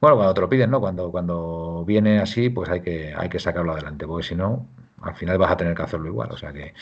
bueno, 0.00 0.16
cuando 0.16 0.34
te 0.34 0.40
lo 0.40 0.48
piden, 0.48 0.70
no, 0.70 0.80
cuando 0.80 1.10
cuando 1.10 1.84
viene 1.86 2.20
así, 2.20 2.50
pues 2.50 2.68
hay 2.68 2.82
que 2.82 3.14
hay 3.16 3.28
que 3.28 3.38
sacarlo 3.38 3.72
adelante, 3.72 4.06
porque 4.06 4.26
si 4.26 4.34
no 4.34 4.66
al 5.10 5.16
final 5.16 5.38
vas 5.38 5.52
a 5.52 5.56
tener 5.56 5.74
que 5.74 5.82
hacerlo 5.82 6.08
igual. 6.08 6.30
O 6.32 6.36
sea 6.36 6.52
que, 6.52 6.74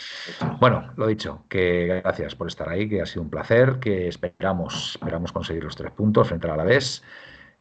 bueno, 0.60 0.92
lo 0.96 1.06
dicho, 1.06 1.44
que 1.48 2.00
gracias 2.02 2.34
por 2.34 2.48
estar 2.48 2.68
ahí, 2.68 2.88
que 2.88 3.02
ha 3.02 3.06
sido 3.06 3.22
un 3.22 3.30
placer, 3.30 3.78
que 3.78 4.08
esperamos, 4.08 4.94
esperamos 4.94 5.32
conseguir 5.32 5.64
los 5.64 5.76
tres 5.76 5.92
puntos 5.92 6.28
frente 6.28 6.48
a 6.48 6.56
la 6.56 6.64
vez 6.64 7.02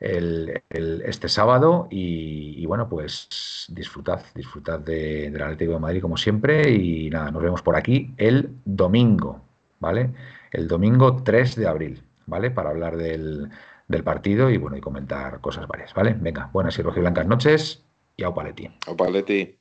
el, 0.02 0.62
este 0.70 1.30
sábado 1.30 1.88
y, 1.90 2.66
bueno, 2.66 2.90
pues 2.90 3.68
disfrutad, 3.70 4.22
disfrutad 4.36 4.80
de, 4.80 5.30
del 5.30 5.42
Atlético 5.42 5.74
de 5.74 5.80
Madrid 5.80 6.02
como 6.02 6.18
siempre 6.18 6.72
y 6.72 7.10
nada, 7.10 7.32
nos 7.32 7.44
vemos 7.44 7.62
por 7.62 7.76
aquí 7.76 8.14
el 8.18 8.50
domingo, 8.66 9.42
¿vale? 9.80 10.12
El 10.52 10.68
domingo 10.68 11.24
3 11.24 11.56
de 11.56 11.68
abril, 11.68 12.04
¿vale? 12.26 12.52
Para 12.52 12.72
hablar 12.72 12.98
del, 12.98 13.50
del 13.88 14.04
partido 14.04 14.50
y 14.50 14.58
bueno, 14.58 14.76
y 14.76 14.82
comentar 14.82 15.40
cosas 15.40 15.68
varias, 15.68 15.94
¿vale? 15.94 16.16
Venga, 16.20 16.50
buenas 16.52 16.78
y 16.80 16.82
rojiblancas 16.82 17.28
noches 17.28 17.86
y 18.18 18.24
au 18.24 18.34
paletti. 18.34 18.70
Au 18.88 18.96
paletti. 18.96 19.61